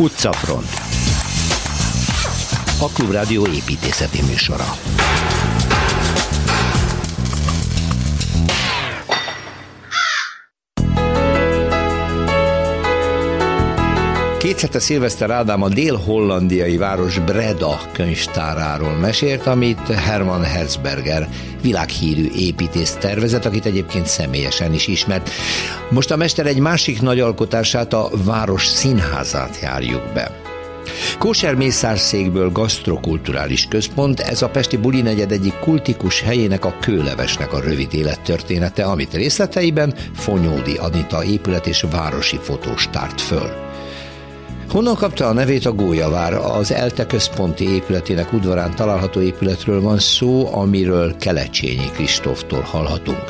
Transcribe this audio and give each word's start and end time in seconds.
Utcafront. 0.00 0.68
A 2.80 2.88
Klubrádió 2.92 3.46
építészeti 3.46 4.22
műsora 4.22 4.76
Két 14.50 14.60
hete 14.60 14.78
Szilveszter 14.78 15.30
Ádám 15.30 15.62
a 15.62 15.68
dél-hollandiai 15.68 16.76
város 16.76 17.18
Breda 17.18 17.80
könyvtáráról 17.92 18.92
mesélt, 18.92 19.46
amit 19.46 19.88
Hermann 19.88 20.42
Herzberger 20.42 21.28
világhírű 21.62 22.28
építész 22.36 22.96
tervezett, 23.00 23.44
akit 23.44 23.66
egyébként 23.66 24.06
személyesen 24.06 24.74
is 24.74 24.86
ismert. 24.86 25.30
Most 25.90 26.10
a 26.10 26.16
mester 26.16 26.46
egy 26.46 26.58
másik 26.58 27.00
nagy 27.00 27.20
alkotását, 27.20 27.92
a 27.92 28.10
város 28.24 28.66
színházát 28.66 29.58
járjuk 29.62 30.02
be. 30.14 30.40
Kóser 31.18 31.54
Mészárszékből 31.54 32.50
gasztrokulturális 32.50 33.66
központ, 33.68 34.20
ez 34.20 34.42
a 34.42 34.48
Pesti 34.48 34.76
Buli 34.76 35.00
negyed 35.00 35.32
egyik 35.32 35.58
kultikus 35.58 36.20
helyének 36.20 36.64
a 36.64 36.76
kőlevesnek 36.80 37.52
a 37.52 37.60
rövid 37.60 37.94
élettörténete, 37.94 38.84
amit 38.84 39.14
részleteiben 39.14 39.94
Fonyódi 40.14 40.76
Anita 40.76 41.24
épület 41.24 41.66
és 41.66 41.84
városi 41.90 42.38
fotós 42.42 42.88
tárt 42.90 43.20
föl. 43.20 43.69
Honnan 44.70 44.94
kapta 44.94 45.26
a 45.26 45.32
nevét 45.32 45.66
a 45.66 45.72
Gólyavár? 45.72 46.34
Az 46.34 46.72
ELTE 46.72 47.06
központi 47.06 47.68
épületének 47.68 48.32
udvarán 48.32 48.74
található 48.74 49.20
épületről 49.20 49.80
van 49.80 49.98
szó, 49.98 50.54
amiről 50.54 51.16
Kelecsényi 51.16 51.90
Kristóftól 51.92 52.60
hallhatunk. 52.60 53.24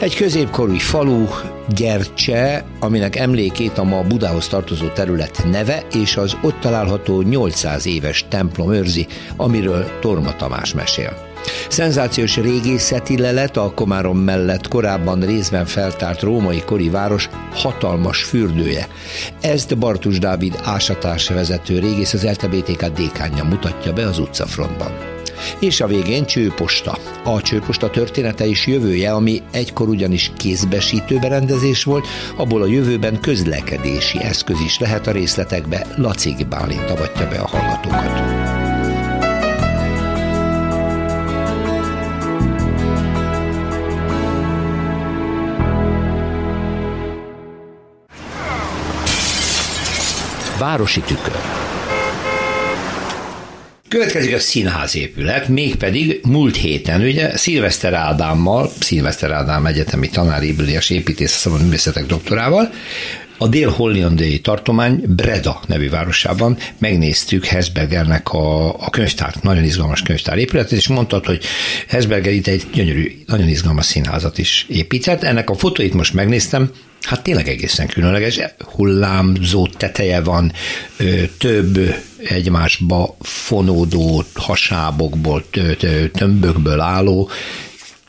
Egy 0.00 0.16
középkorú 0.16 0.74
falu, 0.74 1.26
Gyercse, 1.68 2.64
aminek 2.80 3.16
emlékét 3.16 3.78
a 3.78 3.84
ma 3.84 4.02
Budához 4.02 4.48
tartozó 4.48 4.88
terület 4.88 5.44
neve 5.50 5.86
és 5.92 6.16
az 6.16 6.36
ott 6.42 6.60
található 6.60 7.22
800 7.22 7.86
éves 7.86 8.24
templom 8.28 8.72
őrzi, 8.72 9.06
amiről 9.36 9.84
Torma 10.00 10.36
Tamás 10.36 10.74
mesél. 10.74 11.29
Szenzációs 11.68 12.36
régészeti 12.36 13.18
lelet 13.18 13.56
a 13.56 13.72
Komárom 13.74 14.18
mellett 14.18 14.68
korábban 14.68 15.20
részben 15.20 15.66
feltárt 15.66 16.22
római 16.22 16.62
kori 16.66 16.88
város 16.88 17.28
hatalmas 17.54 18.22
fürdője. 18.22 18.88
Ezt 19.40 19.78
Bartus 19.78 20.18
Dávid 20.18 20.58
ásatás 20.62 21.28
vezető 21.28 21.78
régész 21.78 22.12
az 22.12 22.24
LTBTK 22.24 22.86
dékánja 22.86 23.44
mutatja 23.44 23.92
be 23.92 24.06
az 24.06 24.18
utcafrontban. 24.18 24.92
És 25.60 25.80
a 25.80 25.86
végén 25.86 26.24
csőposta. 26.24 26.98
A 27.24 27.42
csőposta 27.42 27.90
története 27.90 28.46
és 28.46 28.66
jövője, 28.66 29.12
ami 29.12 29.42
egykor 29.50 29.88
ugyanis 29.88 30.32
kézbesítő 30.36 31.18
berendezés 31.18 31.84
volt, 31.84 32.06
abból 32.36 32.62
a 32.62 32.66
jövőben 32.66 33.20
közlekedési 33.20 34.22
eszköz 34.22 34.60
is 34.64 34.78
lehet 34.78 35.06
a 35.06 35.12
részletekbe. 35.12 35.86
Lacig 35.96 36.46
Bálint 36.46 36.90
avatja 36.90 37.28
be 37.28 37.38
a 37.38 37.46
hallgatókat. 37.46 38.39
Városi 50.60 51.00
tükör. 51.00 51.36
Következik 53.88 54.34
a 54.34 54.38
színházépület, 54.38 55.48
mégpedig 55.48 56.20
múlt 56.26 56.56
héten, 56.56 57.00
ugye 57.00 57.36
Szilveszter 57.36 57.94
Ádámmal, 57.94 58.70
Szilveszter 58.80 59.30
Ádám 59.30 59.66
egyetemi 59.66 60.08
tanár, 60.08 60.42
építész, 60.90 61.32
szabad 61.32 61.62
művészetek 61.62 62.06
doktorával, 62.06 62.70
a 63.42 63.48
dél-hollandai 63.48 64.40
tartomány 64.40 65.02
Breda 65.06 65.60
nevű 65.66 65.90
városában 65.90 66.56
megnéztük 66.78 67.44
Hesbergernek 67.44 68.32
a, 68.32 68.68
a 68.68 68.90
könyvtárt, 68.90 69.42
nagyon 69.42 69.64
izgalmas 69.64 70.02
könyvtár 70.02 70.38
épületet, 70.38 70.72
és 70.72 70.88
mondtad, 70.88 71.24
hogy 71.24 71.44
Hesberger 71.88 72.32
itt 72.32 72.46
egy 72.46 72.66
gyönyörű, 72.72 73.22
nagyon 73.26 73.48
izgalmas 73.48 73.86
színházat 73.86 74.38
is 74.38 74.66
épített. 74.68 75.22
Ennek 75.22 75.50
a 75.50 75.54
fotóit 75.54 75.94
most 75.94 76.14
megnéztem, 76.14 76.70
Hát 77.02 77.22
tényleg 77.22 77.48
egészen 77.48 77.86
különleges. 77.86 78.40
Hullámzó 78.58 79.66
teteje 79.66 80.20
van, 80.20 80.52
több 81.38 81.94
egymásba 82.28 83.16
fonódó 83.20 84.24
hasábokból, 84.34 85.44
tömbökből 86.12 86.80
álló 86.80 87.30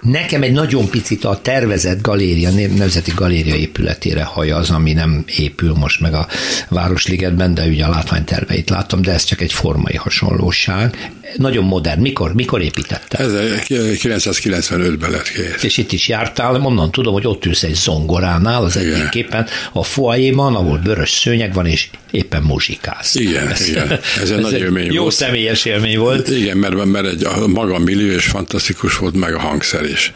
Nekem 0.02 0.42
egy 0.42 0.52
nagyon 0.52 0.90
picit 0.90 1.24
a 1.24 1.40
tervezett 1.42 2.02
galéria, 2.02 2.50
Nemzeti 2.50 3.12
Galéria 3.16 3.56
épületére 3.56 4.24
haja 4.24 4.58
az, 4.58 4.70
ami 4.70 4.94
nem 4.94 5.24
épül 5.38 5.74
most 5.74 6.00
meg 6.00 6.14
a 6.14 6.28
Városligetben, 6.70 7.54
de 7.54 7.66
ugye 7.66 7.86
a 7.86 7.90
látványterveit 7.90 8.70
láttam, 8.70 9.02
de 9.02 9.12
ez 9.12 9.24
csak 9.24 9.42
egy 9.42 9.54
formai 9.54 9.96
hasonlóság. 9.96 11.12
Nagyon 11.36 11.64
modern. 11.64 12.02
Mikor, 12.02 12.34
mikor 12.34 12.62
építette? 12.62 13.18
Ez 13.18 13.32
995-ben 13.68 15.12
lett 15.12 15.32
kész. 15.32 15.64
És 15.64 15.78
itt 15.78 15.92
is 15.92 16.08
jártál, 16.08 16.56
onnan 16.56 16.92
tudom, 16.92 17.14
hogy 17.14 17.28
ott 17.28 17.46
ülsz 17.46 17.64
egy 17.64 17.76
zongoránál, 17.76 18.64
az 18.64 18.78
egyik 18.78 19.10
képen 19.10 19.48
a 19.74 19.84
foajéban, 19.84 20.56
ahol 20.56 20.80
vörös 20.84 21.12
szőnyeg 21.12 21.54
van, 21.54 21.66
és 21.66 21.90
éppen 22.12 22.42
muzsikálsz. 22.42 23.16
Igen, 23.16 23.48
ez, 23.48 23.68
igen. 23.68 24.00
Ez 24.22 24.30
egy 24.30 24.40
nagy 24.40 24.54
élmény 24.54 24.84
jó 24.84 25.02
volt. 25.02 25.04
Jó 25.04 25.10
személyes 25.10 25.66
élmény 25.66 25.98
volt. 25.98 26.30
Igen, 26.30 26.58
mert, 26.58 26.86
mert 26.86 27.06
egy, 27.06 27.24
a 27.24 27.48
maga 27.48 27.80
millió 27.80 28.12
és 28.12 28.26
fantasztikus 28.26 28.98
volt, 28.98 29.16
meg 29.16 29.34
a 29.34 29.40
hangszer 29.40 29.86
is 29.92 30.14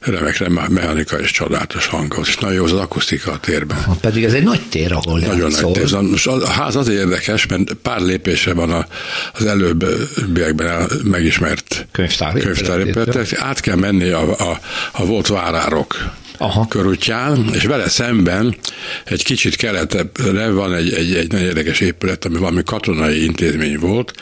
remek 0.00 0.68
mechanika 0.68 1.20
és 1.20 1.30
csodálatos 1.30 1.86
hangos, 1.86 2.28
és 2.28 2.36
nagyon 2.36 2.56
jó 2.56 2.64
az 2.64 2.72
akusztika 2.72 3.32
a 3.32 3.38
térben. 3.38 3.82
Ha, 3.82 3.96
pedig 4.00 4.24
ez 4.24 4.32
egy 4.32 4.42
nagy 4.42 4.60
tér, 4.68 4.92
ahol 4.92 5.20
Nagyon 5.20 5.50
nagy 5.50 5.72
tér. 5.72 6.00
Most 6.00 6.26
a 6.26 6.48
ház 6.48 6.76
azért 6.76 6.98
érdekes, 6.98 7.46
mert 7.46 7.72
pár 7.72 8.00
lépése 8.00 8.54
van 8.54 8.70
a, 8.70 8.86
az 9.32 9.46
előbbiekben 9.46 10.90
megismert 11.04 11.86
könyvtár, 11.92 12.32
könyvtár 12.32 12.86
Át 13.36 13.60
kell 13.60 13.76
menni 13.76 14.08
a, 14.08 14.50
a, 14.50 14.58
a 14.92 15.04
volt 15.04 15.26
várárok 15.26 15.96
Aha. 16.42 16.66
körútján, 16.68 17.48
és 17.54 17.64
vele 17.64 17.88
szemben 17.88 18.56
egy 19.04 19.24
kicsit 19.24 19.56
keletebbre 19.56 20.50
van 20.50 20.74
egy, 20.74 20.92
egy, 20.92 21.14
egy 21.14 21.32
nagyon 21.32 21.46
érdekes 21.46 21.80
épület, 21.80 22.24
ami 22.24 22.38
valami 22.38 22.62
katonai 22.64 23.24
intézmény 23.24 23.78
volt, 23.78 24.12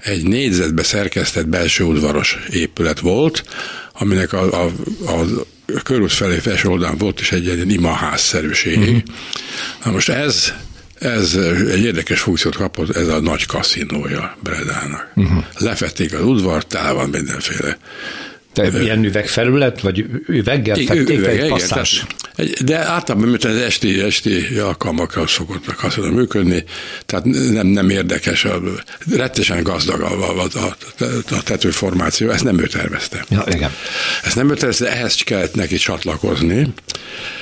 egy 0.00 0.26
négyzetbe 0.26 0.82
szerkesztett 0.82 1.46
belső 1.46 1.84
udvaros 1.84 2.38
épület 2.50 3.00
volt, 3.00 3.44
aminek 3.92 4.32
a, 4.32 4.64
a, 4.64 4.70
a 5.06 5.82
körút 5.82 6.12
felé 6.12 6.38
felső 6.38 6.68
oldalán 6.68 6.98
volt 6.98 7.20
is 7.20 7.32
egy, 7.32 7.48
egy 7.48 7.72
imaház-szerűség. 7.72 8.78
Uh-huh. 8.78 8.98
Na 9.84 9.90
most 9.90 10.08
ez 10.08 10.52
ez 10.98 11.34
egy 11.70 11.84
érdekes 11.84 12.20
funkciót 12.20 12.56
kapott, 12.56 12.96
ez 12.96 13.08
a 13.08 13.20
nagy 13.20 13.46
kaszinója 13.46 14.36
Bredának. 14.42 15.10
Uh-huh. 15.14 15.44
Lefették 15.58 16.14
az 16.14 16.22
udvart, 16.22 16.66
tele 16.66 16.90
van 16.90 17.08
mindenféle 17.08 17.78
te 18.56 18.82
ilyen 18.82 19.04
üvegfelület, 19.04 19.80
vagy 19.80 20.04
üveggel 20.26 20.76
fették 20.76 21.18
üveg, 21.18 21.40
egy 21.40 21.48
passzás? 21.48 22.06
De 22.64 22.78
általában 22.78 23.28
mert 23.28 23.44
az 23.44 23.56
esti, 23.56 24.00
esti 24.00 24.56
alkalmakra 24.58 25.26
szokott 25.26 25.66
a 25.96 26.10
működni, 26.10 26.64
tehát 27.06 27.24
nem, 27.24 27.66
nem 27.66 27.90
érdekes, 27.90 28.44
a, 28.44 28.62
rettesen 29.10 29.62
gazdag 29.62 30.00
a, 30.00 30.42
a, 30.42 30.48
a, 30.54 30.76
a 31.30 31.42
tetőformáció, 31.42 32.30
ezt 32.30 32.44
nem 32.44 32.60
ő 32.60 32.66
tervezte. 32.66 33.24
Ja, 33.28 33.44
igen. 33.48 33.70
Ezt 34.24 34.36
nem 34.36 34.50
ő 34.50 34.54
tervezte, 34.54 34.92
ehhez 34.92 35.14
kellett 35.14 35.54
neki 35.54 35.76
csatlakozni, 35.76 36.72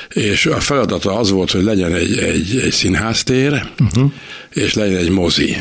és 0.08 0.46
a 0.46 0.60
feladata 0.60 1.18
az 1.18 1.30
volt, 1.30 1.50
hogy 1.50 1.62
legyen 1.62 1.94
egy, 1.94 2.18
egy, 2.18 2.60
egy 2.64 2.72
színháztér, 2.72 3.70
uh-huh. 3.78 4.12
és 4.52 4.74
legyen 4.74 4.98
egy 4.98 5.10
mozi. 5.10 5.56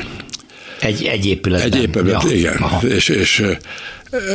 Egy, 0.80 1.04
egy 1.04 1.26
épületben. 1.26 1.72
Egy 1.72 1.82
épületben, 1.82 2.30
ja. 2.30 2.36
igen. 2.36 2.56
Aha. 2.56 2.88
És, 2.88 3.10
és 3.10 3.44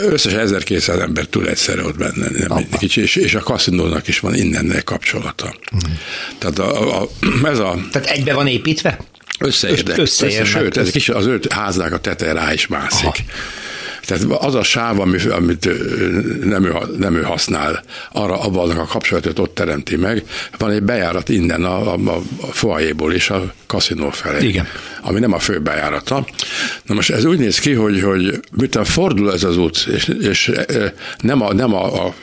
Összesen 0.02 0.38
1200 0.38 0.98
ember 1.00 1.24
tud 1.24 1.46
egyszerre 1.46 1.84
ott 1.84 1.96
benne, 1.96 2.46
nem 2.48 2.68
kicsi, 2.78 3.00
és, 3.00 3.16
és 3.16 3.34
a 3.34 3.40
kaszinónak 3.40 4.08
is 4.08 4.20
van 4.20 4.34
innen 4.34 4.82
kapcsolata. 4.84 5.54
Mm. 5.74 5.92
Tehát 6.38 6.58
a, 6.58 7.00
a, 7.02 7.08
ez 7.44 7.58
a... 7.58 7.78
Tehát 7.92 8.08
egybe 8.08 8.34
van 8.34 8.46
építve? 8.46 8.98
Összeérdek. 9.38 9.98
Összeérnek. 9.98 10.40
Össze, 10.46 10.58
sőt, 10.58 10.76
ez 10.76 10.90
kis, 10.90 11.08
az 11.08 11.26
öt 11.26 11.52
háznak 11.52 11.92
a 11.92 11.98
teteje 11.98 12.32
rá 12.32 12.52
is 12.52 12.66
mászik. 12.66 13.06
Aha. 13.06 13.16
Tehát 14.08 14.42
az 14.42 14.54
a 14.54 14.62
sáv, 14.62 15.00
amit 15.30 15.68
nem 16.44 16.64
ő, 16.64 16.74
nem 16.98 17.14
ő 17.14 17.22
használ, 17.22 17.82
arra 18.12 18.40
abban 18.40 18.70
a 18.70 18.86
kapcsolatot 18.86 19.38
ott 19.38 19.54
teremti 19.54 19.96
meg, 19.96 20.24
van 20.58 20.70
egy 20.70 20.82
bejárat 20.82 21.28
innen 21.28 21.64
a, 21.64 21.92
a, 21.92 22.16
a 22.40 22.46
foajéból 22.50 23.12
és 23.12 23.30
a 23.30 23.52
kaszinó 23.66 24.10
felé. 24.10 24.46
Igen. 24.46 24.66
Ami 25.02 25.20
nem 25.20 25.32
a 25.32 25.38
fő 25.38 25.58
bejárata. 25.58 26.26
Na 26.84 26.94
most 26.94 27.10
ez 27.10 27.24
úgy 27.24 27.38
néz 27.38 27.58
ki, 27.58 27.72
hogy, 27.72 28.02
hogy 28.02 28.40
miután 28.52 28.84
fordul 28.84 29.32
ez 29.32 29.44
az 29.44 29.56
út, 29.56 29.86
és, 29.92 30.08
és 30.20 30.52
nem 31.20 31.42
a, 31.42 31.52
nem 31.52 31.74
a, 31.74 32.06
a 32.06 32.14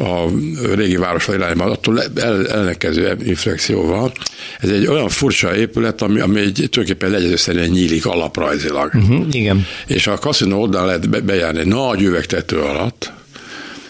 a 0.00 0.30
régi 0.74 0.96
város 0.96 1.28
irányban, 1.28 1.70
attól 1.70 2.02
el, 2.14 2.48
ellenkező 2.48 3.16
inflexióval. 3.24 4.12
Ez 4.60 4.68
egy 4.68 4.86
olyan 4.86 5.08
furcsa 5.08 5.56
épület, 5.56 6.02
ami, 6.02 6.20
ami 6.20 6.40
egy, 6.40 6.52
tulajdonképpen 6.70 7.10
legyezőszerűen 7.10 7.68
nyílik 7.68 8.06
alaprajzilag. 8.06 8.94
Uh-huh, 8.94 9.26
igen. 9.30 9.66
És 9.86 10.06
a 10.06 10.18
kaszinó 10.18 10.60
oldal 10.60 10.86
lehet 10.86 11.08
be, 11.08 11.20
bejárni 11.20 11.64
nagy 11.64 12.02
üvegtető 12.02 12.58
alatt, 12.58 13.12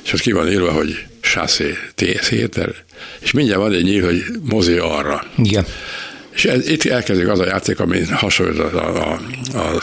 és 0.04 0.12
ott 0.12 0.20
ki 0.20 0.32
van 0.32 0.50
írva, 0.50 0.72
hogy 0.72 1.04
chassé, 1.20 1.74
TS 1.94 2.30
és 3.20 3.30
mindjárt 3.32 3.60
van 3.60 3.72
egy 3.72 3.82
nyíl, 3.82 4.04
hogy 4.04 4.24
mozi 4.42 4.76
arra. 4.76 5.24
Igen. 5.36 5.66
És 6.34 6.44
ez, 6.44 6.68
itt 6.68 6.84
elkezdődik 6.84 7.30
az 7.30 7.40
a 7.40 7.46
játék, 7.46 7.80
ami 7.80 8.04
hasonlít 8.04 8.58
a, 8.58 9.10
a, 9.10 9.20
a 9.58 9.80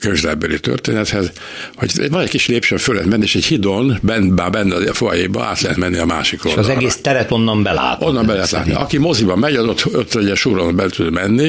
könyvzárbeli 0.00 0.60
történethez, 0.60 1.32
hogy 1.74 2.10
van 2.10 2.20
egy 2.20 2.28
kis 2.28 2.46
lépcsőn 2.46 2.78
föl 2.78 2.94
lehet 2.94 3.10
menni, 3.10 3.22
és 3.22 3.34
egy 3.34 3.44
hidon, 3.44 3.98
bent, 4.02 4.34
bár 4.34 4.50
benne 4.50 4.90
a 4.90 4.94
foajéba 4.94 5.44
át 5.44 5.60
lehet 5.60 5.76
menni 5.76 5.98
a 5.98 6.04
másik 6.04 6.44
oldalra. 6.44 6.68
És 6.68 6.68
az 6.68 6.76
egész 6.76 6.96
teret 6.96 7.30
onnan 7.30 7.62
belát. 7.62 8.02
Onnan 8.02 8.26
be 8.26 8.32
lehet 8.32 8.50
látni. 8.50 8.72
Aki 8.72 8.98
moziba 8.98 9.36
megy, 9.36 9.54
az 9.54 9.66
ott, 9.66 9.94
ott 9.94 10.14
egy 10.14 10.36
súron 10.36 10.76
be 10.76 10.88
tud 10.88 11.12
menni, 11.12 11.48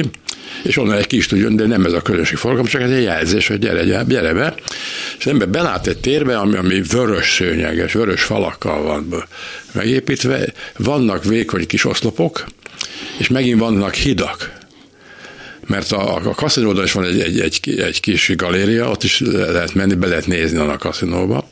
és 0.62 0.76
onnan 0.76 0.96
egy 0.96 1.06
kis 1.06 1.26
tudjon, 1.26 1.56
de 1.56 1.66
nem 1.66 1.84
ez 1.84 1.92
a 1.92 2.00
közönség 2.00 2.36
forgalom, 2.36 2.66
csak 2.66 2.82
ez 2.82 2.90
egy 2.90 3.02
jelzés, 3.02 3.46
hogy 3.48 3.58
gyere, 3.58 3.84
gyere, 3.84 4.04
gyere 4.08 4.32
be. 4.32 4.54
És 5.18 5.26
ember 5.26 5.48
belát 5.48 5.86
egy 5.86 5.98
térbe, 5.98 6.38
ami, 6.38 6.56
ami 6.56 6.82
vörös 6.90 7.34
szőnyeges, 7.34 7.92
vörös 7.92 8.22
falakkal 8.22 8.82
van 8.82 9.24
megépítve, 9.72 10.52
vannak 10.76 11.24
vékony 11.24 11.66
kis 11.66 11.84
oszlopok, 11.84 12.44
és 13.18 13.28
megint 13.28 13.60
vannak 13.60 13.94
hidak. 13.94 14.54
Mert 15.66 15.92
a, 15.92 16.14
a 16.14 16.34
kaszinóban 16.34 16.84
is 16.84 16.92
van 16.92 17.04
egy, 17.04 17.20
egy, 17.20 17.40
egy, 17.40 17.80
egy 17.80 18.00
kis 18.00 18.32
galéria, 18.36 18.90
ott 18.90 19.02
is 19.02 19.20
lehet 19.20 19.74
menni, 19.74 19.94
be 19.94 20.06
lehet 20.06 20.26
nézni 20.26 20.58
a 20.58 20.76
kaszinóba, 20.76 21.48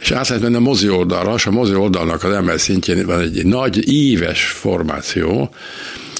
és 0.00 0.10
át 0.10 0.28
lehet 0.28 0.42
menni 0.42 0.56
a 0.56 0.60
mozi 0.60 0.88
oldalra, 0.88 1.34
és 1.34 1.46
a 1.46 1.50
mozi 1.50 1.74
oldalnak 1.74 2.24
az 2.24 2.32
emel 2.32 2.58
szintjén 2.58 3.06
van 3.06 3.20
egy, 3.20 3.38
egy 3.38 3.46
nagy 3.46 3.88
íves 3.88 4.44
formáció, 4.44 5.54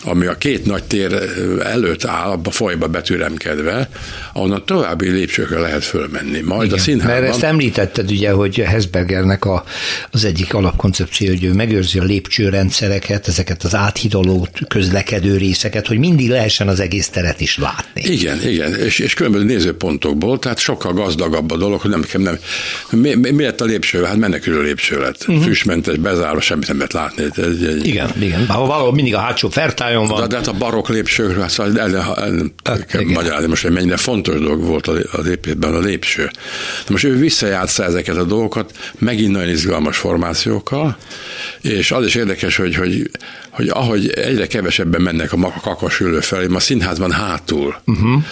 ami 0.05 0.26
a 0.26 0.35
két 0.35 0.64
nagy 0.64 0.85
tér 0.85 1.12
előtt 1.62 2.05
áll, 2.05 2.41
a 2.44 2.50
folyba 2.50 2.87
betűremkedve, 2.87 3.88
ahonnan 4.32 4.62
további 4.64 5.08
lépcsőkre 5.08 5.58
lehet 5.58 5.85
fölmenni. 5.85 6.41
Majd 6.41 6.67
Igen, 6.67 6.79
a 6.79 6.82
színházban... 6.82 7.20
Mert 7.20 7.32
ezt 7.32 7.43
említetted 7.43 8.11
ugye, 8.11 8.31
hogy 8.31 8.56
Hesbergernek 8.56 9.44
a, 9.44 9.64
az 10.11 10.25
egyik 10.25 10.55
alapkoncepció, 10.55 11.29
hogy 11.29 11.44
ő 11.44 11.52
megőrzi 11.52 11.99
a 11.99 12.02
lépcsőrendszereket, 12.02 13.29
ezeket 13.29 13.62
az 13.62 13.75
áthidaló 13.75 14.49
közlekedő 14.69 15.37
részeket, 15.37 15.87
hogy 15.87 15.99
mindig 15.99 16.29
lehessen 16.29 16.69
az 16.69 16.81
egész 16.81 17.08
teret 17.08 17.41
is 17.41 17.58
látni. 17.58 18.03
Igen, 18.03 18.49
igen, 18.49 18.75
és, 18.75 18.99
és 18.99 19.14
különböző 19.14 19.44
nézőpontokból, 19.44 20.38
tehát 20.38 20.58
sokkal 20.58 20.93
gazdagabb 20.93 21.50
a 21.50 21.56
dolog, 21.56 21.81
hogy 21.81 21.91
nem, 21.91 22.05
nem 22.19 22.38
mi, 22.91 23.14
mi, 23.14 23.31
mi 23.31 23.43
lett 23.43 23.61
a 23.61 23.64
lépcső? 23.64 24.05
Hát 24.05 24.17
menekülő 24.17 24.62
lépcső 24.62 25.00
lett. 25.00 25.25
Uh-huh. 25.29 25.44
Füstmentes, 25.44 25.96
bezárva, 25.96 26.41
semmit 26.41 26.69
nem 26.69 26.76
lehet 26.76 26.93
látni. 26.93 27.23
Ez 27.23 27.44
egy... 27.44 27.87
Igen, 27.87 28.11
igen. 28.20 28.46
Valahol 28.46 28.93
mindig 28.93 29.14
a 29.14 29.19
hátsó 29.19 29.49
fertály 29.49 29.90
osztályon 29.99 30.07
van. 30.07 30.21
De, 30.21 30.27
de 30.27 30.37
hát 30.37 30.47
a 30.47 30.53
barokk 30.53 30.89
lépcsőkről 30.89 31.41
hát 31.41 31.51
szóval 31.51 31.79
el, 31.79 31.97
el, 31.97 32.15
el, 32.17 32.53
hát, 32.65 32.87
kell 32.87 33.05
magyarázni 33.05 33.49
most, 33.49 33.63
hogy 33.63 33.73
mennyire 33.73 33.97
fontos 33.97 34.35
dolog 34.35 34.63
volt 34.63 34.87
az 34.87 35.27
épületben 35.27 35.75
a 35.75 35.79
lépcső. 35.79 36.31
De 36.85 36.91
most 36.91 37.05
ő 37.05 37.17
visszajátsza 37.17 37.85
ezeket 37.85 38.17
a 38.17 38.25
dolgokat, 38.25 38.73
megint 38.99 39.33
nagyon 39.33 39.49
izgalmas 39.49 39.97
formációkkal, 39.97 40.97
és 41.61 41.91
az 41.91 42.05
is 42.05 42.15
érdekes, 42.15 42.57
hogy, 42.57 42.75
hogy, 42.75 43.11
hogy 43.51 43.69
ahogy 43.69 44.09
egyre 44.09 44.47
kevesebben 44.47 45.03
mennek 45.03 45.33
a 45.33 45.53
kakasülő 45.63 46.21
felé, 46.21 46.47
a 46.55 46.61
színházban 46.61 47.11
hátul, 47.11 47.81
uh-huh 47.87 48.23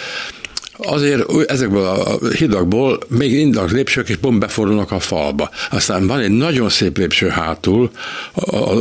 azért 0.81 1.49
ezekből 1.49 1.85
a 1.85 2.17
hidakból 2.35 2.99
még 3.07 3.31
indak 3.31 3.71
lépcsők, 3.71 4.09
és 4.09 4.15
pont 4.15 4.39
befordulnak 4.39 4.91
a 4.91 4.99
falba. 4.99 5.49
Aztán 5.71 6.07
van 6.07 6.19
egy 6.19 6.31
nagyon 6.31 6.69
szép 6.69 6.97
lépcső 6.97 7.27
hátul, 7.27 7.91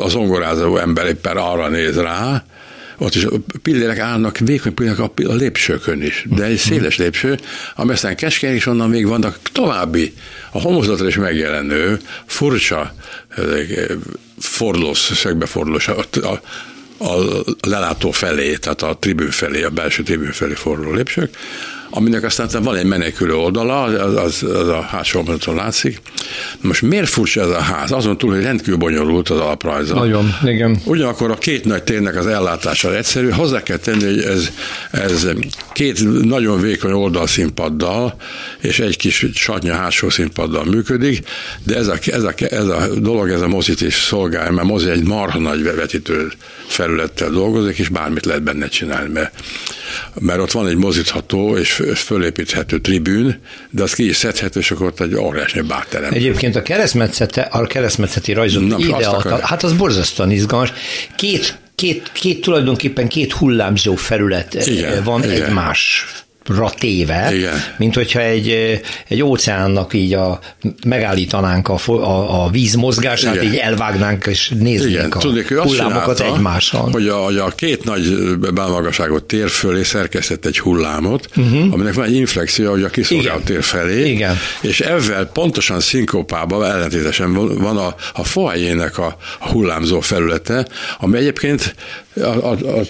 az 0.01 0.15
ongorázó 0.15 0.77
ember 0.77 1.07
éppen 1.07 1.37
arra 1.37 1.69
néz 1.69 1.97
rá, 2.01 2.45
ott 2.99 3.15
is 3.15 3.27
pillérek 3.63 3.99
állnak, 3.99 4.39
vékony 4.39 4.75
pillérek 4.75 4.99
a, 4.99 5.13
a 5.29 5.33
lépcsőkön 5.33 6.03
is, 6.03 6.27
de 6.29 6.45
egy 6.45 6.57
széles 6.57 6.97
lépcső, 6.97 7.39
ami 7.75 7.93
aztán 7.93 8.17
keskeny, 8.17 8.55
és 8.55 8.67
onnan 8.67 8.89
még 8.91 9.07
vannak 9.07 9.39
további, 9.53 10.15
a 10.51 10.61
homozatra 10.61 11.07
is 11.07 11.17
megjelenő, 11.17 12.01
furcsa, 12.27 12.95
fordulós, 14.39 14.99
szögbefordulós, 14.99 15.89
a, 15.89 16.05
a, 16.23 16.41
a 17.05 17.45
lelátó 17.61 18.11
felé, 18.11 18.57
tehát 18.57 18.83
a 18.83 18.97
tribű 19.01 19.27
felé, 19.27 19.63
a 19.63 19.71
belső 19.71 20.03
tribű 20.03 20.25
felé 20.25 20.55
forduló 20.55 20.93
lépcsők, 20.93 21.37
aminek 21.91 22.23
aztán 22.23 22.63
van 22.63 22.77
egy 22.77 22.85
menekülő 22.85 23.35
oldala, 23.35 23.83
az, 23.83 24.17
az, 24.17 24.43
az 24.43 24.69
a 24.69 24.81
hátsó 24.81 25.19
oldalon 25.19 25.55
látszik. 25.65 26.01
Most 26.61 26.83
miért 26.83 27.09
furcsa 27.09 27.41
ez 27.41 27.49
a 27.49 27.61
ház? 27.61 27.93
Azon 27.93 28.19
túl, 28.19 28.35
hogy 28.35 28.43
rendkívül 28.43 28.77
bonyolult 28.77 29.29
az 29.29 29.39
alaprajza. 29.39 29.95
Nagyon, 29.95 30.35
igen. 30.45 30.81
Ugyanakkor 30.85 31.31
a 31.31 31.35
két 31.35 31.65
nagy 31.65 31.83
térnek 31.83 32.17
az 32.17 32.27
ellátása 32.27 32.97
egyszerű. 32.97 33.29
Hozzá 33.29 33.63
kell 33.63 33.77
tenni, 33.77 34.05
hogy 34.05 34.21
ez, 34.21 34.51
ez 34.91 35.27
két 35.73 36.25
nagyon 36.25 36.61
vékony 36.61 36.93
oldalszínpaddal 36.93 38.17
és 38.61 38.81
egy 38.81 38.97
kis 38.97 39.27
satnya 39.35 39.75
hátsó 39.75 40.09
színpaddal 40.09 40.65
működik, 40.65 41.27
de 41.65 41.77
ez 41.77 41.87
a, 41.87 41.97
ez 42.07 42.23
a, 42.23 42.33
ez 42.37 42.67
a 42.67 42.87
dolog, 42.97 43.31
ez 43.31 43.41
a 43.41 43.49
mozit 43.49 43.81
is 43.81 43.95
szolgálja, 43.95 44.51
mert 44.51 44.67
mozi 44.67 44.91
egy 44.91 45.03
marha 45.03 45.39
nagy 45.39 45.63
vetítő 45.63 46.29
felülettel 46.67 47.31
dolgozik, 47.31 47.79
és 47.79 47.89
bármit 47.89 48.25
lehet 48.25 48.43
benne 48.43 48.69
csinálni, 48.69 49.13
mert, 49.13 49.35
mert 50.21 50.41
ott 50.41 50.53
van 50.53 50.67
egy 50.67 50.77
mozítható 50.77 51.57
és 51.57 51.78
fölépíthető 51.95 52.81
tribűn, 52.81 53.41
de 53.71 53.83
az 53.83 53.93
ki 53.93 54.09
is 54.09 54.17
szedhető, 54.17 54.61
és 54.61 54.71
akkor 54.71 54.87
ott 54.87 55.01
egy 55.01 55.15
óriási 55.15 55.61
bárterem. 55.61 56.13
Egyébként 56.13 56.57
a 56.57 56.63
keresztmetszete, 56.63 57.41
a 57.41 57.67
keresztmetszeti 57.67 58.33
rajzot 58.33 58.67
Na, 58.67 58.79
ide 58.79 59.07
adta, 59.07 59.47
hát 59.47 59.63
az 59.63 59.73
borzasztóan 59.73 60.31
izgalmas. 60.31 60.73
Két 61.17 61.59
két, 61.75 62.11
két 62.13 62.41
tulajdonképpen 62.41 63.09
két 63.09 63.33
hullámzó 63.33 63.95
felület 63.95 64.67
igen, 64.67 65.05
van 65.05 65.25
igen. 65.25 65.43
egymás 65.43 66.07
téve, 66.79 67.35
Igen. 67.35 67.55
mint 67.79 67.95
hogyha 67.95 68.21
egy, 68.21 68.81
egy 69.09 69.23
óceánnak 69.23 69.95
így 69.95 70.13
a, 70.13 70.39
megállítanánk 70.87 71.69
a, 71.69 71.79
a, 71.87 72.45
a 72.45 72.51
víz 72.51 72.75
mozgását, 72.75 73.35
Igen. 73.35 73.47
így 73.47 73.57
elvágnánk 73.57 74.27
és 74.27 74.49
néznénk 74.49 74.91
Igen. 74.91 75.11
a 75.11 75.19
Tudnék, 75.19 75.59
hullámokat 75.59 76.21
egymással. 76.21 76.89
Hogy 76.91 77.09
a, 77.09 77.17
hogy 77.17 77.37
a 77.37 77.49
két 77.49 77.85
nagy 77.85 78.19
belmagasságot 78.55 79.25
tér 79.25 79.49
fölé 79.49 79.83
szerkesztett 79.83 80.47
egy 80.47 80.59
hullámot, 80.59 81.29
uh-huh. 81.37 81.73
aminek 81.73 81.95
van 81.95 82.05
egy 82.05 82.15
inflexió, 82.15 82.71
hogy 82.71 82.83
a 82.83 82.89
kiszolgált 82.89 83.45
tér 83.45 83.63
felé, 83.63 84.11
Igen. 84.11 84.37
és 84.61 84.81
ezzel 84.81 85.27
pontosan 85.27 85.81
szinkopában, 85.81 86.65
ellentétesen 86.65 87.33
van 87.59 87.77
a, 87.77 87.95
a 88.15 88.25
foajének 88.25 88.99
a, 88.99 89.17
a 89.39 89.49
hullámzó 89.49 90.01
felülete, 90.01 90.67
ami 90.99 91.17
egyébként 91.19 91.75
a, 92.17 92.21
a, 92.21 92.51
a, 92.51 92.81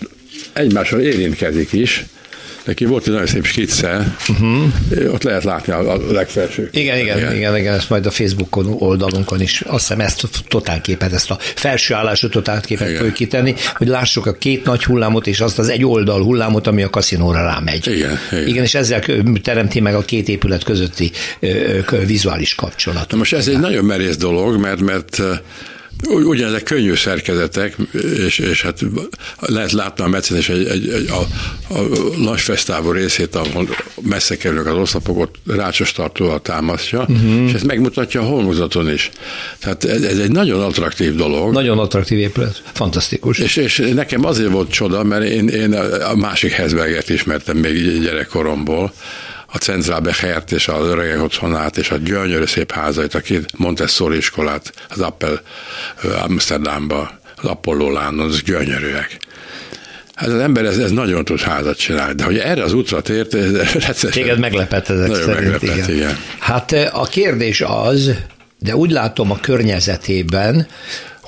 egymással 0.53 1.01
érintkezik 1.01 1.73
is, 1.73 2.05
Neki 2.69 2.85
volt 2.85 3.07
egy 3.07 3.13
nagyon 3.13 3.27
szép 3.27 3.45
skicce, 3.45 4.17
uh-huh. 4.29 5.13
ott 5.13 5.23
lehet 5.23 5.45
látni 5.45 5.73
a, 5.73 5.93
a 5.93 6.13
legfelső. 6.13 6.69
Igen, 6.73 6.99
igen, 6.99 7.19
igen, 7.19 7.37
igen, 7.37 7.57
igen, 7.57 7.75
ezt 7.75 7.91
majd 7.91 8.07
a 8.07 8.11
Facebookon 8.11 8.77
oldalunkon 8.79 9.41
is, 9.41 9.61
azt 9.61 9.89
hiszem 9.89 10.01
ezt 10.01 10.29
totálképet, 10.49 11.13
ezt 11.13 11.31
a 11.31 11.39
felső 11.41 11.95
állású 11.95 12.29
totálképet 12.29 12.97
fogjuk 12.97 13.15
kitenni, 13.15 13.55
hogy 13.75 13.87
lássuk 13.87 14.27
a 14.27 14.33
két 14.33 14.65
nagy 14.65 14.85
hullámot, 14.85 15.27
és 15.27 15.41
azt 15.41 15.59
az 15.59 15.69
egy 15.69 15.85
oldal 15.85 16.23
hullámot, 16.23 16.67
ami 16.67 16.83
a 16.83 16.91
kaszinóra 16.91 17.43
rámegy. 17.43 17.87
Igen, 17.87 18.19
igen. 18.31 18.47
igen 18.47 18.63
és 18.63 18.75
ezzel 18.75 19.03
teremti 19.43 19.81
meg 19.81 19.95
a 19.95 20.01
két 20.01 20.29
épület 20.29 20.65
közötti 20.65 21.11
vizuális 22.07 22.55
kapcsolatot. 22.55 23.11
Na 23.11 23.17
most 23.17 23.33
ez 23.33 23.49
egy 23.49 23.61
nagyon 23.61 23.85
merész 23.85 24.17
dolog, 24.17 24.61
mert, 24.61 24.81
mert 24.81 25.23
Ugyanezek 26.07 26.63
könnyű 26.63 26.95
szerkezetek, 26.95 27.77
és, 28.27 28.39
és 28.39 28.63
hát 28.63 28.81
lehet 29.39 29.73
látni 29.73 30.05
a 30.05 30.07
Mecenes 30.07 30.49
egy, 30.49 30.67
egy, 30.67 30.89
egy 30.89 31.11
a, 31.11 31.21
a 31.75 31.81
nagy 32.19 32.41
fesztávú 32.41 32.91
részét, 32.91 33.35
ahol 33.35 33.69
messze 34.03 34.37
kerülnek 34.37 34.67
az 34.67 34.79
oszlopok, 34.79 35.19
ott 35.19 35.35
rácsos 35.47 35.93
tartóval 35.93 36.43
támasztja, 36.43 37.01
uh-huh. 37.01 37.47
és 37.47 37.53
ezt 37.53 37.65
megmutatja 37.65 38.21
a 38.21 38.25
holmozaton 38.25 38.91
is. 38.91 39.11
Tehát 39.61 39.85
ez, 39.85 40.03
ez 40.03 40.19
egy 40.19 40.31
nagyon 40.31 40.61
attraktív 40.61 41.15
dolog. 41.15 41.53
Nagyon 41.53 41.79
attraktív 41.79 42.19
épület, 42.19 42.63
fantasztikus. 42.73 43.39
És, 43.39 43.57
és 43.57 43.91
nekem 43.95 44.25
azért 44.25 44.51
volt 44.51 44.71
csoda, 44.71 45.03
mert 45.03 45.25
én, 45.25 45.49
én 45.49 45.73
a 46.11 46.15
másik 46.17 46.53
Hezberget 46.53 47.09
ismertem 47.09 47.57
még 47.57 48.01
gyerekkoromból, 48.01 48.93
a 49.53 49.57
Centrálbechert 49.57 50.53
és 50.53 50.69
az 50.69 50.87
öregek 50.87 51.23
otthonát 51.23 51.77
és 51.77 51.91
a 51.91 51.97
gyönyörű 51.97 52.45
szép 52.45 52.73
házait, 52.73 53.15
a 53.15 53.21
két 53.21 53.47
Montessori 53.57 54.17
iskolát, 54.17 54.73
az 54.89 55.01
Appel 55.01 55.41
Amsterdamba, 56.23 57.11
az 57.37 57.49
Apollo 57.49 57.91
Lánon, 57.91 58.27
az 58.27 58.43
gyönyörűek. 58.43 59.19
Hát 60.15 60.29
az 60.29 60.41
ember 60.41 60.65
ez, 60.65 60.79
ez 60.79 60.91
nagyon 60.91 61.25
tud 61.25 61.41
házat 61.41 61.79
csinálni, 61.79 62.15
de 62.15 62.25
hogy 62.25 62.39
erre 62.39 62.63
az 62.63 62.73
útra 62.73 63.01
tért, 63.01 63.35
ez, 63.35 63.55
ez 63.89 64.07
Téged 64.11 64.39
meglepett 64.39 64.89
ezek 64.89 65.09
nagyon 65.09 65.25
szerint, 65.25 65.51
meglepett, 65.51 65.77
igen. 65.77 65.91
igen. 65.91 66.19
Hát 66.39 66.73
a 66.93 67.05
kérdés 67.05 67.61
az, 67.61 68.11
de 68.59 68.77
úgy 68.77 68.91
látom 68.91 69.31
a 69.31 69.39
környezetében, 69.41 70.67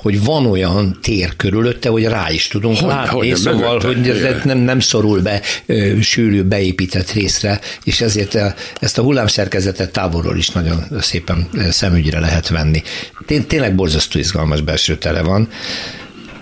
hogy 0.01 0.23
van 0.23 0.45
olyan 0.45 0.97
tér 1.01 1.35
körülötte, 1.35 1.89
hogy 1.89 2.03
rá 2.03 2.31
is 2.31 2.47
tudunk 2.47 2.77
hogy, 2.77 2.87
látni, 2.87 3.29
hogy, 3.29 3.35
szóval, 3.35 3.79
hogy 3.79 4.09
ez 4.09 4.43
nem, 4.43 4.57
nem 4.57 4.79
szorul 4.79 5.21
be 5.21 5.41
sűrű 6.01 6.41
beépített 6.41 7.11
részre, 7.11 7.59
és 7.83 8.01
ezért 8.01 8.37
ezt 8.79 8.97
a 8.97 9.01
hullámszerkezetet 9.01 9.91
távolról 9.91 10.37
is 10.37 10.49
nagyon 10.49 10.83
szépen 10.99 11.49
szemügyre 11.69 12.19
lehet 12.19 12.47
venni. 12.47 12.81
Tényleg 13.47 13.75
borzasztó 13.75 14.19
izgalmas 14.19 14.61
belső 14.61 14.97
tere 14.97 15.21
van 15.21 15.49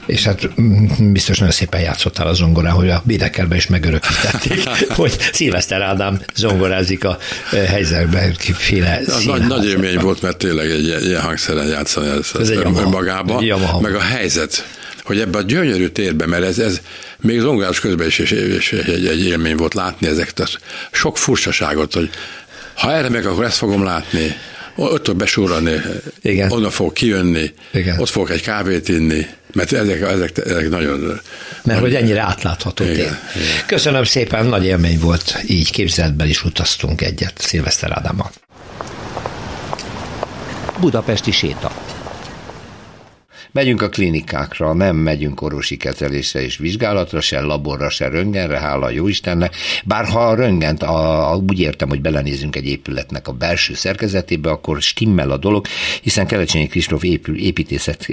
és 0.09 0.23
hát 0.23 0.61
mm, 0.61 1.11
biztos 1.11 1.37
nagyon 1.37 1.53
szépen 1.53 1.81
játszottál 1.81 2.27
a 2.27 2.33
zongorán, 2.33 2.73
hogy 2.73 2.89
a 2.89 3.01
Bédekerbe 3.05 3.55
is 3.55 3.67
megörökítették, 3.67 4.63
hogy 4.99 5.17
Szilveszter 5.31 5.81
Ádám 5.81 6.21
zongorázik 6.35 7.03
a 7.03 7.17
eh, 7.51 7.67
helyzetben, 7.67 8.35
kiféle 8.35 9.01
nagy, 9.25 9.47
nagy 9.47 9.65
élmény 9.65 9.97
volt, 9.97 10.21
mert 10.21 10.37
tényleg 10.37 10.69
egy 10.69 11.05
ilyen 11.05 11.21
hangszeren 11.21 11.67
játszani 11.67 12.09
ez, 12.09 12.31
ez 12.39 12.49
egy 12.49 12.57
önmagába, 12.57 13.41
meg 13.81 13.95
a 13.95 14.01
helyzet 14.01 14.65
hogy 15.03 15.19
ebbe 15.19 15.37
a 15.37 15.41
gyönyörű 15.41 15.87
térbe, 15.87 16.25
mert 16.25 16.43
ez, 16.43 16.59
ez 16.59 16.81
még 17.21 17.39
zongorás 17.39 17.79
közben 17.79 18.07
is, 18.07 18.19
is, 18.19 18.31
is 18.31 18.71
egy, 18.71 19.07
egy 19.07 19.25
élmény 19.25 19.55
volt 19.55 19.73
látni 19.73 20.07
ezeket 20.07 20.39
a 20.39 20.47
sok 20.91 21.17
furcsaságot, 21.17 21.93
hogy 21.93 22.09
ha 22.73 22.91
erre 22.91 23.09
meg, 23.09 23.25
akkor 23.25 23.43
ezt 23.43 23.57
fogom 23.57 23.83
látni, 23.83 24.35
ott 24.75 25.05
fog 25.05 25.15
besúrani, 25.15 25.81
Igen. 26.21 26.51
onnan 26.51 26.69
fog 26.69 26.93
kijönni, 26.93 27.53
Igen. 27.71 27.99
ott 27.99 28.09
fogok 28.09 28.29
egy 28.29 28.41
kávét 28.41 28.87
inni, 28.87 29.27
mert 29.53 29.71
ezek, 29.71 30.01
ezek, 30.01 30.37
ezek 30.37 30.69
nagyon... 30.69 31.21
Mert 31.63 31.79
hogy 31.79 31.95
ennyire 31.95 32.21
átlátható 32.21 32.83
Igen. 32.83 32.95
Igen. 32.95 33.17
Köszönöm 33.65 34.03
szépen, 34.03 34.45
nagy 34.45 34.65
élmény 34.65 34.99
volt, 34.99 35.43
így 35.47 35.71
képzeletben 35.71 36.27
is 36.27 36.43
utaztunk 36.43 37.01
egyet 37.01 37.33
Szilveszter 37.37 37.91
Ádámmal. 37.91 38.31
Budapesti 40.79 41.31
séta. 41.31 41.71
Megyünk 43.51 43.81
a 43.81 43.89
klinikákra, 43.89 44.73
nem 44.73 44.95
megyünk 44.95 45.41
orvosi 45.41 45.77
kezelésre 45.77 46.41
és 46.41 46.57
vizsgálatra, 46.57 47.21
se 47.21 47.39
laborra, 47.41 47.89
se 47.89 48.07
röngenre, 48.07 48.59
hála 48.59 48.85
a 48.85 48.89
Jóistennek. 48.89 49.55
Bár 49.85 50.05
ha 50.05 50.19
a 50.19 50.35
röngent, 50.35 50.83
a, 50.83 51.31
a, 51.31 51.35
úgy 51.35 51.59
értem, 51.59 51.89
hogy 51.89 52.01
belenézünk 52.01 52.55
egy 52.55 52.67
épületnek 52.67 53.27
a 53.27 53.31
belső 53.31 53.73
szerkezetébe, 53.73 54.49
akkor 54.49 54.81
stimmel 54.81 55.31
a 55.31 55.37
dolog, 55.37 55.65
hiszen 56.01 56.27
Kelecsényi 56.27 56.67
Kristóf 56.67 57.03
épül, 57.03 57.37
építészet 57.37 58.07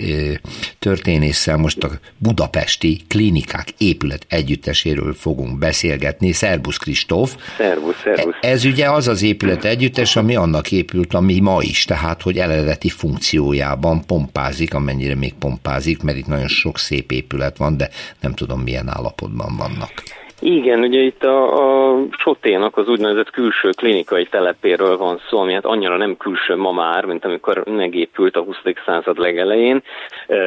történésszel 0.79 1.57
most 1.57 1.85
a 1.85 1.91
budapesti 2.19 3.01
klinikák 3.09 3.69
épület 3.79 4.27
együtteséről 4.29 5.15
fogunk 5.15 5.59
beszélgetni. 5.59 6.33
Szerbusz 6.33 6.77
Kristóf. 6.77 7.37
Szervusz, 7.57 7.95
szervusz. 8.05 8.35
Ez 8.41 8.65
ugye 8.65 8.91
az 8.91 9.09
az 9.09 9.23
épület 9.23 9.65
együttes, 9.65 10.17
ami 10.17 10.37
annak 10.37 10.73
épült, 10.73 11.15
ami 11.15 11.41
ma 11.41 11.63
is, 11.63 11.85
tehát 11.85 12.23
hogy 12.23 12.39
eredeti 12.39 12.89
funkciójában 12.89 14.07
pompázik, 14.07 14.75
amennyire 14.75 15.15
még 15.27 15.35
pompázik, 15.35 16.03
mert 16.03 16.19
itt 16.19 16.27
nagyon 16.27 16.49
sok 16.49 16.79
szép 16.79 17.13
épület 17.13 17.57
van, 17.57 17.77
de 17.77 17.91
nem 18.21 18.35
tudom 18.35 18.61
milyen 18.61 18.89
állapotban 18.89 19.57
vannak. 19.57 20.03
Igen, 20.41 20.81
ugye 20.81 21.01
itt 21.01 21.25
a, 21.25 21.93
a 21.93 21.99
Soténak 22.19 22.77
az 22.77 22.89
úgynevezett 22.89 23.31
külső 23.31 23.71
klinikai 23.71 24.27
telepéről 24.27 24.97
van 24.97 25.21
szó, 25.29 25.39
ami 25.39 25.53
hát 25.53 25.65
annyira 25.65 25.97
nem 25.97 26.17
külső 26.17 26.57
ma 26.57 26.73
már, 26.73 27.05
mint 27.05 27.25
amikor 27.25 27.63
megépült 27.67 28.37
a 28.37 28.43
20. 28.43 28.57
század 28.87 29.19
legelején. 29.19 29.83
E, 30.27 30.39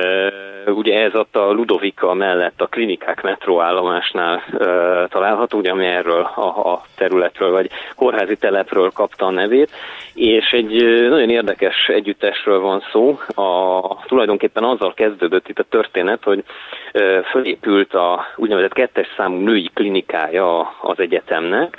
ugye 0.65 1.01
ez 1.01 1.15
ott 1.15 1.35
a 1.35 1.51
Ludovika 1.51 2.13
mellett 2.13 2.61
a 2.61 2.67
klinikák 2.67 3.21
metróállomásnál 3.21 4.35
e, 4.35 4.65
található, 5.07 5.57
ugye, 5.57 5.71
ami 5.71 5.85
erről 5.85 6.21
a, 6.35 6.71
a 6.73 6.81
területről, 6.95 7.51
vagy 7.51 7.69
kórházi 7.95 8.35
telepről 8.35 8.91
kapta 8.91 9.25
a 9.25 9.31
nevét, 9.31 9.71
és 10.13 10.51
egy 10.51 10.83
nagyon 11.09 11.29
érdekes 11.29 11.87
együttesről 11.87 12.59
van 12.59 12.83
szó. 12.91 13.19
A, 13.35 14.05
tulajdonképpen 14.05 14.63
azzal 14.63 14.93
kezdődött 14.93 15.49
itt 15.49 15.59
a 15.59 15.65
történet, 15.69 16.23
hogy 16.23 16.43
e, 16.91 17.21
fölépült 17.21 17.93
a 17.93 18.25
úgynevezett 18.35 18.73
kettes 18.73 19.07
számú 19.17 19.37
női 19.37 19.69
klinikája 19.79 20.73
az 20.81 20.99
egyetemnek, 20.99 21.77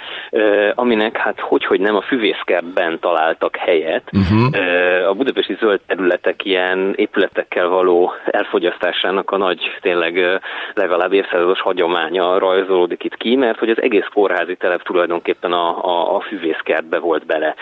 aminek 0.74 1.16
hát 1.16 1.40
hogy, 1.40 1.64
hogy 1.64 1.80
nem 1.80 1.96
a 1.96 2.00
füvészkertben 2.00 2.98
találtak 2.98 3.56
helyet. 3.56 4.10
Uh-huh. 4.12 5.08
A 5.08 5.14
budapesti 5.14 5.56
zöld 5.60 5.80
területek 5.86 6.44
ilyen 6.44 6.92
épületekkel 6.96 7.68
való 7.68 8.12
elfogyasztásának 8.24 9.30
a 9.30 9.36
nagy, 9.36 9.60
tényleg 9.80 10.40
legalább 10.74 11.12
évszázados 11.12 11.60
hagyománya 11.60 12.38
rajzolódik 12.38 13.04
itt 13.04 13.16
ki, 13.16 13.36
mert 13.36 13.58
hogy 13.58 13.70
az 13.70 13.82
egész 13.82 14.08
kórházi 14.12 14.56
telep 14.56 14.82
tulajdonképpen 14.82 15.52
a, 15.52 15.84
a, 15.84 16.16
a 16.16 16.20
füvészkertbe 16.20 16.98
volt 16.98 17.26
bele 17.26 17.54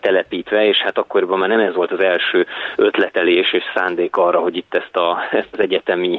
telepítve, 0.00 0.66
és 0.66 0.78
hát 0.78 0.98
akkoriban 0.98 1.38
már 1.38 1.48
nem 1.48 1.60
ez 1.60 1.74
volt 1.74 1.92
az 1.92 2.00
első 2.00 2.46
ötletelés 2.76 3.52
és 3.52 3.62
szándék 3.74 4.16
arra, 4.16 4.38
hogy 4.38 4.56
itt 4.56 4.74
ezt, 4.74 4.96
a, 4.96 5.18
ezt 5.30 5.48
az 5.52 5.60
egyetemi 5.60 6.16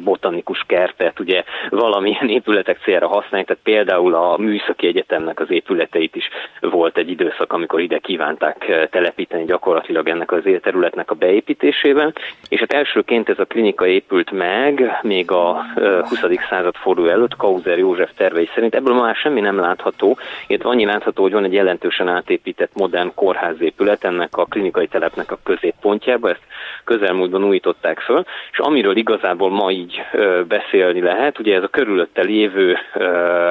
botanikus 0.00 0.64
kertet 0.66 1.20
ugye 1.20 1.44
valamilyen 1.70 2.28
épületek 2.28 2.78
célra 2.84 3.07
használják, 3.08 3.46
tehát 3.46 3.62
például 3.62 4.14
a 4.14 4.36
Műszaki 4.36 4.86
Egyetemnek 4.86 5.40
az 5.40 5.50
épületeit 5.50 6.16
is 6.16 6.28
volt 6.60 6.98
egy 6.98 7.10
időszak, 7.10 7.52
amikor 7.52 7.80
ide 7.80 7.98
kívánták 7.98 8.68
eh, 8.68 8.86
telepíteni 8.90 9.44
gyakorlatilag 9.44 10.08
ennek 10.08 10.32
az 10.32 10.42
területnek 10.62 11.10
a 11.10 11.14
beépítésében, 11.14 12.14
és 12.48 12.60
hát 12.60 12.72
elsőként 12.72 13.28
ez 13.28 13.38
a 13.38 13.44
klinika 13.44 13.86
épült 13.86 14.30
meg, 14.30 14.98
még 15.02 15.30
a 15.30 15.64
20. 16.08 16.22
Eh, 16.22 16.30
század 16.48 16.74
forduló 16.74 17.08
előtt, 17.08 17.36
Kauzer 17.36 17.78
József 17.78 18.10
tervei 18.16 18.48
szerint. 18.54 18.74
Ebből 18.74 18.94
már 18.94 19.14
semmi 19.14 19.40
nem 19.40 19.58
látható, 19.58 20.18
illetve 20.46 20.68
annyi 20.68 20.84
látható, 20.84 21.22
hogy 21.22 21.32
van 21.32 21.44
egy 21.44 21.52
jelentősen 21.52 22.08
átépített 22.08 22.70
modern 22.74 23.14
kórházépület 23.14 24.04
ennek 24.04 24.36
a 24.36 24.44
klinikai 24.44 24.86
telepnek 24.86 25.30
a 25.32 25.38
középpontjába, 25.42 26.30
ezt 26.30 26.42
közelmúltban 26.84 27.44
újították 27.44 28.00
föl, 28.00 28.24
és 28.52 28.58
amiről 28.58 28.96
igazából 28.96 29.50
ma 29.50 29.70
így 29.70 30.02
eh, 30.12 30.42
beszélni 30.44 31.00
lehet, 31.00 31.38
ugye 31.38 31.56
ez 31.56 31.62
a 31.62 31.68
körülötte 31.68 32.22
lévő 32.22 32.76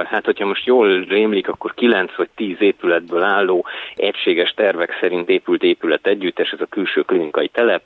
hát 0.06 0.26
hogyha 0.26 0.46
most 0.46 0.66
jól 0.66 1.04
rémlik, 1.04 1.48
akkor 1.48 1.74
9 1.74 2.16
vagy 2.16 2.30
10 2.36 2.56
épületből 2.60 3.24
álló 3.24 3.66
egységes 3.96 4.54
tervek 4.56 4.98
szerint 5.00 5.30
épült 5.30 5.64
épület 5.64 6.08
együttes, 6.08 6.52
ez 6.52 6.62
a 6.62 6.66
külső 6.66 7.02
klinikai 7.02 7.48
telep, 7.48 7.82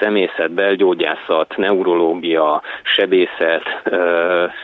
szemészet, 0.00 0.50
belgyógyászat, 0.50 1.56
neurológia, 1.56 2.62
sebészet, 2.82 3.62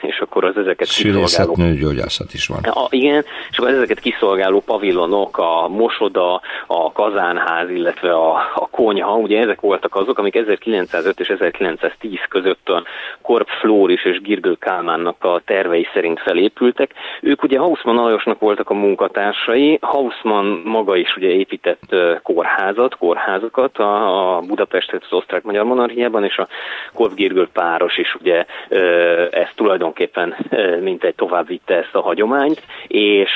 és 0.01 0.19
akkor 0.19 0.45
az 0.45 0.57
ezeket 0.57 0.89
kiszolgáló... 0.89 1.55
nőgyógyászat 1.57 2.35
is 2.35 2.47
van. 2.47 2.59
A, 2.63 2.87
igen, 2.91 3.25
és 3.51 3.59
akkor 3.59 3.71
ezeket 3.71 4.01
kiszolgáló 4.01 4.61
pavilonok, 4.61 5.39
a 5.39 5.69
mosoda, 5.69 6.41
a 6.67 6.93
kazánház, 6.93 7.71
illetve 7.71 8.13
a, 8.15 8.35
a 8.55 8.69
konyha, 8.71 9.17
ugye 9.17 9.41
ezek 9.41 9.61
voltak 9.61 9.95
azok, 9.95 10.19
amik 10.19 10.35
1905 10.35 11.21
és 11.21 11.29
1910 11.29 12.19
között 12.29 12.69
a 12.69 12.83
Korp 13.23 13.49
Flóris 13.61 14.05
és 14.05 14.21
Girgő 14.21 14.55
Kálmánnak 14.55 15.25
a 15.25 15.41
tervei 15.45 15.87
szerint 15.95 16.21
felépültek. 16.21 16.91
Ők 17.21 17.43
ugye 17.43 17.59
Hausmann 17.59 17.99
Alajosnak 17.99 18.41
voltak 18.41 18.71
a 18.71 18.75
munkatársai, 18.75 19.79
Hausmann 19.81 20.63
maga 20.65 20.97
is 20.97 21.17
ugye 21.17 21.29
épített 21.29 21.95
kórházat, 22.23 22.97
kórházakat, 22.97 23.79
a, 23.79 24.37
a 24.37 24.41
Budapestet, 24.41 25.03
az 25.05 25.13
osztrák-magyar 25.25 25.65
monarchiában, 25.65 26.25
és 26.25 26.37
a 26.37 26.49
Korvgirgő 26.95 27.49
páros 27.53 27.97
is 27.99 28.15
ugye 28.21 28.45
ezt 29.31 29.53
tulajdonképpen 29.55 30.37
mintegy 30.81 31.15
tovább 31.15 31.47
vitte 31.47 31.75
ezt 31.75 31.95
a 31.95 32.03
hagyományt, 32.03 32.63
és 32.87 33.31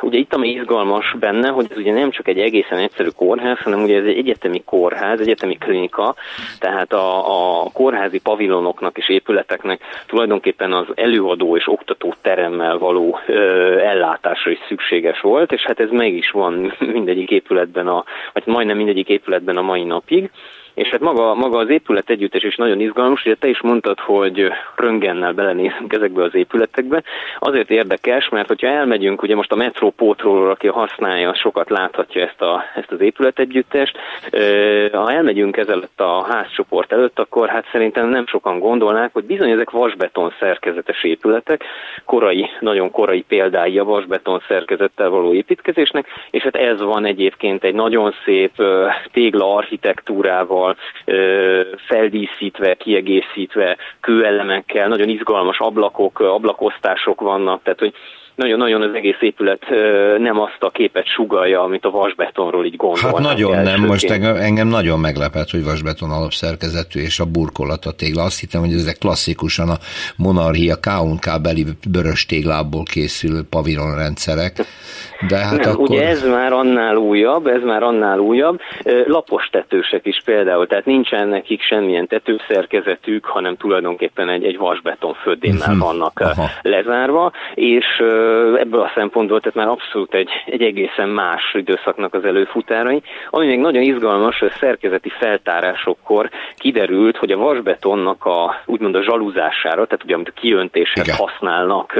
ugye 0.00 0.18
itt 0.18 0.34
ami 0.34 0.48
izgalmas 0.48 1.14
benne, 1.20 1.48
hogy 1.48 1.66
ez 1.70 1.76
ugye 1.76 1.92
nem 1.92 2.10
csak 2.10 2.28
egy 2.28 2.38
egészen 2.38 2.78
egyszerű 2.78 3.08
kórház, 3.16 3.58
hanem 3.58 3.82
ugye 3.82 3.96
ez 3.96 4.04
egy 4.04 4.16
egyetemi 4.16 4.62
kórház, 4.64 5.20
egyetemi 5.20 5.56
klinika, 5.58 6.14
tehát 6.58 6.92
a, 6.92 7.62
a 7.62 7.70
kórházi 7.72 8.20
pavilonoknak 8.20 8.98
és 8.98 9.08
épületeknek 9.08 9.80
tulajdonképpen 10.06 10.72
az 10.72 10.86
előadó 10.94 11.56
és 11.56 11.68
oktató 11.68 12.14
teremmel 12.22 12.78
való 12.78 13.18
ö, 13.26 13.78
ellátásra 13.78 14.50
is 14.50 14.58
szükséges 14.68 15.20
volt, 15.20 15.52
és 15.52 15.62
hát 15.62 15.80
ez 15.80 15.90
meg 15.90 16.12
is 16.12 16.30
van 16.30 16.72
mindegyik 16.92 17.30
épületben, 17.30 17.86
a, 17.86 18.04
vagy 18.32 18.42
majdnem 18.46 18.76
mindegyik 18.76 19.08
épületben 19.08 19.56
a 19.56 19.62
mai 19.62 19.84
napig. 19.84 20.30
És 20.74 20.88
hát 20.88 21.00
maga, 21.00 21.34
maga 21.34 21.58
az 21.58 21.68
épület 21.68 22.10
együttes 22.10 22.42
is 22.42 22.56
nagyon 22.56 22.80
izgalmas, 22.80 23.24
ugye 23.24 23.34
te 23.34 23.48
is 23.48 23.60
mondtad, 23.60 24.00
hogy 24.00 24.50
röngennel 24.76 25.32
belenézünk 25.32 25.92
ezekbe 25.92 26.22
az 26.22 26.34
épületekbe. 26.34 27.02
Azért 27.38 27.70
érdekes, 27.70 28.28
mert 28.28 28.48
hogyha 28.48 28.66
elmegyünk, 28.66 29.22
ugye 29.22 29.34
most 29.34 29.52
a 29.52 29.56
metrópótról, 29.56 30.50
aki 30.50 30.66
használja, 30.66 31.34
sokat 31.34 31.70
láthatja 31.70 32.22
ezt, 32.22 32.40
a, 32.42 32.64
ezt 32.74 32.92
az 32.92 33.00
épület 33.00 33.38
együttest. 33.38 33.98
Ha 34.92 35.12
elmegyünk 35.12 35.56
ezelőtt 35.56 36.00
a 36.00 36.24
házcsoport 36.28 36.92
előtt, 36.92 37.18
akkor 37.18 37.48
hát 37.48 37.68
szerintem 37.72 38.08
nem 38.08 38.26
sokan 38.26 38.58
gondolnák, 38.58 39.12
hogy 39.12 39.24
bizony 39.24 39.50
ezek 39.50 39.70
vasbeton 39.70 40.32
szerkezetes 40.38 41.04
épületek, 41.04 41.64
korai, 42.04 42.50
nagyon 42.60 42.90
korai 42.90 43.22
példái 43.28 43.78
a 43.78 43.84
vasbeton 43.84 44.42
szerkezettel 44.48 45.08
való 45.08 45.34
építkezésnek, 45.34 46.06
és 46.30 46.42
hát 46.42 46.56
ez 46.56 46.80
van 46.80 47.04
egyébként 47.04 47.64
egy 47.64 47.74
nagyon 47.74 48.14
szép 48.24 48.62
tégla 49.12 49.54
architektúrával, 49.54 50.63
ablakával, 50.64 51.76
feldíszítve, 51.86 52.74
kiegészítve, 52.74 53.76
kőelemekkel, 54.00 54.88
nagyon 54.88 55.08
izgalmas 55.08 55.58
ablakok, 55.58 56.20
ablakosztások 56.20 57.20
vannak, 57.20 57.62
tehát 57.62 57.78
hogy 57.78 57.94
nagyon-nagyon 58.34 58.82
az 58.82 58.94
egész 58.94 59.20
épület 59.20 59.62
nem 60.18 60.40
azt 60.40 60.56
a 60.58 60.70
képet 60.70 61.06
sugalja, 61.06 61.62
amit 61.62 61.84
a 61.84 61.90
vasbetonról 61.90 62.64
így 62.64 62.76
gondolnak. 62.76 63.16
Hát 63.16 63.26
nagyon 63.26 63.62
nem, 63.62 63.80
most 63.80 64.10
engem, 64.10 64.36
engem 64.36 64.68
nagyon 64.68 64.98
meglepett, 65.00 65.50
hogy 65.50 65.64
vasbeton 65.64 66.10
alapszerkezetű 66.10 67.00
és 67.00 67.20
a 67.20 67.24
burkolat 67.24 67.84
a 67.84 67.92
tégla. 67.92 68.22
Azt 68.22 68.40
hittem, 68.40 68.60
hogy 68.60 68.72
ezek 68.72 68.98
klasszikusan 68.98 69.68
a 69.68 69.78
monarchia 70.16 70.76
K.U.N.K. 70.76 71.40
beli 71.42 71.64
vörös 71.92 72.26
téglából 72.26 72.82
készülő 72.82 73.42
pavilonrendszerek. 73.50 74.56
De 75.28 75.36
hát 75.36 75.60
nem, 75.60 75.70
akkor... 75.70 75.90
ugye 75.90 76.08
ez 76.08 76.28
már 76.28 76.52
annál 76.52 76.96
újabb, 76.96 77.46
ez 77.46 77.62
már 77.62 77.82
annál 77.82 78.18
újabb. 78.18 78.60
Lapos 79.06 79.48
tetősek 79.50 80.06
is 80.06 80.22
például, 80.24 80.66
tehát 80.66 80.84
nincsen 80.84 81.28
nekik 81.28 81.62
semmilyen 81.62 82.06
tetőszerkezetük, 82.06 83.24
hanem 83.24 83.56
tulajdonképpen 83.56 84.28
egy, 84.28 84.44
egy 84.44 84.56
vasbeton 84.56 85.14
födémmel 85.14 85.60
uh-huh. 85.60 85.78
vannak 85.78 86.20
Aha. 86.20 86.48
lezárva, 86.62 87.32
és 87.54 87.86
ebből 88.58 88.80
a 88.80 88.90
szempontból, 88.94 89.40
tehát 89.40 89.56
már 89.56 89.68
abszolút 89.68 90.14
egy, 90.14 90.30
egy 90.46 90.62
egészen 90.62 91.08
más 91.08 91.54
időszaknak 91.54 92.14
az 92.14 92.24
előfutárai. 92.24 93.02
Ami 93.30 93.46
még 93.46 93.58
nagyon 93.58 93.82
izgalmas, 93.82 94.38
hogy 94.38 94.52
szerkezeti 94.60 95.08
feltárásokkor 95.18 96.30
kiderült, 96.56 97.16
hogy 97.16 97.30
a 97.30 97.36
vasbetonnak 97.36 98.24
a 98.24 98.62
úgymond 98.66 98.94
a 98.94 99.02
zsalúzására, 99.02 99.86
tehát 99.86 100.04
ugye 100.04 100.14
amit 100.14 100.28
a 100.28 100.40
kiöntéshez 100.40 101.06
Igen. 101.06 101.16
használnak 101.16 101.92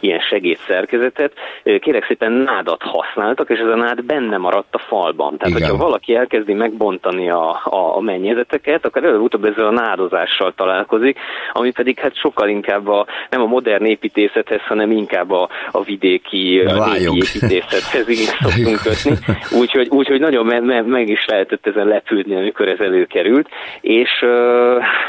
ilyen 0.00 0.20
segédszerkezetet, 0.20 1.32
kérek 1.80 2.04
szépen 2.06 2.32
nádat 2.60 2.82
használtak, 2.82 3.50
és 3.50 3.58
ez 3.58 3.66
a 3.66 3.76
nád 3.76 4.04
benne 4.04 4.36
maradt 4.36 4.74
a 4.74 4.78
falban. 4.78 5.36
Tehát, 5.36 5.56
Igen. 5.56 5.68
hogyha 5.68 5.84
valaki 5.84 6.14
elkezdi 6.14 6.52
megbontani 6.52 7.30
a, 7.30 7.50
a, 7.64 7.96
a 7.96 8.00
mennyezeteket, 8.00 8.86
akkor 8.86 9.04
előbb-utóbb 9.04 9.44
ezzel 9.44 9.66
a 9.66 9.70
nádozással 9.70 10.52
találkozik, 10.56 11.18
ami 11.52 11.70
pedig 11.70 11.98
hát 11.98 12.16
sokkal 12.16 12.48
inkább 12.48 12.88
a, 12.88 13.06
nem 13.30 13.42
a 13.42 13.46
modern 13.46 13.84
építészethez, 13.84 14.60
hanem 14.60 14.90
inkább 14.90 15.30
a, 15.30 15.48
a 15.70 15.82
vidéki 15.82 16.62
építészethez 17.00 18.08
így 18.08 18.30
szoktunk 18.40 18.80
kötni. 18.82 19.36
Úgyhogy, 19.60 19.88
úgyhogy 19.88 20.20
nagyon 20.20 20.46
me, 20.46 20.60
me, 20.60 20.82
meg 20.82 21.08
is 21.08 21.24
lehetett 21.26 21.66
ezen 21.66 21.86
lepődni, 21.86 22.34
amikor 22.34 22.68
ez 22.68 22.78
előkerült. 22.78 23.48
És 23.80 24.24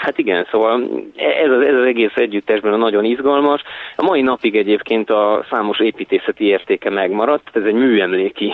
hát 0.01 0.17
igen, 0.17 0.48
szóval 0.51 0.89
ez 1.15 1.51
az, 1.51 1.62
ez 1.62 1.75
az 1.75 1.86
egész 1.86 2.15
együttesben 2.15 2.79
nagyon 2.79 3.05
izgalmas. 3.05 3.62
A 3.96 4.03
mai 4.03 4.22
napig 4.22 4.55
egyébként 4.55 5.10
a 5.10 5.46
számos 5.50 5.79
építészeti 5.79 6.46
értéke 6.46 6.89
megmaradt, 6.89 7.41
ez 7.54 7.64
egy 7.64 7.74
műemléki 7.74 8.54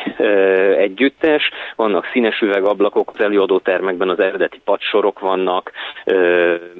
együttes, 0.77 1.51
vannak 1.75 2.05
színes 2.11 2.41
üvegablakok, 2.41 3.11
az 3.13 3.21
előadótermekben 3.21 4.09
az 4.09 4.19
eredeti 4.19 4.61
padsorok 4.63 5.19
vannak, 5.19 5.71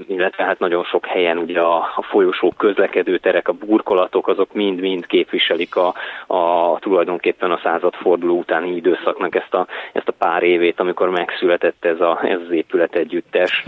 illetve 0.07 0.43
hát 0.43 0.59
nagyon 0.59 0.83
sok 0.83 1.05
helyen 1.05 1.37
ugye 1.37 1.59
a, 1.59 1.75
a 1.77 2.01
folyosók 2.01 2.57
közlekedő 2.57 3.17
terek, 3.17 3.47
a 3.47 3.53
burkolatok, 3.53 4.27
azok 4.27 4.53
mind-mind 4.53 5.05
képviselik 5.05 5.75
a, 5.75 5.93
a 6.27 6.77
tulajdonképpen 6.79 7.51
a 7.51 7.59
századforduló 7.63 8.37
utáni 8.37 8.75
időszaknak 8.75 9.35
ezt 9.35 9.53
a, 9.53 9.67
ezt 9.93 10.07
a 10.07 10.15
pár 10.17 10.43
évét, 10.43 10.79
amikor 10.79 11.09
megszületett 11.09 11.85
ez, 11.85 12.01
a, 12.01 12.19
ez 12.23 12.39
az 12.45 12.51
épület 12.51 12.95
együttes. 12.95 13.65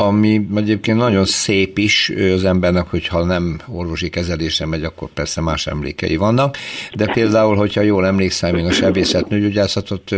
Ami 0.00 0.46
egyébként 0.56 0.98
nagyon 0.98 1.24
szép 1.24 1.78
is 1.78 2.12
az 2.34 2.44
embernek, 2.44 2.86
hogyha 2.86 3.24
nem 3.24 3.60
orvosi 3.66 4.10
kezelésre 4.10 4.66
megy, 4.66 4.84
akkor 4.84 5.08
persze 5.08 5.40
más 5.40 5.66
emlékei 5.66 6.16
vannak, 6.16 6.56
de 6.94 7.12
például, 7.12 7.56
hogyha 7.56 7.80
jól 7.80 8.06
emlékszem, 8.06 8.56
én 8.56 8.66
a 8.66 8.72
sebészetnőgyógyászatot 8.72 10.10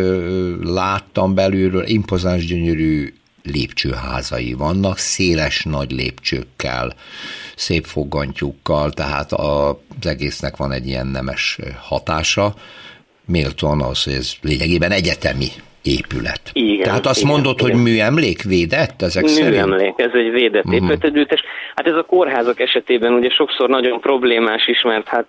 láttam 0.62 1.34
belülről, 1.34 1.86
impozáns 1.86 2.46
gyönyörű 2.46 3.12
lépcsőházai 3.42 4.52
vannak, 4.52 4.98
széles 4.98 5.62
nagy 5.62 5.90
lépcsőkkel, 5.90 6.94
szép 7.56 7.84
fogantyúkkal, 7.84 8.92
tehát 8.92 9.32
az 9.32 9.76
egésznek 10.06 10.56
van 10.56 10.72
egy 10.72 10.86
ilyen 10.86 11.06
nemes 11.06 11.58
hatása, 11.80 12.54
méltóan 13.24 13.80
az, 13.80 14.02
hogy 14.02 14.12
ez 14.12 14.32
lényegében 14.40 14.90
egyetemi 14.90 15.48
épület. 15.82 16.40
Igen, 16.52 16.82
Tehát 16.82 17.06
azt 17.06 17.20
igen, 17.20 17.32
mondod, 17.32 17.54
igen. 17.58 17.70
hogy 17.70 17.82
műemlék 17.82 18.42
védett 18.42 19.02
ezek 19.02 19.22
műemlék, 19.24 19.44
szerint? 19.44 19.66
Műemlék, 19.66 19.94
ez 19.96 20.10
egy 20.12 20.30
védett 20.30 20.64
uh-huh. 20.64 20.82
épületegyüttes. 20.82 21.42
Hát 21.74 21.86
ez 21.86 21.94
a 21.94 22.02
kórházak 22.02 22.60
esetében 22.60 23.12
ugye 23.12 23.30
sokszor 23.30 23.68
nagyon 23.68 24.00
problémás 24.00 24.66
is, 24.66 24.82
mert 24.82 25.08
hát 25.08 25.28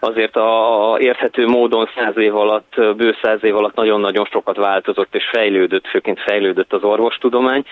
azért 0.00 0.36
a, 0.36 0.96
érthető 1.00 1.46
módon 1.46 1.88
száz 1.96 2.16
év 2.16 2.36
alatt, 2.36 2.74
bő 2.96 3.16
száz 3.22 3.44
év 3.44 3.56
alatt 3.56 3.74
nagyon-nagyon 3.74 4.28
sokat 4.30 4.56
változott 4.56 5.14
és 5.14 5.24
fejlődött, 5.32 5.86
főként 5.86 6.20
fejlődött 6.20 6.72
az 6.72 6.82
orvostudomány, 6.82 7.64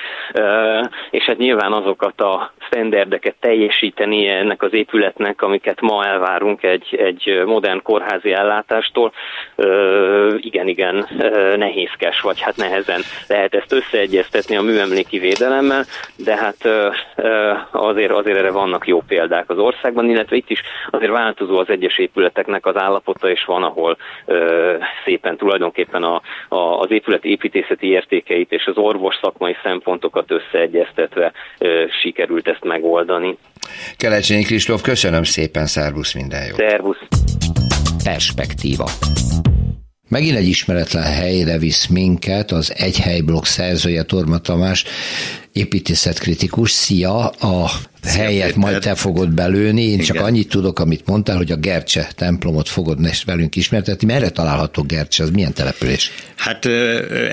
és 1.10 1.24
hát 1.24 1.38
nyilván 1.38 1.72
azokat 1.72 2.20
a 2.20 2.52
sztenderdeket 2.66 3.34
teljesíteni 3.40 4.26
ennek 4.28 4.62
az 4.62 4.72
épületnek, 4.72 5.42
amiket 5.42 5.80
ma 5.80 6.04
elvárunk 6.04 6.62
egy, 6.62 6.94
egy 6.98 7.42
modern 7.46 7.82
kórházi 7.82 8.32
ellátástól, 8.32 9.12
igen, 10.40 10.68
igen, 10.68 11.06
nehézkes, 12.06 12.20
vagy 12.20 12.40
hát 12.40 12.56
nehezen 12.56 13.00
lehet 13.26 13.54
ezt 13.54 13.72
összeegyeztetni 13.72 14.56
a 14.56 14.62
műemléki 14.62 15.18
védelemmel, 15.18 15.84
de 16.16 16.36
hát 16.36 16.56
azért, 17.70 18.10
azért 18.10 18.38
erre 18.38 18.50
vannak 18.50 18.86
jó 18.86 19.00
példák 19.00 19.50
az 19.50 19.58
országban, 19.58 20.10
illetve 20.10 20.36
itt 20.36 20.50
is 20.50 20.60
azért 20.90 21.10
változó 21.10 21.58
az 21.58 21.68
egyes 21.68 21.98
épületeknek 21.98 22.66
az 22.66 22.76
állapota, 22.76 23.30
és 23.30 23.44
van, 23.44 23.62
ahol 23.62 23.96
szépen 25.04 25.36
tulajdonképpen 25.36 26.02
a, 26.02 26.22
a, 26.48 26.80
az 26.80 26.90
épület 26.90 27.24
építészeti 27.24 27.86
értékeit 27.86 28.52
és 28.52 28.66
az 28.66 28.76
orvos 28.76 29.14
szakmai 29.22 29.56
szempontokat 29.62 30.30
összeegyeztetve 30.30 31.32
sikerült 32.02 32.48
ezt 32.48 32.64
megoldani. 32.64 33.38
Kelecsényi 33.96 34.42
Kristóf, 34.42 34.82
köszönöm 34.82 35.22
szépen, 35.22 35.66
szervusz, 35.66 36.14
minden 36.14 36.46
jó. 36.46 36.54
Szervusz. 36.54 36.98
Perspektíva. 38.04 38.84
Megint 40.08 40.36
egy 40.36 40.48
ismeretlen 40.48 41.02
helyre 41.02 41.58
visz 41.58 41.86
minket 41.86 42.52
az 42.52 42.72
Egy 42.76 42.98
Helyblokk 42.98 43.44
szerzője 43.44 44.02
Torma 44.02 44.38
Tamás, 44.38 44.84
építészetkritikus. 45.52 46.70
Szia! 46.70 47.26
A 47.28 47.70
Szia, 48.02 48.22
helyet 48.22 48.44
Péter. 48.46 48.58
majd 48.58 48.78
te 48.78 48.94
fogod 48.94 49.30
belőni. 49.30 49.82
Én 49.82 49.92
Igen. 49.92 50.04
csak 50.04 50.20
annyit 50.20 50.48
tudok, 50.48 50.78
amit 50.78 51.06
mondtál, 51.06 51.36
hogy 51.36 51.52
a 51.52 51.56
Gercse 51.56 52.10
templomot 52.16 52.68
fogod 52.68 52.98
velünk 53.24 53.56
ismertetni. 53.56 54.06
Merre 54.06 54.28
található 54.28 54.82
Gercse? 54.82 55.22
Az 55.22 55.30
milyen 55.30 55.52
település? 55.52 56.10
Hát 56.36 56.66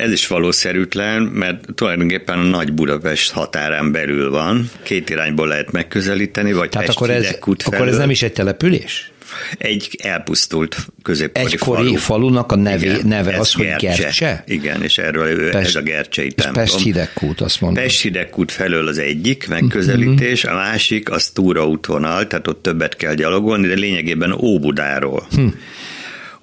ez 0.03 0.11
is 0.11 0.27
valószerűtlen, 0.27 1.21
mert 1.21 1.65
tulajdonképpen 1.75 2.39
a 2.39 2.43
Nagy 2.43 2.73
Budapest 2.73 3.31
határán 3.31 3.91
belül 3.91 4.29
van. 4.29 4.69
Két 4.83 5.09
irányból 5.09 5.47
lehet 5.47 5.71
megközelíteni, 5.71 6.53
vagy 6.53 6.69
Tehát 6.69 6.89
akkor 6.89 7.09
ez, 7.09 7.37
akkor 7.63 7.87
ez 7.87 7.97
nem 7.97 8.09
is 8.09 8.23
egy 8.23 8.33
település? 8.33 9.11
Egy 9.57 9.99
elpusztult 10.03 10.87
középkori 11.03 11.45
Egykori 11.45 11.85
falu. 11.85 11.97
falunak 11.97 12.51
a 12.51 12.55
neve, 12.55 12.85
Igen, 12.85 13.07
neve 13.07 13.37
az, 13.37 13.53
hogy 13.53 13.65
Gercse. 13.65 13.95
Gercse? 13.95 14.43
Igen, 14.47 14.81
és 14.81 14.97
erről 14.97 15.51
Pest, 15.51 15.67
ez 15.67 15.75
a 15.75 15.81
Gercsei 15.81 16.31
templom. 16.31 16.65
Pest 16.65 16.79
hidegkút, 16.79 17.41
azt 17.41 17.61
mondom. 17.61 17.83
Pest 17.83 18.01
hidegkút 18.01 18.51
felől 18.51 18.87
az 18.87 18.97
egyik 18.97 19.47
megközelítés, 19.47 20.43
uh-huh. 20.43 20.59
a 20.59 20.63
másik 20.63 21.11
az 21.11 21.27
túraútvonal, 21.27 22.27
tehát 22.27 22.47
ott 22.47 22.61
többet 22.61 22.95
kell 22.95 23.13
gyalogolni, 23.13 23.67
de 23.67 23.73
lényegében 23.73 24.31
Óbudáról. 24.31 25.27
Hm 25.35 25.47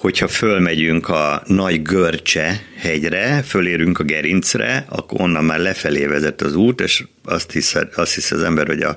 hogyha 0.01 0.29
fölmegyünk 0.29 1.09
a 1.09 1.43
Nagy 1.47 1.83
Görcse 1.83 2.63
hegyre, 2.77 3.43
fölérünk 3.47 3.99
a 3.99 4.03
Gerincre, 4.03 4.85
akkor 4.89 5.21
onnan 5.21 5.45
már 5.45 5.59
lefelé 5.59 6.07
vezet 6.07 6.43
az 6.43 6.55
út, 6.55 6.81
és 6.81 7.05
azt 7.25 7.53
hisz, 7.53 7.77
azt 7.95 8.15
hisz 8.15 8.31
az 8.31 8.43
ember, 8.43 8.67
hogy 8.67 8.83
a 8.83 8.97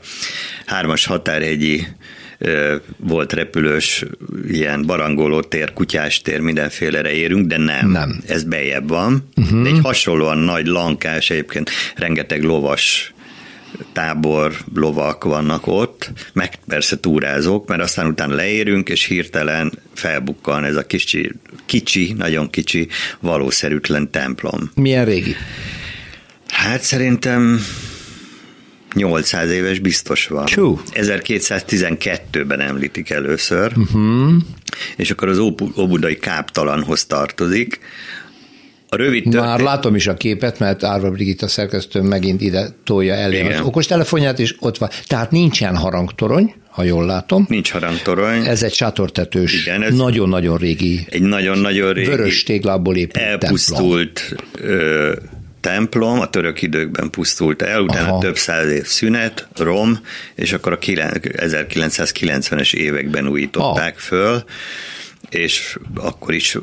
hármas 0.65 1.05
határhegyi 1.05 1.87
volt 2.97 3.33
repülős, 3.33 4.05
ilyen 4.47 4.85
barangoló 4.85 5.41
tér, 5.41 5.73
kutyás 5.73 6.21
tér, 6.21 6.39
mindenfélere 6.39 7.11
érünk, 7.11 7.47
de 7.47 7.57
nem. 7.57 7.89
nem. 7.89 8.23
Ez 8.27 8.43
bejebb 8.43 8.89
van. 8.89 9.29
Uh-huh. 9.35 9.63
De 9.63 9.69
egy 9.69 9.79
hasonlóan 9.83 10.37
nagy 10.37 10.67
lankás, 10.67 11.29
egyébként 11.29 11.69
rengeteg 11.95 12.43
lovas 12.43 13.13
tábor, 13.93 14.53
lovak 14.73 15.23
vannak 15.23 15.67
ott, 15.67 16.11
meg 16.33 16.59
persze 16.67 16.99
túrázók, 16.99 17.67
mert 17.67 17.81
aztán 17.81 18.07
utána 18.07 18.35
leérünk, 18.35 18.89
és 18.89 19.05
hirtelen 19.05 19.71
felbukkan 19.93 20.63
ez 20.63 20.75
a 20.75 20.85
kicsi, 20.85 21.31
kicsi, 21.65 22.13
nagyon 22.17 22.49
kicsi, 22.49 22.87
valószerűtlen 23.19 24.11
templom. 24.11 24.71
Milyen 24.75 25.05
régi? 25.05 25.35
Hát 26.47 26.81
szerintem 26.81 27.59
800 28.93 29.51
éves 29.51 29.79
biztos 29.79 30.27
van. 30.27 30.45
Csú. 30.45 30.81
1212-ben 30.93 32.59
említik 32.59 33.09
először, 33.09 33.71
uh-huh. 33.77 34.33
és 34.97 35.11
akkor 35.11 35.27
az 35.27 35.37
Óbudai 35.77 36.17
káptalanhoz 36.17 37.05
tartozik, 37.05 37.79
a 38.93 38.95
rövid 38.95 39.23
történet... 39.23 39.45
Már 39.45 39.59
látom 39.59 39.95
is 39.95 40.07
a 40.07 40.13
képet, 40.13 40.59
mert 40.59 40.83
Árva 40.83 41.11
Brigitta 41.11 41.47
szerkesztő 41.47 42.01
megint 42.01 42.41
ide 42.41 42.67
tolja 42.83 43.13
elé 43.13 43.39
Igen. 43.39 43.51
az 43.51 43.65
okostelefonját, 43.65 44.39
és 44.39 44.55
ott 44.59 44.77
van. 44.77 44.89
Tehát 45.07 45.31
nincsen 45.31 45.75
harangtorony, 45.75 46.53
ha 46.69 46.83
jól 46.83 47.05
látom. 47.05 47.45
Nincs 47.49 47.71
harangtorony. 47.71 48.45
Ez 48.45 48.63
egy 48.63 48.73
sátortetős, 48.73 49.61
Igen, 49.61 49.83
ez 49.83 49.95
nagyon-nagyon 49.95 50.57
régi, 50.57 51.05
egy 51.09 51.21
nagyon-nagyon 51.21 51.93
régi, 51.93 52.09
vörös 52.09 52.43
téglából 52.43 52.95
épült 52.95 53.43
elpusztult 53.43 54.35
templom 54.53 55.41
templom 55.63 56.19
a 56.19 56.29
török 56.29 56.61
időkben 56.61 57.09
pusztult 57.09 57.61
el, 57.61 57.81
utána 57.81 58.07
Aha. 58.07 58.19
több 58.19 58.37
száz 58.37 58.71
év 58.71 58.85
szünet, 58.85 59.47
rom, 59.55 59.99
és 60.35 60.53
akkor 60.53 60.71
a 60.71 60.77
1990-es 60.77 62.73
években 62.73 63.27
újították 63.27 63.95
ah. 63.95 64.01
föl, 64.01 64.43
és 65.29 65.77
akkor 65.95 66.33
is 66.33 66.57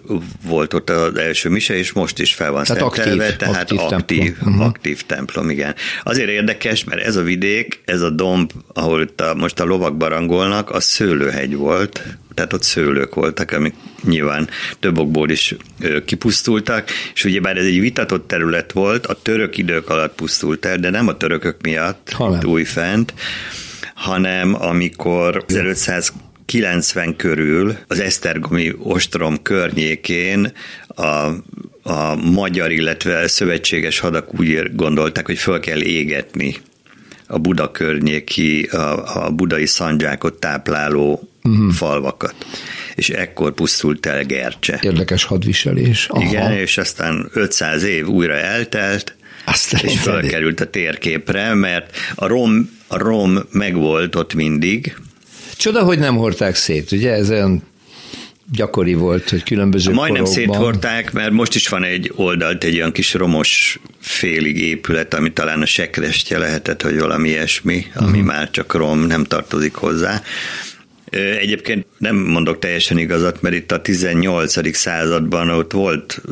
volt 0.47 0.75
ott 0.75 0.91
az 0.91 1.17
első 1.17 1.49
mise, 1.49 1.77
és 1.77 1.93
most 1.93 2.19
is 2.19 2.35
fel 2.35 2.51
van 2.51 2.65
tehát 2.65 2.83
szentelve, 2.83 3.25
aktív, 3.25 3.37
tehát 3.37 3.57
aktív, 3.61 3.79
aktív, 3.79 4.19
templom. 4.19 4.55
Mhm. 4.55 4.63
aktív 4.63 5.03
templom, 5.07 5.51
igen. 5.51 5.75
Azért 6.03 6.29
érdekes, 6.29 6.85
mert 6.85 7.03
ez 7.03 7.17
a 7.17 7.23
vidék, 7.23 7.81
ez 7.85 8.01
a 8.01 8.11
domb, 8.11 8.53
ahol 8.73 9.03
itt 9.03 9.21
a, 9.21 9.35
most 9.35 9.61
a 9.61 9.65
lovak 9.65 9.97
barangolnak, 9.97 10.71
az 10.71 10.85
szőlőhegy 10.85 11.55
volt, 11.55 12.03
tehát 12.41 12.55
ott 12.55 12.63
szőlők 12.63 13.15
voltak, 13.15 13.51
amik 13.51 13.75
nyilván 14.03 14.49
több 14.79 14.99
okból 14.99 15.31
is 15.31 15.57
kipusztultak, 16.05 16.89
és 17.15 17.25
ugyebár 17.25 17.57
ez 17.57 17.65
egy 17.65 17.81
vitatott 17.81 18.29
terület 18.29 18.73
volt, 18.73 19.07
a 19.07 19.15
török 19.23 19.57
idők 19.57 19.91
alatt 19.91 20.15
pusztult 20.15 20.65
el, 20.65 20.77
de 20.77 20.91
nem 20.91 21.09
a 21.09 21.17
törökök 21.17 21.57
miatt, 21.63 22.17
újfent, 22.43 23.15
hanem 23.95 24.63
amikor 24.63 25.45
1500 25.49 26.13
90 26.47 27.17
körül 27.17 27.77
az 27.87 28.01
Esztergomi 28.01 28.73
ostrom 28.79 29.43
környékén 29.43 30.53
a 30.89 31.29
a 31.83 32.15
magyar, 32.15 32.73
illetve 32.73 33.29
szövetséges 33.29 33.99
hadak 33.99 34.41
úgy 34.41 34.75
gondolták, 34.75 35.27
hogy 35.27 35.39
föl 35.39 35.61
kell 35.61 35.81
égetni 35.81 36.57
a 37.27 37.39
Buda 37.39 37.71
környéki, 37.71 38.63
a, 38.63 39.25
a 39.25 39.31
budai 39.31 39.67
szandzsákot 39.67 40.35
tápláló 40.35 41.30
uh-huh. 41.43 41.73
falvakat. 41.73 42.35
És 42.95 43.11
ekkor 43.11 43.53
pusztult 43.53 44.07
el 44.07 44.25
Gercse. 44.25 44.79
Érdekes 44.83 45.25
hadviselés. 45.25 46.07
Aha. 46.09 46.23
Igen, 46.23 46.53
és 46.53 46.79
aztán 46.79 47.29
500 47.33 47.83
év 47.83 48.09
újra 48.09 48.35
eltelt, 48.35 49.15
Azt 49.45 49.73
és 49.83 49.99
felkerült 50.01 50.61
a 50.61 50.71
térképre, 50.71 51.55
mert 51.55 51.97
a 52.15 52.27
rom, 52.27 52.79
a 52.87 52.99
rom 52.99 53.39
megvolt 53.51 54.17
ott 54.17 54.35
mindig. 54.35 54.97
Csoda, 55.57 55.83
hogy 55.83 55.99
nem 55.99 56.17
hordták 56.17 56.55
szét, 56.55 56.93
ugye? 56.93 57.13
Ez 57.13 57.31
olyan 57.31 57.63
gyakori 58.53 58.95
volt, 58.95 59.31
hogy 59.31 59.43
különböző 59.43 59.93
Majdnem 59.93 60.25
korokban... 60.25 60.55
széthordták, 60.55 61.13
mert 61.13 61.31
most 61.31 61.55
is 61.55 61.69
van 61.69 61.85
egy 61.85 62.13
oldalt, 62.15 62.65
egy 62.65 62.77
olyan 62.77 62.93
kis 62.93 63.15
romos 63.15 63.81
félig 64.01 64.61
épület, 64.61 65.15
ami 65.15 65.33
talán 65.33 65.63
a 65.63 65.67
sekrestje 65.67 66.39
lehetett, 66.39 66.83
hogy 66.83 66.99
valami 66.99 67.29
ilyesmi, 67.29 67.87
ami 67.95 68.09
uh-huh. 68.09 68.25
már 68.25 68.51
csak 68.51 68.75
rom, 68.75 69.01
nem 69.01 69.25
tartozik 69.25 69.75
hozzá. 69.75 70.23
Egyébként 71.11 71.87
nem 71.99 72.17
mondok 72.17 72.59
teljesen 72.59 72.99
igazat, 72.99 73.43
mert 73.43 73.55
itt 73.55 73.73
a 73.73 73.81
18. 73.81 74.77
században 74.77 75.51
ott 75.51 75.73
volt 75.73 76.23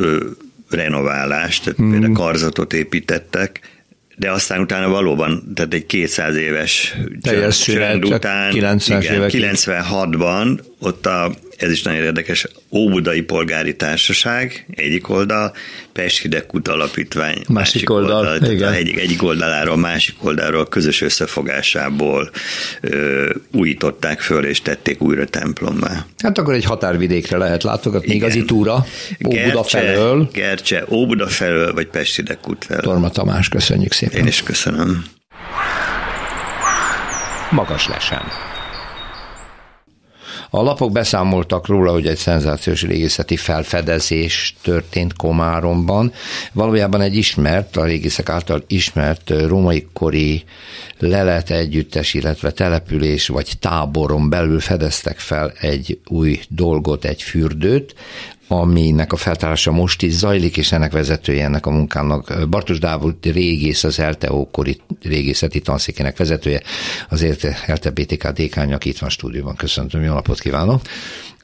renoválás, 0.71 1.61
tehát 1.61 1.79
uh-huh. 1.79 1.95
például 1.95 2.15
karzatot 2.15 2.73
építettek, 2.73 3.61
de 4.17 4.31
aztán 4.31 4.61
utána 4.61 4.89
valóban, 4.89 5.53
tehát 5.55 5.75
egy 5.75 5.87
200 5.87 6.37
éves 6.37 6.97
csönd 7.51 8.05
után, 8.05 8.51
90 8.51 9.03
igen, 9.03 9.55
96-ban 9.57 10.59
ott 10.79 11.07
a 11.07 11.35
ez 11.59 11.71
is 11.71 11.83
nagyon 11.83 12.03
érdekes, 12.03 12.47
Óbudai 12.71 13.21
Polgári 13.21 13.77
Társaság, 13.77 14.67
egyik 14.75 15.09
oldal, 15.09 15.55
Pesthidekút 15.93 16.69
Alapítvány, 16.69 17.35
másik, 17.35 17.55
másik 17.55 17.91
oldal, 17.91 18.27
oldal 18.27 18.51
igen. 18.51 18.73
Egyik, 18.73 18.99
egyik 18.99 19.23
oldaláról, 19.23 19.77
másik 19.77 20.15
oldalról 20.21 20.67
közös 20.67 21.01
összefogásából 21.01 22.31
ö, 22.81 23.31
újították 23.53 24.21
föl, 24.21 24.45
és 24.45 24.63
tették 24.63 25.03
újra 25.03 25.27
templommá. 25.27 26.07
Hát 26.19 26.39
akkor 26.39 26.55
egy 26.55 26.65
határvidékre 26.65 27.37
lehet 27.37 27.63
látogatni, 27.63 28.15
igen. 28.15 28.17
igazi 28.17 28.45
túra, 28.45 28.87
Óbuda 29.27 29.63
felől. 29.63 30.29
Gercse, 30.33 30.85
Óbuda 30.89 31.27
felől, 31.27 31.73
vagy 31.73 31.87
Pesthidekút 31.87 32.65
felől. 32.65 32.83
Torma 32.83 33.11
Tamás, 33.11 33.49
köszönjük 33.49 33.93
szépen. 33.93 34.21
Én 34.21 34.27
is 34.27 34.43
köszönöm. 34.43 35.05
Magas 37.51 37.89
lesen. 37.89 38.48
A 40.51 40.63
lapok 40.63 40.93
beszámoltak 40.93 41.67
róla, 41.67 41.93
hogy 41.93 42.07
egy 42.07 42.17
szenzációs 42.17 42.83
régészeti 42.83 43.37
felfedezés 43.37 44.55
történt 44.63 45.17
Komáromban. 45.17 46.13
Valójában 46.53 47.01
egy 47.01 47.17
ismert, 47.17 47.77
a 47.77 47.85
régészek 47.85 48.29
által 48.29 48.65
ismert 48.67 49.31
római 49.47 49.87
kori 49.93 50.45
lelet 50.99 51.51
együttes, 51.51 52.15
illetve 52.15 52.51
település 52.51 53.29
vagy 53.29 53.53
táboron 53.61 54.29
belül 54.29 54.61
fedeztek 54.61 55.19
fel 55.19 55.53
egy 55.61 56.01
új 56.07 56.41
dolgot, 56.49 57.05
egy 57.05 57.23
fürdőt, 57.23 57.95
aminek 58.49 59.13
a 59.13 59.17
feltárása 59.17 59.71
most 59.71 60.03
is 60.03 60.13
zajlik, 60.13 60.57
és 60.57 60.73
ennek 60.73 60.93
vezetője 60.93 61.45
ennek 61.45 61.67
a 61.67 61.71
munkának 61.71 62.49
Bartos 62.49 62.79
Dávid 62.79 63.15
régész, 63.23 63.85
az 63.85 63.99
ELTE 63.99 64.33
ókori 64.33 64.81
régészeti 65.03 65.61
tanszékének 65.61 66.17
vezetője, 66.17 66.63
azért 67.09 67.45
ELTE 67.67 67.91
BTK 67.91 68.29
dékány, 68.29 68.73
aki 68.73 68.89
itt 68.89 68.99
van 68.99 69.09
a 69.09 69.13
stúdióban. 69.13 69.57
Köszöntöm, 69.57 70.03
jó 70.03 70.13
napot 70.13 70.41
kívánok! 70.41 70.81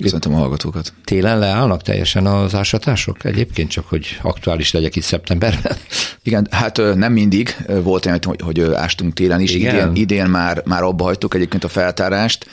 Köszöntöm 0.03 0.35
a 0.35 0.39
hallgatókat. 0.39 0.93
Télen 1.05 1.39
leállnak 1.39 1.83
teljesen 1.83 2.27
az 2.27 2.55
ásatások 2.55 3.25
egyébként, 3.25 3.71
csak 3.71 3.89
hogy 3.89 4.19
aktuális 4.23 4.73
legyek 4.73 4.97
itt 4.97 5.03
szeptemberben? 5.03 5.77
Igen, 6.23 6.47
hát 6.51 6.77
nem 6.95 7.13
mindig 7.13 7.57
volt 7.83 8.07
olyan, 8.07 8.19
hogy, 8.23 8.41
hogy 8.41 8.61
ástunk 8.61 9.13
télen 9.13 9.41
is. 9.41 9.55
Igen? 9.55 9.75
Idén, 9.75 10.03
idén 10.03 10.27
már, 10.27 10.63
már 10.65 10.83
abba 10.83 11.05
hagytuk 11.05 11.35
egyébként 11.35 11.65
a 11.65 11.69
feltárást, 11.69 12.47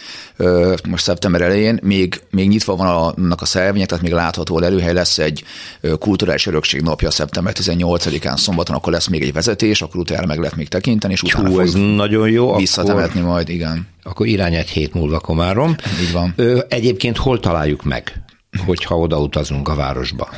most 0.89 1.03
szeptember 1.03 1.41
elején, 1.41 1.79
még, 1.83 2.21
még 2.29 2.47
nyitva 2.47 2.75
van 2.75 2.87
annak 2.87 3.41
a 3.41 3.45
szervények, 3.45 3.87
tehát 3.87 4.03
még 4.03 4.13
látható 4.13 4.40
előhely 4.49 4.93
lesz 4.93 5.17
egy 5.17 5.43
kulturális 5.99 6.45
örökség 6.45 6.81
napja 6.81 7.11
szeptember 7.11 7.53
18-án 7.59 8.37
szombaton, 8.37 8.75
akkor 8.75 8.93
lesz 8.93 9.07
még 9.07 9.21
egy 9.21 9.33
vezetés, 9.33 9.81
akkor 9.81 9.99
utána 9.99 10.25
meg 10.25 10.39
lehet 10.39 10.55
még 10.55 10.67
tekinteni, 10.67 11.13
és 11.13 11.23
utána 11.23 11.49
Hú, 11.49 11.59
ez 11.59 11.73
nagyon 11.73 12.29
jó. 12.29 12.55
Visszatemetni 12.55 13.19
akkor, 13.19 13.31
majd, 13.31 13.49
igen. 13.49 13.87
Akkor 14.03 14.27
irány 14.27 14.53
egy 14.53 14.69
hét 14.69 14.93
múlva 14.93 15.19
Komárom. 15.19 15.75
Így 16.01 16.11
van. 16.11 16.35
Egyébként 16.67 17.17
hol 17.17 17.39
találjuk 17.39 17.83
meg? 17.83 18.23
hogyha 18.65 18.97
oda 18.97 19.19
utazunk 19.19 19.67
a 19.67 19.75
városba. 19.75 20.29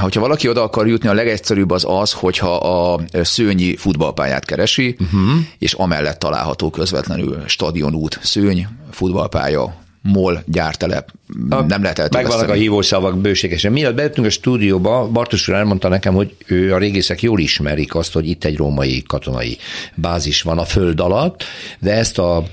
Hogyha 0.00 0.20
valaki 0.20 0.48
oda 0.48 0.62
akar 0.62 0.88
jutni, 0.88 1.08
a 1.08 1.12
legegyszerűbb 1.12 1.70
az 1.70 1.84
az, 1.88 2.12
hogyha 2.12 2.56
a 2.56 3.00
szőnyi 3.22 3.76
futballpályát 3.76 4.44
keresi, 4.44 4.96
uh-huh. 4.98 5.40
és 5.58 5.72
amellett 5.72 6.18
található 6.18 6.70
közvetlenül 6.70 7.42
stadionút, 7.46 8.18
szőny, 8.22 8.66
futballpálya, 8.90 9.74
MOL 10.02 10.42
gyártelep, 10.46 11.12
a, 11.48 11.62
nem 11.62 11.82
lehet 11.82 11.98
eltöveszteni. 11.98 12.22
Megvannak 12.22 12.48
a 12.48 12.52
hívószavak 12.52 13.18
bőségesen. 13.18 13.72
Miatt 13.72 13.94
bejöttünk 13.94 14.26
a 14.26 14.30
stúdióba, 14.30 15.08
Bartos 15.08 15.48
úr 15.48 15.54
elmondta 15.54 15.88
nekem, 15.88 16.14
hogy 16.14 16.36
ő 16.46 16.74
a 16.74 16.78
régészek 16.78 17.22
jól 17.22 17.40
ismerik 17.40 17.94
azt, 17.94 18.12
hogy 18.12 18.28
itt 18.28 18.44
egy 18.44 18.56
római 18.56 19.02
katonai 19.02 19.58
bázis 19.94 20.42
van 20.42 20.58
a 20.58 20.64
föld 20.64 21.00
alatt, 21.00 21.44
de 21.78 21.92
ezt 21.92 22.18
a 22.18 22.44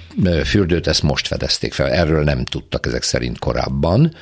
fürdőt 0.45 0.87
ezt 0.87 1.03
most 1.03 1.27
fedezték 1.27 1.73
fel. 1.73 1.89
Erről 1.89 2.23
nem 2.23 2.45
tudtak 2.45 2.85
ezek 2.85 3.03
szerint 3.03 3.39
korábban. 3.39 4.13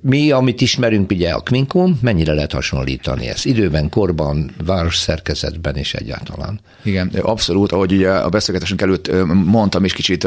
Mi, 0.00 0.30
amit 0.30 0.60
ismerünk, 0.60 1.10
ugye 1.10 1.30
a 1.30 1.40
Kvinkum, 1.40 1.98
mennyire 2.02 2.32
lehet 2.32 2.52
hasonlítani 2.52 3.28
ezt? 3.28 3.46
Időben, 3.46 3.88
korban, 3.88 4.50
város 4.64 4.96
szerkezetben 4.96 5.76
és 5.76 5.94
egyáltalán. 5.94 6.60
Igen, 6.82 7.10
abszolút, 7.20 7.72
ahogy 7.72 7.92
ugye 7.92 8.10
a 8.10 8.28
beszélgetésünk 8.28 8.82
előtt 8.82 9.10
mondtam 9.44 9.84
is 9.84 9.92
kicsit 9.92 10.26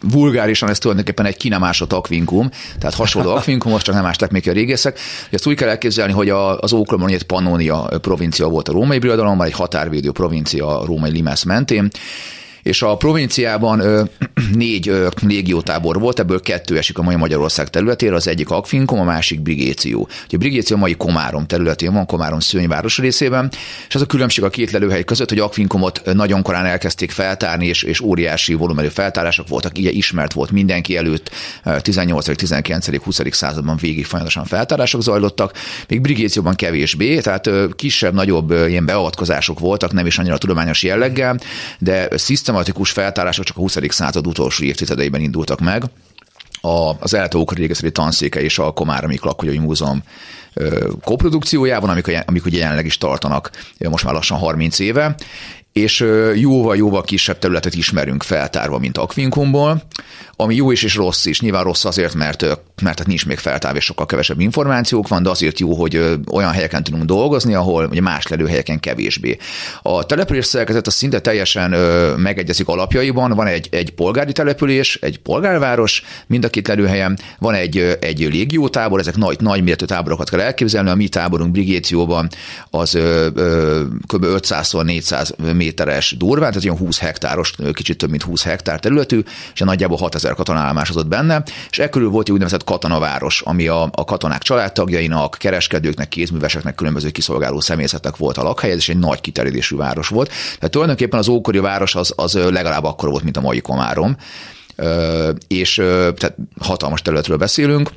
vulgárisan, 0.00 0.68
ez 0.68 0.78
tulajdonképpen 0.78 1.26
egy 1.26 1.36
kinemásott 1.36 1.92
akvinkum, 1.92 2.50
tehát 2.78 2.94
hasonló 2.94 3.30
akvinkumhoz, 3.36 3.82
csak 3.82 3.94
nem 3.94 4.04
ásták 4.04 4.30
még 4.30 4.48
a 4.48 4.52
régészek. 4.52 4.98
Ezt 5.30 5.46
úgy 5.46 5.56
kell 5.56 5.68
elképzelni, 5.68 6.12
hogy 6.12 6.28
az 6.60 6.72
Ókromon 6.72 7.08
egy 7.08 7.22
Pannonia 7.22 7.88
provincia 8.00 8.48
volt 8.48 8.68
a 8.68 8.72
római 8.72 8.98
birodalomban, 8.98 9.46
egy 9.46 9.52
határvédő 9.52 10.10
provincia 10.10 10.80
a 10.80 10.84
római 10.84 11.10
Limes 11.10 11.44
mentén, 11.44 11.88
és 12.62 12.82
a 12.82 12.96
provinciában 12.96 14.08
négy 14.54 14.92
légiótábor 15.22 16.00
volt, 16.00 16.18
ebből 16.18 16.40
kettő 16.40 16.76
esik 16.76 16.98
a 16.98 17.02
mai 17.02 17.16
Magyarország 17.16 17.70
területére, 17.70 18.14
az 18.14 18.28
egyik 18.28 18.50
Akfinkom, 18.50 19.00
a 19.00 19.04
másik 19.04 19.40
Brigéció. 19.40 20.08
Ugye 20.26 20.38
Brigéció 20.38 20.76
mai 20.76 20.94
Komárom 20.94 21.46
területén 21.46 21.92
van, 21.92 22.06
Komárom 22.06 22.40
szőnyváros 22.40 22.98
részében, 22.98 23.50
és 23.88 23.94
az 23.94 24.00
a 24.00 24.06
különbség 24.06 24.44
a 24.44 24.50
két 24.50 24.70
lelőhely 24.70 25.04
között, 25.04 25.28
hogy 25.28 25.38
Akfinkomot 25.38 26.02
nagyon 26.14 26.42
korán 26.42 26.64
elkezdték 26.64 27.10
feltárni, 27.10 27.66
és, 27.66 27.82
és 27.82 28.00
óriási 28.00 28.54
volumenű 28.54 28.88
feltárások 28.88 29.48
voltak, 29.48 29.78
így 29.78 29.96
ismert 29.96 30.32
volt 30.32 30.50
mindenki 30.50 30.96
előtt, 30.96 31.30
18. 31.82 32.36
19. 32.36 33.02
20. 33.04 33.20
században 33.30 33.76
végig 33.76 34.04
folyamatosan 34.04 34.44
feltárások 34.44 35.02
zajlottak, 35.02 35.52
még 35.88 36.00
Brigécióban 36.00 36.54
kevésbé, 36.54 37.20
tehát 37.20 37.50
kisebb-nagyobb 37.76 38.50
ilyen 38.50 38.86
beavatkozások 38.86 39.58
voltak, 39.58 39.92
nem 39.92 40.06
is 40.06 40.18
annyira 40.18 40.38
tudományos 40.38 40.82
jelleggel, 40.82 41.38
de 41.78 42.08
szisztematikus 42.50 42.90
feltárások 42.90 43.44
csak 43.44 43.56
a 43.56 43.60
20. 43.60 43.76
század 43.88 44.26
utolsó 44.26 44.64
évtizedeiben 44.64 45.20
indultak 45.20 45.60
meg. 45.60 45.84
A, 46.60 46.92
az 47.00 47.14
Eltók 47.14 47.52
régészeti 47.52 47.92
tanszéke 47.92 48.42
és 48.42 48.58
a 48.58 48.72
Komáromi 48.72 49.18
Lakolyai 49.22 49.58
Múzeum 49.58 50.02
koprodukciójában, 51.04 51.90
amik, 51.90 52.22
amik 52.26 52.44
ugye 52.44 52.58
jelenleg 52.58 52.86
is 52.86 52.98
tartanak 52.98 53.50
most 53.78 54.04
már 54.04 54.14
lassan 54.14 54.38
30 54.38 54.78
éve, 54.78 55.14
és 55.72 56.06
jóval-jóval 56.34 57.02
kisebb 57.02 57.38
területet 57.38 57.74
ismerünk 57.74 58.22
feltárva, 58.22 58.78
mint 58.78 58.98
Akvinkumból, 58.98 59.82
ami 60.40 60.54
jó 60.54 60.70
is 60.70 60.82
és 60.82 60.94
rossz 60.94 61.26
is. 61.26 61.40
Nyilván 61.40 61.64
rossz 61.64 61.84
azért, 61.84 62.14
mert, 62.14 62.58
mert 62.82 63.06
nincs 63.06 63.26
még 63.26 63.38
feltárva, 63.38 63.78
és 63.78 63.84
sokkal 63.84 64.06
kevesebb 64.06 64.40
információk 64.40 65.08
van, 65.08 65.22
de 65.22 65.30
azért 65.30 65.58
jó, 65.58 65.74
hogy 65.74 66.18
olyan 66.32 66.50
helyeken 66.50 66.82
tudunk 66.82 67.04
dolgozni, 67.04 67.54
ahol 67.54 67.86
ugye 67.90 68.00
más 68.00 68.26
lelőhelyeken 68.26 68.80
kevésbé. 68.80 69.36
A 69.82 70.06
település 70.06 70.46
szerkezet 70.46 70.86
a 70.86 70.90
szinte 70.90 71.20
teljesen 71.20 71.70
megegyezik 72.18 72.68
alapjaiban. 72.68 73.30
Van 73.30 73.46
egy, 73.46 73.68
egy 73.70 73.90
polgári 73.90 74.32
település, 74.32 74.98
egy 75.00 75.18
polgárváros, 75.18 76.02
mind 76.26 76.44
a 76.44 76.48
két 76.48 76.68
lelőhelyen, 76.68 77.18
van 77.38 77.54
egy, 77.54 77.96
egy 78.00 78.18
légiótábor, 78.18 79.00
ezek 79.00 79.16
nagy, 79.16 79.40
nagy 79.40 79.62
méretű 79.62 79.84
táborokat 79.84 80.30
kell 80.30 80.40
elképzelni. 80.40 80.90
A 80.90 80.94
mi 80.94 81.08
táborunk 81.08 81.50
Brigécióban 81.50 82.28
az 82.70 82.98
kb. 84.06 84.24
500-400 84.24 85.36
méteres 85.60 86.14
durván, 86.18 86.50
tehát 86.50 86.64
olyan 86.64 86.76
20 86.76 86.98
hektáros, 86.98 87.52
kicsit 87.72 87.98
több 87.98 88.10
mint 88.10 88.22
20 88.22 88.42
hektár 88.42 88.80
területű, 88.80 89.20
és 89.54 89.60
nagyjából 89.60 89.96
6000 89.96 90.34
katona 90.34 90.58
állomásozott 90.58 91.06
benne, 91.06 91.42
és 91.70 91.78
ekkor 91.78 92.02
volt 92.02 92.26
egy 92.26 92.32
úgynevezett 92.32 92.64
katonaváros, 92.64 93.40
ami 93.40 93.66
a, 93.66 93.82
a 93.92 94.04
katonák 94.04 94.42
családtagjainak, 94.42 95.36
kereskedőknek, 95.38 96.08
kézműveseknek, 96.08 96.74
különböző 96.74 97.10
kiszolgáló 97.10 97.60
személyzetnek 97.60 98.16
volt 98.16 98.36
a 98.36 98.42
lakhely, 98.42 98.70
és 98.70 98.88
egy 98.88 98.98
nagy 98.98 99.20
kiterjedésű 99.20 99.76
város 99.76 100.08
volt. 100.08 100.28
Tehát 100.54 100.70
tulajdonképpen 100.70 101.18
az 101.18 101.28
ókori 101.28 101.58
város 101.58 101.94
az, 101.94 102.12
az 102.16 102.34
legalább 102.34 102.84
akkor 102.84 103.08
volt, 103.08 103.22
mint 103.22 103.36
a 103.36 103.40
mai 103.40 103.60
Komárom 103.60 104.16
és 105.46 105.74
tehát 105.74 106.36
hatalmas 106.60 107.02
területről 107.02 107.36
beszélünk, 107.36 107.90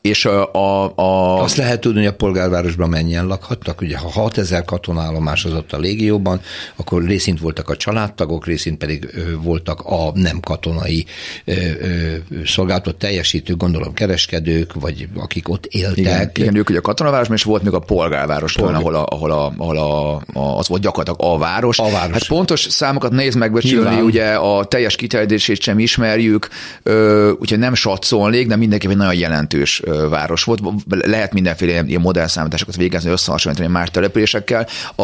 és 0.00 0.24
a, 0.24 0.52
a, 0.52 0.92
a... 0.94 1.42
Azt 1.42 1.56
lehet 1.56 1.80
tudni, 1.80 1.98
hogy 1.98 2.08
a 2.08 2.14
polgárvárosban 2.14 2.88
mennyien 2.88 3.26
lakhattak. 3.26 3.80
Ugye, 3.80 3.98
ha 3.98 4.10
6000 4.10 4.64
katonállomás 4.64 5.44
az 5.44 5.52
ott 5.52 5.72
a 5.72 5.78
légióban, 5.78 6.40
akkor 6.76 7.04
részint 7.04 7.40
voltak 7.40 7.68
a 7.68 7.76
családtagok, 7.76 8.46
részint 8.46 8.78
pedig 8.78 9.08
ö, 9.12 9.36
voltak 9.42 9.80
a 9.80 10.10
nem 10.14 10.40
katonai 10.40 11.06
ö, 11.44 11.52
ö, 11.52 12.14
szolgálatot 12.44 12.96
teljesítő, 12.96 13.54
gondolom 13.56 13.94
kereskedők, 13.94 14.72
vagy 14.74 15.08
akik 15.16 15.48
ott 15.48 15.66
éltek. 15.66 15.98
Igen, 15.98 16.30
igen 16.34 16.56
ők 16.56 16.68
ugye 16.68 16.78
a 16.78 16.82
katonavárosban, 16.82 17.36
és 17.36 17.42
volt 17.42 17.62
még 17.62 17.72
a 17.72 17.78
polgárváros, 17.78 18.52
Polgár. 18.52 18.74
ahol, 18.74 18.94
a, 18.94 19.06
ahol, 19.10 19.30
a, 19.30 19.52
ahol 19.56 19.76
a, 19.76 20.14
a, 20.38 20.58
az 20.58 20.68
volt 20.68 20.82
gyakorlatilag 20.82 21.34
a 21.34 21.38
város. 21.38 21.78
A 21.78 21.90
város. 21.90 22.12
Hát 22.12 22.26
pontos 22.26 22.60
számokat 22.60 23.12
nehéz 23.12 23.34
megbecsülni, 23.34 24.00
ugye 24.00 24.32
a 24.32 24.64
teljes 24.64 24.96
kiterjedését 24.96 25.60
sem 25.60 25.78
ismerjük, 25.78 26.48
ö, 26.82 27.30
úgyhogy 27.30 27.58
nem 27.58 27.74
satszolnék, 27.74 28.46
de 28.46 28.56
mindenképpen 28.56 28.96
nagyon 28.96 29.14
jelentős 29.14 29.82
város 30.08 30.44
volt. 30.44 30.60
Lehet 30.88 31.32
mindenféle 31.32 31.82
ilyen 31.86 32.00
modellszámításokat 32.00 32.76
végezni, 32.76 33.10
összehasonlítani 33.10 33.68
más 33.68 33.90
településekkel. 33.90 34.66
A, 34.96 35.02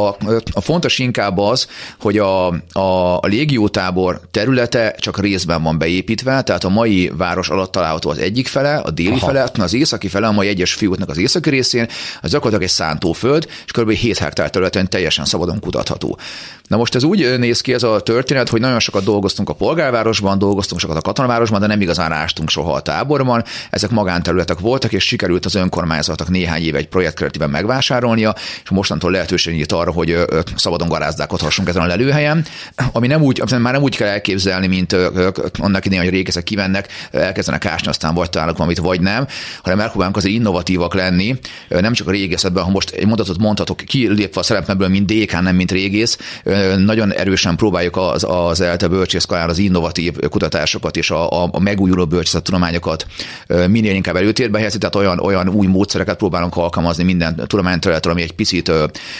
a 0.52 0.60
fontos 0.60 0.98
inkább 0.98 1.38
az, 1.38 1.68
hogy 2.00 2.18
a, 2.18 2.46
a, 2.72 3.16
a 3.20 3.26
légiótábor 3.26 4.20
területe 4.30 4.94
csak 4.98 5.20
részben 5.20 5.62
van 5.62 5.78
beépítve, 5.78 6.42
tehát 6.42 6.64
a 6.64 6.68
mai 6.68 7.12
város 7.16 7.48
alatt 7.48 7.72
található 7.72 8.10
az 8.10 8.18
egyik 8.18 8.46
fele, 8.46 8.76
a 8.76 8.90
déli 8.90 9.08
Aha. 9.08 9.26
fele, 9.26 9.50
az 9.58 9.74
északi 9.74 10.08
fele, 10.08 10.26
a 10.26 10.32
mai 10.32 10.48
egyes 10.48 10.72
fiútnak 10.74 11.08
az 11.08 11.18
északi 11.18 11.50
részén, 11.50 11.88
az 12.22 12.30
gyakorlatilag 12.30 12.62
egy 12.62 12.76
szántóföld, 12.76 13.46
és 13.64 13.70
kb. 13.70 13.90
7 13.90 14.18
hektár 14.18 14.50
területen 14.50 14.88
teljesen 14.88 15.24
szabadon 15.24 15.60
kutatható. 15.60 16.18
Na 16.68 16.76
most 16.76 16.94
ez 16.94 17.02
úgy 17.02 17.38
néz 17.38 17.60
ki 17.60 17.74
ez 17.74 17.82
a 17.82 18.00
történet, 18.00 18.48
hogy 18.48 18.60
nagyon 18.60 18.80
sokat 18.80 19.04
dolgoztunk 19.04 19.48
a 19.48 19.54
polgárvárosban, 19.54 20.38
dolgoztunk 20.38 20.80
sokat 20.80 20.96
a 20.96 21.00
katonavárosban, 21.00 21.60
de 21.60 21.66
nem 21.66 21.80
igazán 21.80 22.12
ástunk 22.12 22.50
soha 22.50 22.72
a 22.72 22.80
táborban. 22.80 23.44
Ezek 23.70 23.90
magánterületek 23.90 24.58
voltak, 24.58 24.92
és 24.92 25.04
sikerült 25.04 25.44
az 25.44 25.54
önkormányzatnak 25.54 26.28
néhány 26.28 26.62
éve 26.62 26.78
egy 26.78 26.88
projekt 26.88 27.16
keretében 27.16 27.50
megvásárolnia, 27.50 28.34
és 28.62 28.70
mostantól 28.70 29.10
lehetőség 29.10 29.54
nyílt 29.54 29.72
arra, 29.72 29.92
hogy 29.92 30.24
szabadon 30.56 30.88
garázdálkodhassunk 30.88 31.68
ezen 31.68 31.82
a 31.82 31.86
lelőhelyen, 31.86 32.44
ami 32.92 33.06
nem 33.06 33.22
úgy, 33.22 33.42
már 33.58 33.72
nem 33.72 33.82
úgy 33.82 33.96
kell 33.96 34.08
elképzelni, 34.08 34.66
mint 34.66 34.92
annak 35.58 35.84
idején, 35.84 36.04
hogy 36.04 36.12
régészek 36.12 36.44
kivennek, 36.44 36.88
elkezdenek 37.10 37.64
ásni, 37.64 37.88
aztán 37.88 38.14
vagy 38.14 38.30
találnak 38.30 38.56
valamit, 38.56 38.78
vagy 38.78 39.00
nem, 39.00 39.26
hanem 39.62 39.78
megpróbálunk 39.78 40.16
azért 40.16 40.34
innovatívak 40.34 40.94
lenni, 40.94 41.38
nem 41.68 41.92
csak 41.92 42.08
a 42.08 42.10
régészetben, 42.10 42.64
ha 42.64 42.70
most 42.70 42.90
egy 42.90 43.06
mondatot 43.06 43.38
mondhatok, 43.38 43.76
kilépve 43.76 44.40
a 44.40 44.42
szerepemből, 44.42 44.88
mint 44.88 45.06
dékán, 45.06 45.42
nem 45.42 45.56
mint 45.56 45.70
régész, 45.70 46.18
nagyon 46.76 47.12
erősen 47.12 47.56
próbáljuk 47.56 47.96
az, 47.96 48.26
az 48.28 48.60
ELTE 48.60 48.88
bölcsészkarán 48.88 49.48
az 49.48 49.58
innovatív 49.58 50.18
kutatásokat 50.28 50.96
és 50.96 51.10
a, 51.10 51.42
a, 51.42 51.48
a 51.52 51.60
megújuló 51.60 52.06
tudományokat 52.42 53.06
minél 53.68 53.94
inkább 53.94 54.16
előtérbe 54.16 54.58
helyezni, 54.58 54.78
tehát 54.78 54.94
olyan, 54.94 55.18
olyan 55.18 55.48
új 55.48 55.66
módszereket 55.66 56.16
próbálunk 56.16 56.56
alkalmazni 56.56 57.04
minden 57.04 57.36
tudományterületről, 57.46 58.12
ami 58.12 58.22
egy 58.22 58.32
picit 58.32 58.72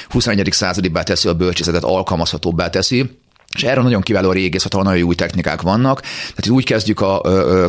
21. 0.08 0.48
századibbá 0.52 1.02
teszi 1.02 1.28
a 1.28 1.34
bölcsészetet, 1.34 1.84
alkalmazhatóbbá 1.84 2.70
teszi 2.70 3.10
és 3.56 3.62
erre 3.62 3.82
nagyon 3.82 4.00
kiváló 4.00 4.32
régészet, 4.32 4.72
ahol 4.72 4.84
nagyon 4.84 5.02
új 5.02 5.14
technikák 5.14 5.60
vannak. 5.60 6.00
Tehát 6.00 6.48
úgy 6.48 6.64
kezdjük 6.64 7.00
a, 7.00 7.20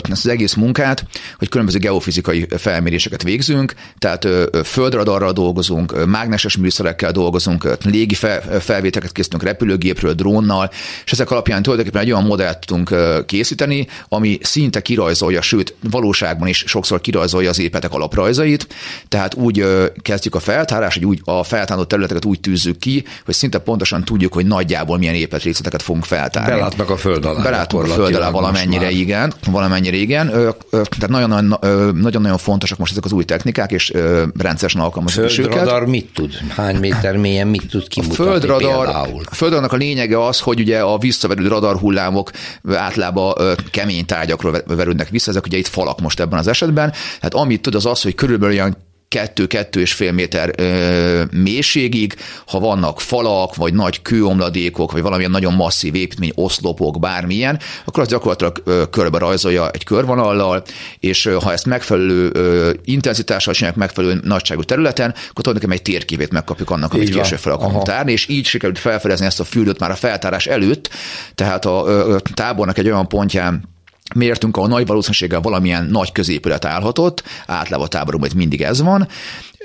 ezt 0.10 0.26
az 0.26 0.28
egész 0.28 0.54
munkát, 0.54 1.06
hogy 1.38 1.50
különböző 1.50 1.80
geofizikai 1.80 2.48
felméréseket 2.58 3.24
végzünk, 3.24 3.74
tehát 4.00 4.28
földradarral 4.64 5.32
dolgozunk, 5.32 6.06
mágneses 6.06 6.58
műszerekkel 6.58 7.12
dolgozunk, 7.12 7.78
légi 7.84 8.16
felvételeket 8.60 9.12
készítünk 9.12 9.44
repülőgépről, 9.44 10.14
drónnal, 10.14 10.70
és 11.06 11.12
ezek 11.12 11.32
alapján 11.32 11.62
tulajdonképpen 11.62 12.02
egy 12.02 12.12
olyan 12.12 12.26
modellt 12.26 12.66
tudunk 12.66 12.96
készíteni, 13.26 13.88
ami 14.10 14.38
szinte 14.42 14.82
kirajzolja, 14.82 15.42
sőt, 15.42 15.76
valóságban 15.90 16.48
is 16.48 16.64
sokszor 16.68 17.02
kirajzolja 17.02 17.50
az 17.50 17.60
épetek 17.60 17.94
alaprajzait, 17.94 18.68
tehát 19.08 19.34
úgy 19.34 19.66
kezdjük 20.02 20.36
a 20.36 20.40
feltárás, 20.40 20.94
hogy 20.94 21.06
úgy 21.06 21.22
a 21.24 21.44
feltárolt 21.44 21.88
területeket 21.88 22.26
úgy 22.26 22.40
tűzzük 22.40 22.78
ki, 22.78 23.04
hogy 23.26 23.34
szinte 23.34 23.58
pontosan 23.58 24.04
tudjuk, 24.04 24.34
hogy 24.34 24.46
nagyjából 24.46 24.98
milyen 24.98 25.16
épetrészletek 25.16 25.74
ezeket 25.78 25.82
fogunk 25.82 26.06
feltárni. 26.06 26.52
Belátnak 26.52 26.90
a 26.90 26.98
föld 26.98 27.26
alá. 27.26 27.42
Belátunk 27.42 27.84
a 27.84 27.88
föld 27.88 28.16
alá 28.16 28.30
valamennyire, 28.30 28.90
igen. 28.90 29.34
Valamennyire 29.52 29.96
igen. 29.98 30.30
Tehát 30.70 31.10
nagyon-nagyon 31.10 32.38
fontosak 32.38 32.78
most 32.78 32.92
ezek 32.92 33.06
az 33.06 33.12
új 33.12 33.24
technikák, 33.24 33.72
és 33.72 33.94
rendszeresen 34.38 34.82
alkalmazni 34.82 35.24
is 35.24 35.38
őket. 35.38 35.54
Földradar 35.54 35.86
mit 35.86 36.10
tud? 36.14 36.34
Hány 36.56 36.76
méter 36.76 37.18
mélyen 37.18 37.48
mit 37.48 37.70
tud 37.70 37.88
kimutatni 37.88 38.26
a 38.26 38.30
földradar, 38.30 38.86
például? 38.86 39.22
A 39.26 39.36
földradarnak 39.36 39.74
a 39.74 39.78
lényege 39.78 40.26
az, 40.26 40.40
hogy 40.40 40.60
ugye 40.60 40.80
a 40.80 40.98
visszaverő 40.98 41.48
radarhullámok 41.48 42.32
általában 42.74 43.34
kemény 43.72 44.06
tárgyakról 44.06 44.62
verődnek 44.68 45.10
vissza, 45.10 45.30
ezek 45.30 45.46
ugye 45.46 45.58
itt 45.58 45.68
falak 45.68 46.02
most 46.02 46.20
ebben 46.20 46.40
az 46.40 46.48
esetben. 46.48 46.94
Hát 47.22 47.34
amit 47.34 47.62
tud 47.62 47.76
az 47.76 47.86
az, 47.86 48.02
hogy 48.02 48.16
körülbelül 48.16 48.56
olyan 48.56 48.78
kettő-kettő 49.08 49.82
és 49.82 49.94
fél 49.94 50.12
méter 50.12 50.54
ö, 50.58 51.24
mélységig, 51.32 52.16
ha 52.48 52.60
vannak 52.60 53.02
falak, 53.02 53.56
vagy 53.56 53.74
nagy 53.74 54.02
kőomladékok, 54.02 54.92
vagy 54.92 55.02
valamilyen 55.02 55.32
nagyon 55.32 55.54
masszív 55.54 55.96
építmény, 55.96 56.32
oszlopok, 56.36 57.00
bármilyen, 57.00 57.60
akkor 57.86 58.04
az 58.04 58.10
gyakorlatilag 58.10 58.62
ö, 58.66 58.84
körbe 58.90 59.18
rajzolja 59.18 59.70
egy 59.70 59.84
körvonallal, 59.84 60.64
és 61.00 61.26
ö, 61.26 61.38
ha 61.44 61.52
ezt 61.52 61.66
megfelelő 61.66 62.30
ö, 62.34 62.72
intenzitással 62.84 63.54
csinálják 63.54 63.80
megfelelő 63.80 64.20
nagyságú 64.24 64.64
területen, 64.64 65.10
akkor 65.10 65.44
tulajdonképpen 65.44 65.78
egy 65.78 65.94
térképét 65.94 66.32
megkapjuk 66.32 66.70
annak, 66.70 66.94
amit 66.94 67.10
később 67.10 67.40
fel 67.40 67.54
akarunk 67.54 67.84
tárni, 67.84 68.12
és 68.12 68.28
így 68.28 68.46
sikerült 68.46 68.80
felfedezni 68.80 69.26
ezt 69.26 69.40
a 69.40 69.44
fürdőt 69.44 69.80
már 69.80 69.92
a 69.92 69.96
feltárás 69.96 70.46
előtt, 70.46 70.90
tehát 71.36 71.66
a, 71.66 72.14
a 72.16 72.22
tábornak 72.34 72.78
egy 72.78 72.88
olyan 72.88 73.08
pontján, 73.08 73.76
mértünk, 74.16 74.58
ahol 74.58 74.70
nagy 74.70 74.86
valószínűséggel 74.86 75.42
valamilyen 75.42 75.86
nagy 75.86 76.12
középület 76.12 76.66
állhatott, 76.66 77.24
általában 77.46 77.86
a 77.86 77.90
táborokban 77.90 78.30
mindig 78.36 78.62
ez 78.62 78.82
van, 78.82 79.08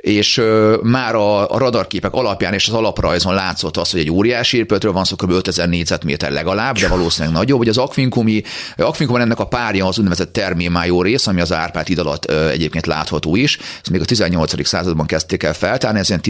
és 0.03 0.43
már 0.83 1.15
a, 1.15 1.59
radarképek 1.59 2.13
alapján 2.13 2.53
és 2.53 2.69
az 2.69 2.75
alaprajzon 2.75 3.35
látszott 3.35 3.77
az, 3.77 3.91
hogy 3.91 4.01
egy 4.01 4.11
óriási 4.11 4.57
épületről 4.57 4.93
van 4.93 5.05
szó, 5.05 5.17
kb. 5.17 5.31
5000 5.31 5.69
négyzetméter 5.69 6.31
legalább, 6.31 6.79
de 6.79 6.89
valószínűleg 6.89 7.37
nagyobb, 7.37 7.59
hogy 7.59 7.69
az 7.69 7.79
akvinkumi, 7.79 8.43
akvinkumon 8.77 9.21
ennek 9.23 9.39
a 9.39 9.47
párja 9.47 9.87
az 9.87 9.99
úgynevezett 9.99 10.33
termémájó 10.33 11.03
rész, 11.03 11.27
ami 11.27 11.41
az 11.41 11.53
Árpád 11.53 11.87
híd 11.87 11.99
alatt 11.99 12.25
egyébként 12.25 12.87
látható 12.87 13.37
is. 13.37 13.59
Ezt 13.59 13.91
még 13.91 14.01
a 14.01 14.05
18. 14.05 14.67
században 14.67 15.07
kezdték 15.07 15.43
el 15.43 15.55
feltárni, 15.55 15.99
ez 15.99 16.09
ilyen 16.09 16.21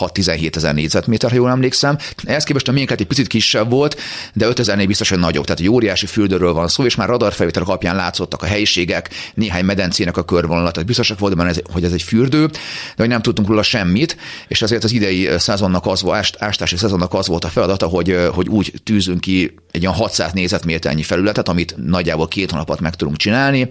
16-17 0.00 0.56
ezer 0.56 0.74
négyzetméter, 0.74 1.30
ha 1.30 1.36
jól 1.36 1.50
emlékszem. 1.50 1.98
Ehhez 2.24 2.44
képest 2.44 2.68
a 2.68 2.72
miénk 2.72 2.90
egy 2.90 3.06
picit 3.06 3.26
kisebb 3.26 3.70
volt, 3.70 4.00
de 4.32 4.46
5000-nél 4.50 4.84
biztosan 4.86 5.18
nagyobb. 5.18 5.44
Tehát 5.44 5.60
egy 5.60 5.68
óriási 5.68 6.06
fürdőről 6.06 6.52
van 6.52 6.68
szó, 6.68 6.84
és 6.84 6.94
már 6.94 7.08
radarfelvételek 7.08 7.68
alapján 7.68 7.96
látszottak 7.96 8.42
a 8.42 8.46
helyiségek, 8.46 9.10
néhány 9.34 9.64
medencének 9.64 10.16
a 10.16 10.24
körvonalat. 10.24 10.72
Tehát 10.72 10.88
biztosak 10.88 11.18
volt 11.18 11.30
hogy 11.72 11.84
ez 11.84 11.92
egy 11.92 12.02
fürdő 12.02 12.50
hogy 12.96 13.08
nem 13.08 13.22
tudtunk 13.22 13.48
róla 13.48 13.62
semmit, 13.62 14.16
és 14.48 14.62
azért 14.62 14.84
az 14.84 14.92
idei 14.92 15.28
szezonnak 15.38 15.86
az 15.86 16.02
volt, 16.02 16.36
ástási 16.38 16.76
szezonnak 16.76 17.14
az 17.14 17.26
volt 17.26 17.44
a 17.44 17.48
feladata, 17.48 17.86
hogy, 17.86 18.16
hogy 18.32 18.48
úgy 18.48 18.72
tűzünk 18.84 19.20
ki 19.20 19.54
egy 19.70 19.82
olyan 19.82 19.94
600 19.94 20.32
nézetméternyi 20.32 21.02
felületet, 21.02 21.48
amit 21.48 21.74
nagyjából 21.76 22.28
két 22.28 22.50
hónapot 22.50 22.80
meg 22.80 22.94
tudunk 22.94 23.16
csinálni, 23.16 23.66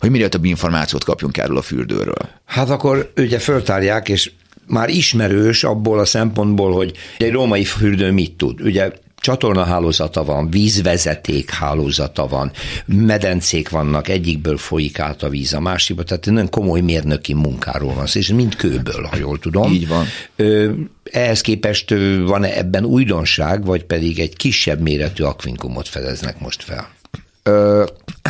hogy 0.00 0.10
minél 0.10 0.28
több 0.28 0.44
információt 0.44 1.04
kapjunk 1.04 1.36
erről 1.36 1.56
a 1.56 1.62
fürdőről. 1.62 2.28
Hát 2.44 2.70
akkor 2.70 3.12
ugye 3.16 3.38
föltárják, 3.38 4.08
és 4.08 4.30
már 4.66 4.88
ismerős 4.88 5.64
abból 5.64 5.98
a 5.98 6.04
szempontból, 6.04 6.72
hogy 6.72 6.92
egy 7.18 7.32
római 7.32 7.64
fürdő 7.64 8.10
mit 8.10 8.32
tud. 8.32 8.60
Ugye 8.60 8.90
csatornahálózata 9.26 10.24
van, 10.24 10.50
vízvezeték 10.50 11.50
hálózata 11.50 12.26
van, 12.26 12.52
medencék 12.84 13.68
vannak, 13.68 14.08
egyikből 14.08 14.56
folyik 14.56 14.98
át 14.98 15.22
a 15.22 15.28
víz 15.28 15.54
a 15.54 15.60
másikba, 15.60 16.02
tehát 16.02 16.26
nagyon 16.26 16.48
komoly 16.48 16.80
mérnöki 16.80 17.34
munkáról 17.34 17.94
van 17.94 18.06
és 18.12 18.28
mind 18.28 18.56
kőből, 18.56 19.02
ha 19.02 19.16
jól 19.16 19.38
tudom. 19.38 19.72
Így 19.72 19.88
van. 19.88 20.06
Ehhez 21.10 21.40
képest 21.40 21.94
van-e 22.26 22.56
ebben 22.56 22.84
újdonság, 22.84 23.64
vagy 23.64 23.84
pedig 23.84 24.18
egy 24.18 24.36
kisebb 24.36 24.80
méretű 24.80 25.22
akvinkumot 25.22 25.88
fedeznek 25.88 26.40
most 26.40 26.62
fel? 26.62 26.88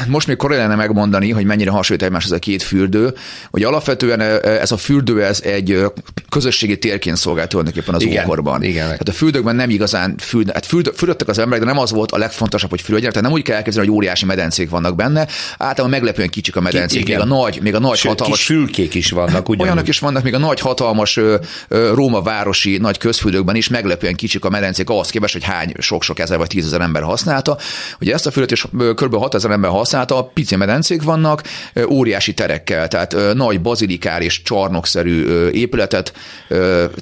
Most 0.08 0.26
még 0.26 0.36
korai 0.36 0.56
lenne 0.56 0.74
megmondani, 0.74 1.30
hogy 1.30 1.44
mennyire 1.44 1.70
hasonlít 1.70 2.04
egymás 2.04 2.24
ez 2.24 2.30
a 2.30 2.38
két 2.38 2.62
fürdő, 2.62 3.14
hogy 3.50 3.62
alapvetően 3.62 4.20
ez 4.42 4.72
a 4.72 4.76
fürdő 4.76 5.24
ez 5.24 5.40
egy 5.44 5.82
közösségi 6.28 6.78
térként 6.78 7.16
szolgált 7.16 7.48
tulajdonképpen 7.48 7.94
az 7.94 8.02
igen, 8.02 8.24
ókorban. 8.24 8.62
Igen. 8.62 8.88
Hát 8.88 9.08
a 9.08 9.12
fürdőkben 9.12 9.56
nem 9.56 9.70
igazán 9.70 10.14
fürd, 10.18 10.52
hát 10.52 10.66
fürd, 10.66 10.92
fürdöttek 10.94 11.28
az 11.28 11.38
emberek, 11.38 11.64
de 11.64 11.70
nem 11.72 11.78
az 11.78 11.90
volt 11.90 12.12
a 12.12 12.18
legfontosabb, 12.18 12.70
hogy 12.70 12.80
fürödjenek, 12.80 13.14
tehát 13.14 13.28
nem 13.28 13.38
úgy 13.38 13.44
kell 13.44 13.56
elképzelni, 13.56 13.88
hogy 13.88 13.96
óriási 13.96 14.24
medencék 14.24 14.70
vannak 14.70 14.96
benne, 14.96 15.26
általában 15.58 15.90
meglepően 15.90 16.28
kicsik 16.28 16.56
a 16.56 16.60
medencék, 16.60 17.04
Ki, 17.04 17.10
még 17.12 17.20
a 17.20 17.24
nagy, 17.24 17.58
még 17.62 17.74
a 17.74 17.78
nagy 17.78 17.96
Sőt, 17.96 18.10
hatalmas 18.10 18.36
kis 18.38 18.46
fülkék 18.46 18.94
is 18.94 19.10
vannak, 19.10 19.48
ugyanúgy. 19.48 19.60
Olyanok 19.60 19.88
is 19.88 19.98
vannak, 19.98 20.22
még 20.22 20.34
a 20.34 20.38
nagy 20.38 20.60
hatalmas 20.60 21.20
Róma 21.68 22.22
városi 22.22 22.76
nagy 22.76 22.98
közfürdőkben 22.98 23.56
is 23.56 23.68
meglepően 23.68 24.14
kicsik 24.14 24.44
a 24.44 24.50
medencék, 24.50 24.90
ahhoz 24.90 25.10
képest, 25.10 25.32
hogy 25.32 25.44
hány 25.44 25.72
sok-sok 25.78 26.18
ezer 26.18 26.38
vagy 26.38 26.46
tízezer 26.46 26.80
ember 26.80 27.02
használta. 27.02 27.58
Ugye 28.00 28.14
ezt 28.14 28.26
a 28.26 28.30
fürdőt 28.30 28.50
is 28.50 28.66
kb. 29.06 29.14
6000 29.14 29.50
ember 29.50 29.70
használta, 29.70 30.30
pici 30.34 30.56
medencék 30.56 31.02
vannak, 31.02 31.42
óriási 31.88 32.34
terekkel, 32.34 32.88
tehát 32.88 33.16
nagy 33.34 33.60
bazilikáris 33.60 34.42
csarnokszerű 34.42 35.46
épületet 35.48 36.12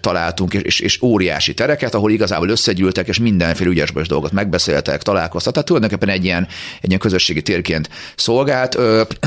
találtunk, 0.00 0.54
és, 0.54 0.80
és 0.80 1.02
óriási 1.02 1.54
tereket, 1.54 1.94
ahol 1.94 2.10
igazából 2.10 2.48
összegyűltek, 2.48 3.08
és 3.08 3.18
mindenféle 3.18 3.70
ügyesbös 3.70 4.08
dolgot 4.08 4.32
megbeszéltek, 4.32 5.02
találkoztak. 5.02 5.52
Tehát 5.52 5.68
tulajdonképpen 5.68 6.08
egy 6.08 6.24
ilyen, 6.24 6.46
egy 6.80 6.88
ilyen 6.88 7.00
közösségi 7.00 7.42
térként 7.42 7.88
szolgált. 8.16 8.78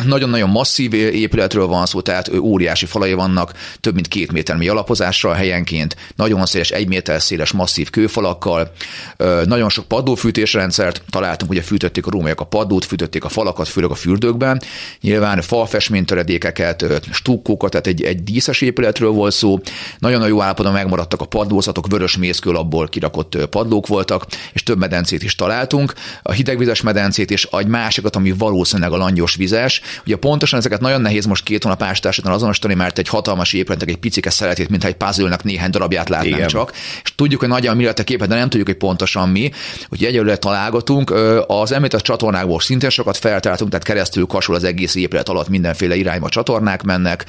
Nagyon-nagyon 0.06 0.50
masszív 0.50 0.94
épületről 0.94 1.68
van 1.68 1.86
szó, 1.86 2.02
tehát 2.02 2.30
óriási 2.38 2.86
falai 2.86 3.13
vannak, 3.13 3.54
több 3.80 3.94
mint 3.94 4.08
két 4.08 4.32
méter 4.32 4.58
alapozással 4.70 5.34
helyenként, 5.34 5.96
nagyon 6.16 6.46
széles, 6.46 6.70
egy 6.70 6.88
méter 6.88 7.22
széles 7.22 7.52
masszív 7.52 7.90
kőfalakkal, 7.90 8.72
nagyon 9.46 9.70
sok 9.70 9.86
padlófűtésrendszert 9.86 11.02
találtunk, 11.10 11.52
ugye 11.52 11.62
fűtötték 11.62 12.06
a 12.06 12.10
rómaiak 12.10 12.40
a 12.40 12.46
padlót, 12.67 12.86
fűtötték 12.86 13.23
a 13.23 13.30
falakat, 13.30 13.67
főleg 13.67 13.91
a 13.91 13.95
fürdőkben, 13.95 14.62
nyilván 15.01 15.41
falfestménytöredékeket, 15.41 16.86
stukkókat, 17.12 17.71
tehát 17.71 17.88
egy, 17.88 18.03
egy 18.03 18.23
díszes 18.23 18.62
épületről 18.62 19.10
volt 19.10 19.34
szó, 19.34 19.60
nagyon 19.99 20.27
jó 20.27 20.41
állapotban 20.41 20.73
megmaradtak 20.73 21.21
a 21.21 21.25
padlózatok, 21.25 21.88
vörös 21.88 22.17
mészkőlapból 22.17 22.88
kirakott 22.88 23.47
padlók 23.49 23.88
voltak, 23.88 24.25
és 24.53 24.63
több 24.63 24.77
medencét 24.77 25.23
is 25.23 25.36
találtunk, 25.36 25.93
a 26.23 26.32
hidegvizes 26.32 26.82
medencét 26.82 27.32
és 27.32 27.47
egy 27.51 27.67
másikat, 27.67 28.15
ami 28.15 28.32
valószínűleg 28.32 28.91
a 28.91 28.97
langyos 28.97 29.36
vizes. 29.36 29.82
Ugye 30.06 30.15
pontosan 30.15 30.60
ezeket 30.60 30.80
nagyon 30.82 31.01
nehéz 31.01 31.25
most 31.25 31.43
két 31.43 31.63
hónap 31.63 31.84
ástársadalmi 31.84 32.38
azonosítani, 32.38 32.73
mert 32.73 32.97
egy 32.97 33.08
hatalmas 33.08 33.53
épületnek 33.53 33.89
egy 33.89 33.97
picike 33.97 34.30
szeretét, 34.30 34.69
mintha 34.69 34.88
egy 34.88 34.95
puzzle 34.95 35.38
néhány 35.43 35.69
darabját 35.69 36.10
látnánk 36.10 36.36
Igen. 36.36 36.47
csak. 36.47 36.71
És 37.03 37.15
tudjuk, 37.15 37.39
hogy 37.39 37.49
nagyon 37.49 37.75
mi 37.75 37.84
lett 37.84 37.99
a 37.99 38.03
képet, 38.03 38.27
de 38.27 38.36
nem 38.36 38.49
tudjuk, 38.49 38.67
hogy 38.67 38.77
pontosan 38.77 39.30
mi. 39.30 39.51
Úgyhogy 39.89 40.08
egyelőre 40.08 40.38
találgatunk. 40.38 41.13
Az 41.47 41.71
említett 41.71 42.01
csatornákból 42.01 42.57
szintén 42.63 42.89
sokat 42.89 43.17
feltártunk, 43.17 43.70
tehát 43.70 43.86
keresztül 43.86 44.26
kasul 44.26 44.56
az 44.56 44.63
egész 44.63 44.96
épület 44.96 45.30
alatt 45.30 45.50
mindenféle 45.50 45.96
irányba 45.96 46.30
csatornák 46.30 46.84
mennek. 46.84 47.26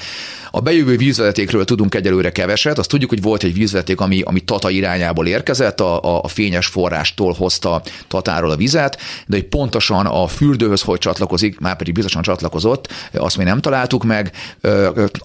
A 0.51 0.61
bejövő 0.61 0.97
vízvezetékről 0.97 1.64
tudunk 1.64 1.95
egyelőre 1.95 2.33
keveset, 2.33 2.79
azt 2.79 2.88
tudjuk, 2.88 3.11
hogy 3.11 3.23
volt 3.23 3.43
egy 3.43 3.55
vízvezeték, 3.55 4.01
ami, 4.01 4.21
ami 4.21 4.41
Tata 4.41 4.71
irányából 4.71 5.27
érkezett, 5.27 5.81
a, 5.81 6.23
a 6.23 6.29
fényes 6.29 6.67
forrástól 6.67 7.33
hozta 7.33 7.83
Tatáról 8.09 8.51
a 8.51 8.57
vizet, 8.57 8.99
de 9.27 9.37
hogy 9.37 9.45
pontosan 9.45 10.07
a 10.07 10.27
fürdőhöz 10.27 10.83
hogy 10.83 10.99
csatlakozik, 10.99 11.59
már 11.59 11.77
pedig 11.77 11.95
biztosan 11.95 12.23
csatlakozott, 12.23 12.88
azt 13.12 13.37
még 13.37 13.47
nem 13.47 13.61
találtuk 13.61 14.05
meg. 14.05 14.33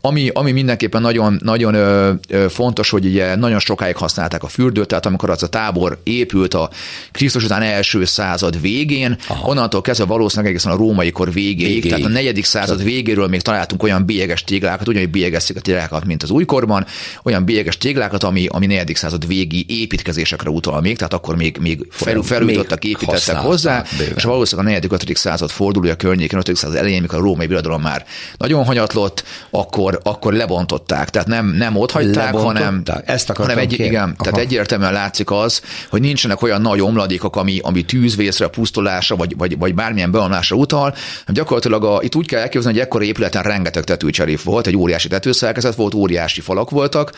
Ami, 0.01 0.29
ami 0.33 0.51
mindenképpen 0.51 1.01
nagyon, 1.01 1.39
nagyon 1.43 2.19
fontos, 2.49 2.89
hogy 2.89 3.05
ugye 3.05 3.35
nagyon 3.35 3.59
sokáig 3.59 3.95
használták 3.95 4.43
a 4.43 4.47
fürdőt, 4.47 4.87
tehát 4.87 5.05
amikor 5.05 5.29
az 5.29 5.43
a 5.43 5.47
tábor 5.47 5.99
épült 6.03 6.53
a 6.53 6.69
Krisztus 7.11 7.43
után 7.43 7.61
első 7.61 8.05
század 8.05 8.61
végén, 8.61 9.17
Aha. 9.27 9.47
onnantól 9.49 9.81
kezdve 9.83 10.05
valószínűleg 10.05 10.51
egészen 10.51 10.71
a 10.71 10.75
római 10.75 11.11
kor 11.11 11.31
végéig, 11.31 11.57
végéig. 11.57 11.89
tehát 11.89 12.05
a 12.05 12.09
negyedik 12.09 12.45
század 12.45 12.83
végéről 12.83 13.27
még 13.27 13.41
találtunk 13.41 13.83
olyan 13.83 14.05
bélyeges 14.05 14.43
téglákat, 14.43 14.87
ugyanúgy 14.87 15.09
bélyegezik 15.09 15.57
a 15.57 15.59
téglákat, 15.59 16.05
mint 16.05 16.23
az 16.23 16.29
újkorban, 16.29 16.85
olyan 17.23 17.45
bélyeges 17.45 17.77
téglákat, 17.77 18.23
ami, 18.23 18.45
ami 18.49 18.65
negyedik 18.65 18.95
század 18.95 19.27
végi 19.27 19.65
építkezésekre 19.67 20.49
utal 20.49 20.81
még, 20.81 20.97
tehát 20.97 21.13
akkor 21.13 21.35
még, 21.35 21.57
még 21.61 21.87
felül, 21.89 22.23
felújítottak, 22.23 22.83
építettek 22.83 23.35
hozzá, 23.35 23.83
bőven. 23.97 24.13
és 24.15 24.23
valószínűleg 24.23 24.67
a 24.67 24.69
negyedik, 24.69 24.91
ötödik 24.91 25.17
század 25.17 25.49
fordulója 25.49 25.95
környékén, 25.95 26.39
ötödik 26.39 26.59
század 26.59 26.77
elején, 26.77 27.01
mikor 27.01 27.19
a 27.19 27.21
római 27.21 27.47
birodalom 27.47 27.81
már 27.81 28.05
nagyon 28.37 28.65
hanyatlott, 28.65 29.23
akkor, 29.49 29.99
akkor 30.03 30.33
lebontották. 30.33 31.09
Tehát 31.09 31.27
nem, 31.27 31.45
nem 31.45 31.75
ott 31.75 31.91
hagyták, 31.91 32.33
hanem, 32.33 32.83
Ezt 33.05 33.31
hanem 33.35 33.57
egy, 33.57 33.79
igen, 33.79 34.15
tehát 34.17 34.39
egyértelműen 34.39 34.93
látszik 34.93 35.31
az, 35.31 35.61
hogy 35.89 36.01
nincsenek 36.01 36.41
olyan 36.41 36.61
nagy 36.61 36.81
omladékok, 36.81 37.35
ami, 37.35 37.59
ami 37.61 37.85
tűzvészre, 37.85 38.47
pusztulásra, 38.47 39.15
vagy, 39.15 39.37
vagy, 39.37 39.57
vagy 39.57 39.72
bármilyen 39.73 40.11
beomlásra 40.11 40.55
utal, 40.55 40.95
gyakorlatilag 41.27 41.83
a, 41.83 41.99
itt 42.01 42.15
úgy 42.15 42.27
kell 42.27 42.41
elképzelni, 42.41 42.77
hogy 42.77 42.87
ekkor 42.87 43.03
épületen 43.03 43.43
rengeteg 43.43 43.83
tetőcserép 43.83 44.41
volt, 44.41 44.67
egy 44.67 44.77
óriási 44.77 45.07
tetőszerkezet 45.07 45.75
volt, 45.75 45.93
óriási 45.93 46.41
falak 46.41 46.69
voltak, 46.69 47.11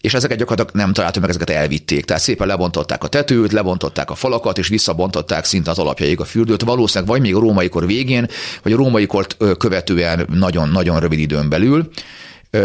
és 0.00 0.14
ezeket 0.14 0.38
gyakorlatilag 0.38 0.80
nem 0.84 0.92
találtuk 0.92 1.20
meg, 1.20 1.30
ezeket 1.30 1.50
elvitték. 1.50 2.04
Tehát 2.04 2.22
szépen 2.22 2.46
lebontották 2.46 3.04
a 3.04 3.08
tetőt, 3.08 3.52
lebontották 3.52 4.10
a 4.10 4.14
falakat, 4.14 4.58
és 4.58 4.68
visszabontották 4.68 5.44
szinte 5.44 5.70
az 5.70 5.78
alapjaig 5.78 6.20
a 6.20 6.24
fürdőt. 6.24 6.62
Valószínűleg 6.62 7.10
vagy 7.10 7.20
még 7.20 7.34
a 7.34 7.40
római 7.40 7.68
kor 7.68 7.86
végén, 7.86 8.26
vagy 8.62 8.72
a 8.72 8.76
római 8.76 9.06
kort 9.06 9.36
követően 9.58 10.26
nagyon-nagyon 10.32 11.00
rövid 11.00 11.18
időn 11.18 11.48
belül 11.48 11.90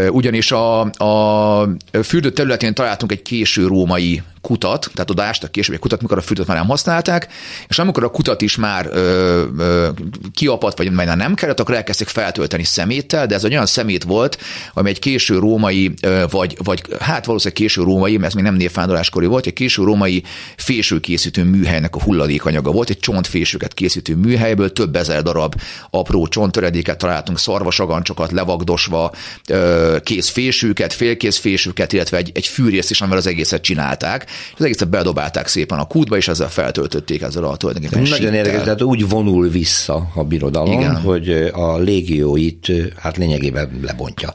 ugyanis 0.09 0.51
a, 0.51 0.79
a 0.81 1.67
fürdő 2.03 2.31
területén 2.31 2.73
találtunk 2.73 3.11
egy 3.11 3.21
késő 3.21 3.67
római 3.67 4.21
kutat, 4.43 4.89
tehát 4.93 5.09
oda 5.09 5.23
ástak 5.23 5.51
később 5.51 5.73
egy 5.73 5.81
kutat, 5.81 6.01
mikor 6.01 6.17
a 6.17 6.21
fürdőt 6.21 6.47
már 6.47 6.57
nem 6.57 6.67
használták, 6.67 7.27
és 7.67 7.79
amikor 7.79 8.03
a 8.03 8.09
kutat 8.09 8.41
is 8.41 8.55
már 8.55 8.89
ö, 8.91 9.43
ö, 9.57 9.89
kiapadt, 10.33 10.77
vagy 10.77 10.91
már 10.91 11.17
nem 11.17 11.33
kellett, 11.33 11.59
akkor 11.59 11.75
elkezdték 11.75 12.07
feltölteni 12.07 12.63
szeméttel, 12.63 13.25
de 13.25 13.35
ez 13.35 13.43
egy 13.43 13.51
olyan 13.51 13.65
szemét 13.65 14.03
volt, 14.03 14.37
ami 14.73 14.89
egy 14.89 14.99
késő 14.99 15.39
római, 15.39 15.93
ö, 16.01 16.23
vagy, 16.29 16.57
vagy 16.63 16.81
hát 16.99 17.25
valószínűleg 17.25 17.61
késő 17.61 17.83
római, 17.83 18.13
mert 18.13 18.25
ez 18.25 18.33
még 18.33 18.43
nem 18.43 18.55
névfándoláskori 18.55 19.25
volt, 19.25 19.45
egy 19.45 19.53
késő 19.53 19.83
római 19.83 20.23
fésőkészítő 20.57 21.43
műhelynek 21.43 21.95
a 21.95 22.01
hulladékanyaga 22.01 22.71
volt, 22.71 22.89
egy 22.89 22.99
csontfésőket 22.99 23.73
készítő 23.73 24.15
műhelyből 24.15 24.73
több 24.73 24.95
ezer 24.95 25.21
darab 25.21 25.55
apró 25.89 26.27
csonttöredéket 26.27 26.97
találtunk, 26.97 27.39
szarvasagancsokat 27.39 28.31
levagdosva, 28.31 29.11
ö, 29.49 29.97
kész 30.03 30.29
fésőket, 30.29 30.93
félkész 30.93 31.37
fésőket, 31.37 31.93
illetve 31.93 32.17
egy, 32.17 32.31
egy 32.33 32.47
fűrészt 32.47 32.89
is, 32.89 33.01
amivel 33.01 33.19
az 33.19 33.27
egészet 33.27 33.61
csinálták 33.61 34.31
és 34.47 34.53
az 34.57 34.65
egészet 34.65 34.89
bedobálták 34.89 35.47
szépen 35.47 35.79
a 35.79 35.85
kútba, 35.85 36.17
és 36.17 36.27
ezzel 36.27 36.49
feltöltötték 36.49 37.21
ezzel 37.21 37.43
a 37.43 37.57
tulajdonképpen 37.57 38.01
Nagyon 38.01 38.33
érdekes, 38.33 38.63
tehát 38.63 38.81
úgy 38.81 39.09
vonul 39.09 39.49
vissza 39.49 40.07
a 40.15 40.23
birodalom, 40.23 40.71
Igen. 40.71 41.01
hogy 41.01 41.29
a 41.53 41.77
légióit 41.77 42.71
hát 42.97 43.17
lényegében 43.17 43.79
lebontja. 43.81 44.33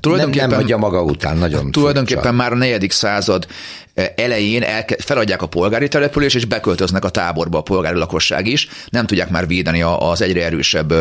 Tulajdonképpen, 0.00 0.48
nem, 0.48 0.58
nem 0.58 0.60
hagyja 0.60 0.76
maga 0.76 1.02
után, 1.02 1.36
nagyon 1.36 1.70
Tulajdonképpen 1.70 2.22
furcsa. 2.22 2.36
már 2.38 2.52
a 2.52 2.56
negyedik 2.56 2.92
század 2.92 3.46
elején 4.16 4.62
elke, 4.62 4.96
feladják 4.98 5.42
a 5.42 5.46
polgári 5.46 5.88
település, 5.88 6.34
és 6.34 6.44
beköltöznek 6.44 7.04
a 7.04 7.08
táborba 7.08 7.58
a 7.58 7.62
polgári 7.62 7.98
lakosság 7.98 8.46
is. 8.46 8.68
Nem 8.88 9.06
tudják 9.06 9.30
már 9.30 9.46
védeni 9.46 9.82
az 9.82 10.22
egyre 10.22 10.44
erősebb 10.44 10.94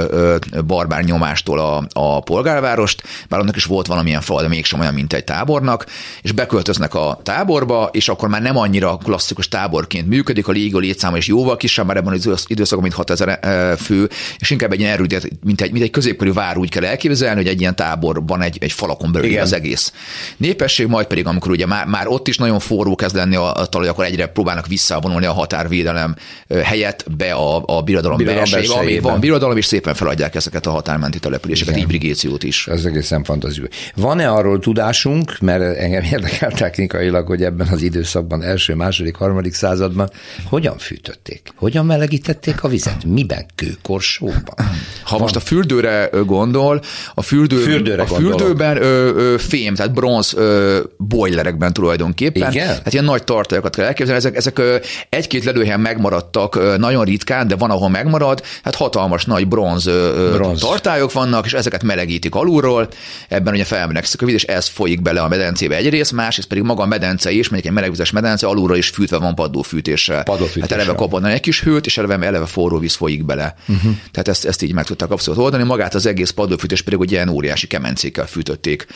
barbár 0.65 1.03
nyomástól 1.03 1.59
a, 1.59 1.87
a 1.93 2.21
polgárvárost, 2.21 3.03
bár 3.29 3.39
annak 3.39 3.55
is 3.55 3.65
volt 3.65 3.87
valamilyen 3.87 4.21
fal, 4.21 4.41
de 4.41 4.47
mégsem 4.47 4.79
olyan, 4.79 4.93
mint 4.93 5.13
egy 5.13 5.23
tábornak, 5.23 5.85
és 6.21 6.31
beköltöznek 6.31 6.93
a 6.93 7.19
táborba, 7.23 7.89
és 7.91 8.09
akkor 8.09 8.29
már 8.29 8.41
nem 8.41 8.57
annyira 8.57 8.97
klasszikus 8.97 9.47
táborként 9.47 10.07
működik, 10.07 10.47
a 10.47 10.51
légió 10.51 10.79
létszáma 10.79 11.17
is 11.17 11.27
jóval 11.27 11.57
kisebb 11.57 11.85
már 11.85 11.97
ebben 11.97 12.13
az 12.13 12.45
időszakban, 12.47 12.81
mint 12.81 12.93
6000 12.93 13.77
fő, 13.77 14.09
és 14.39 14.49
inkább 14.49 14.71
egy 14.71 14.79
ilyen 14.79 14.91
erődét, 14.91 15.29
mint 15.43 15.61
egy, 15.61 15.71
mint 15.71 15.83
egy 15.83 15.91
középkori 15.91 16.31
vár 16.31 16.57
úgy 16.57 16.69
kell 16.69 16.85
elképzelni, 16.85 17.35
hogy 17.35 17.47
egy 17.47 17.59
ilyen 17.59 17.75
táborban 17.75 18.41
egy, 18.41 18.57
egy 18.61 18.71
falakon 18.71 19.11
belül 19.11 19.39
az 19.39 19.53
egész. 19.53 19.93
Népesség 20.37 20.87
majd 20.87 21.07
pedig, 21.07 21.27
amikor 21.27 21.51
ugye 21.51 21.65
már, 21.65 21.85
már 21.85 22.07
ott 22.07 22.27
is 22.27 22.37
nagyon 22.37 22.59
forró 22.59 22.84
forró 22.85 22.95
kezd 22.95 23.15
lenni 23.15 23.35
a, 23.35 23.53
a 23.53 23.65
talaj, 23.65 23.87
akkor 23.87 24.05
egyre 24.05 24.27
próbálnak 24.27 24.67
visszavonulni 24.67 25.25
a 25.25 25.31
határvédelem 25.31 26.15
helyett 26.63 27.05
be 27.17 27.33
a, 27.33 27.63
a 27.65 27.81
birodalom, 27.81 28.17
birodalom 28.17 28.51
belsejébe, 28.51 28.73
ami 28.73 28.99
van 28.99 29.19
birodalom, 29.19 29.57
és 29.57 29.65
szépen 29.65 29.93
feladják 29.93 30.35
ezeket 30.35 30.65
a 30.65 30.69
határmenti 30.69 31.19
településeket, 31.19 31.77
ibrigéciót 31.77 32.43
is. 32.43 32.67
Ez 32.67 32.85
egészen 32.85 33.23
fantazió. 33.23 33.63
Van-e 33.95 34.29
arról 34.29 34.59
tudásunk, 34.59 35.37
mert 35.41 35.77
engem 35.77 36.03
érdekel 36.03 36.51
technikailag, 36.51 37.27
hogy 37.27 37.43
ebben 37.43 37.67
az 37.67 37.81
időszakban, 37.81 38.43
első, 38.43 38.75
második, 38.75 39.15
harmadik 39.15 39.53
században 39.53 40.09
hogyan 40.43 40.77
fűtötték? 40.77 41.49
Hogyan 41.55 41.85
melegítették 41.85 42.63
a 42.63 42.67
vizet? 42.67 43.03
Miben? 43.05 43.45
Kőkorsóban? 43.55 44.55
Ha 45.03 45.11
van. 45.11 45.19
most 45.19 45.35
a 45.35 45.39
fürdőre 45.39 46.09
gondol, 46.25 46.81
a, 47.13 47.21
fürdő, 47.21 47.57
Fürdőre 47.57 48.01
a 48.01 48.05
fürdőben 48.05 48.77
ö, 48.77 49.13
ö, 49.15 49.37
fém, 49.37 49.75
tehát 49.75 49.93
bronz 49.93 50.33
ö, 50.37 50.79
boilerekben 50.97 51.73
tulajdonképpen. 51.73 52.51
Igen? 52.51 52.74
Hát 52.83 52.93
ilyen 52.93 53.05
nagy 53.05 53.23
tartályokat 53.23 53.75
kell 53.75 53.85
elképzelni. 53.85 54.19
Ezek, 54.19 54.35
ezek 54.35 54.61
egy-két 55.09 55.43
lelőhelyen 55.43 55.79
megmaradtak 55.79 56.77
nagyon 56.77 57.05
ritkán, 57.05 57.47
de 57.47 57.55
van, 57.55 57.71
ahol 57.71 57.89
megmarad. 57.89 58.43
Hát 58.63 58.75
hatalmas 58.75 59.25
nagy 59.25 59.47
bronz, 59.47 59.89
bronz. 60.31 60.59
tartályok 60.59 61.11
vannak, 61.11 61.45
és 61.45 61.53
ezeket 61.53 61.83
melegítik 61.83 62.35
alulról. 62.35 62.87
Ebben 63.29 63.53
ugye 63.53 63.63
felmenegszik 63.63 64.21
a 64.21 64.25
víz, 64.25 64.33
és 64.33 64.43
ez 64.43 64.67
folyik 64.67 65.01
bele 65.01 65.21
a 65.21 65.27
medencébe 65.27 65.75
egyrészt, 65.75 66.11
másrészt 66.11 66.47
pedig 66.47 66.63
maga 66.63 66.83
a 66.83 66.85
medence 66.85 67.31
is, 67.31 67.49
mondjuk 67.49 67.65
egy 67.65 67.71
melegvizes 67.71 68.11
medence, 68.11 68.47
alulról 68.47 68.77
is 68.77 68.89
fűtve 68.89 69.17
van 69.17 69.35
padlófűtéssel. 69.35 70.23
padlófűtéssel. 70.23 70.69
Hát 70.69 70.79
eleve 70.87 70.97
kapodna 70.97 71.29
egy 71.29 71.39
kis 71.39 71.61
hőt, 71.61 71.85
és 71.85 71.97
eleve, 71.97 72.25
eleve 72.25 72.45
forró 72.45 72.77
víz 72.77 72.95
folyik 72.95 73.25
bele. 73.25 73.55
Uh-huh. 73.67 73.91
Tehát 74.11 74.27
ezt, 74.27 74.45
ezt 74.45 74.61
így 74.61 74.73
meg 74.73 74.85
tudták 74.85 75.11
abszolút 75.11 75.39
oldani. 75.39 75.63
Magát 75.63 75.93
az 75.93 76.05
egész 76.05 76.29
padlófűtés 76.29 76.81
pedig 76.81 76.99
ugye 76.99 77.15
ilyen 77.15 77.29
óriási 77.29 77.67
kemencékkel 77.67 78.27
fűtötték 78.27 78.87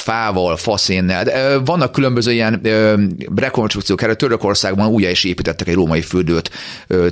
fával, 0.00 0.56
faszénnel. 0.56 1.24
De 1.24 1.58
vannak 1.58 1.92
különböző 1.92 2.32
ilyen 2.32 2.60
rekonstrukciók, 3.36 4.02
erre 4.02 4.14
Törökországban 4.14 4.88
újra 4.88 5.10
is 5.10 5.24
építettek 5.24 5.68
egy 5.68 5.74
római 5.74 6.00
fürdőt 6.00 6.50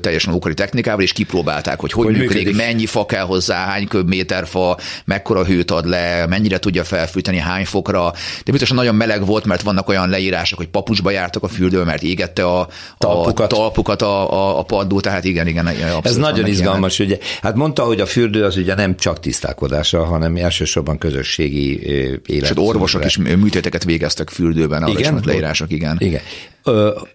teljesen 0.00 0.34
ókori 0.34 0.54
technikával, 0.54 1.02
és 1.02 1.12
kipróbálták, 1.12 1.80
hogy 1.80 1.92
hogy, 1.92 2.04
hogy 2.04 2.14
működik, 2.14 2.44
működik, 2.44 2.66
mennyi 2.66 2.86
fa 2.86 3.06
kell 3.06 3.24
hozzá, 3.24 3.64
hány 3.66 3.88
köbméter 3.88 4.46
fa, 4.46 4.78
mekkora 5.04 5.44
hőt 5.44 5.70
ad 5.70 5.86
le, 5.86 6.26
mennyire 6.26 6.58
tudja 6.58 6.84
felfűteni, 6.84 7.38
hány 7.38 7.64
fokra. 7.64 8.12
De 8.44 8.50
biztosan 8.50 8.76
nagyon 8.76 8.94
meleg 8.94 9.26
volt, 9.26 9.44
mert 9.44 9.62
vannak 9.62 9.88
olyan 9.88 10.08
leírások, 10.08 10.58
hogy 10.58 10.68
papucsba 10.68 11.10
jártak 11.10 11.42
a 11.42 11.48
fürdő, 11.48 11.82
mert 11.82 12.02
égette 12.02 12.44
a 12.44 12.68
talpukat, 12.98 13.52
a, 13.52 13.56
talpukat 13.56 14.02
a, 14.02 14.32
a, 14.32 14.58
a 14.58 14.62
paddó, 14.62 15.00
tehát 15.00 15.24
igen, 15.24 15.46
igen. 15.46 15.68
Ez 16.02 16.16
nagyon 16.16 16.46
izgalmas, 16.46 16.98
ugye. 16.98 17.18
Hát 17.42 17.54
mondta, 17.54 17.82
hogy 17.82 18.00
a 18.00 18.06
fürdő 18.06 18.44
az 18.44 18.56
ugye 18.56 18.74
nem 18.74 18.96
csak 18.96 19.20
tisztálkodása, 19.20 20.04
hanem 20.04 20.36
elsősorban 20.36 20.98
közösségi 20.98 21.80
élet. 22.26 22.50
És 22.50 22.50
orvosok 22.78 23.04
is 23.04 23.16
műtéteket 23.16 23.84
végeztek 23.84 24.30
fürdőben, 24.30 24.82
a 24.82 24.88
igen? 24.88 25.20
leírások, 25.24 25.70
igen. 25.70 25.96
Igen. 25.98 26.20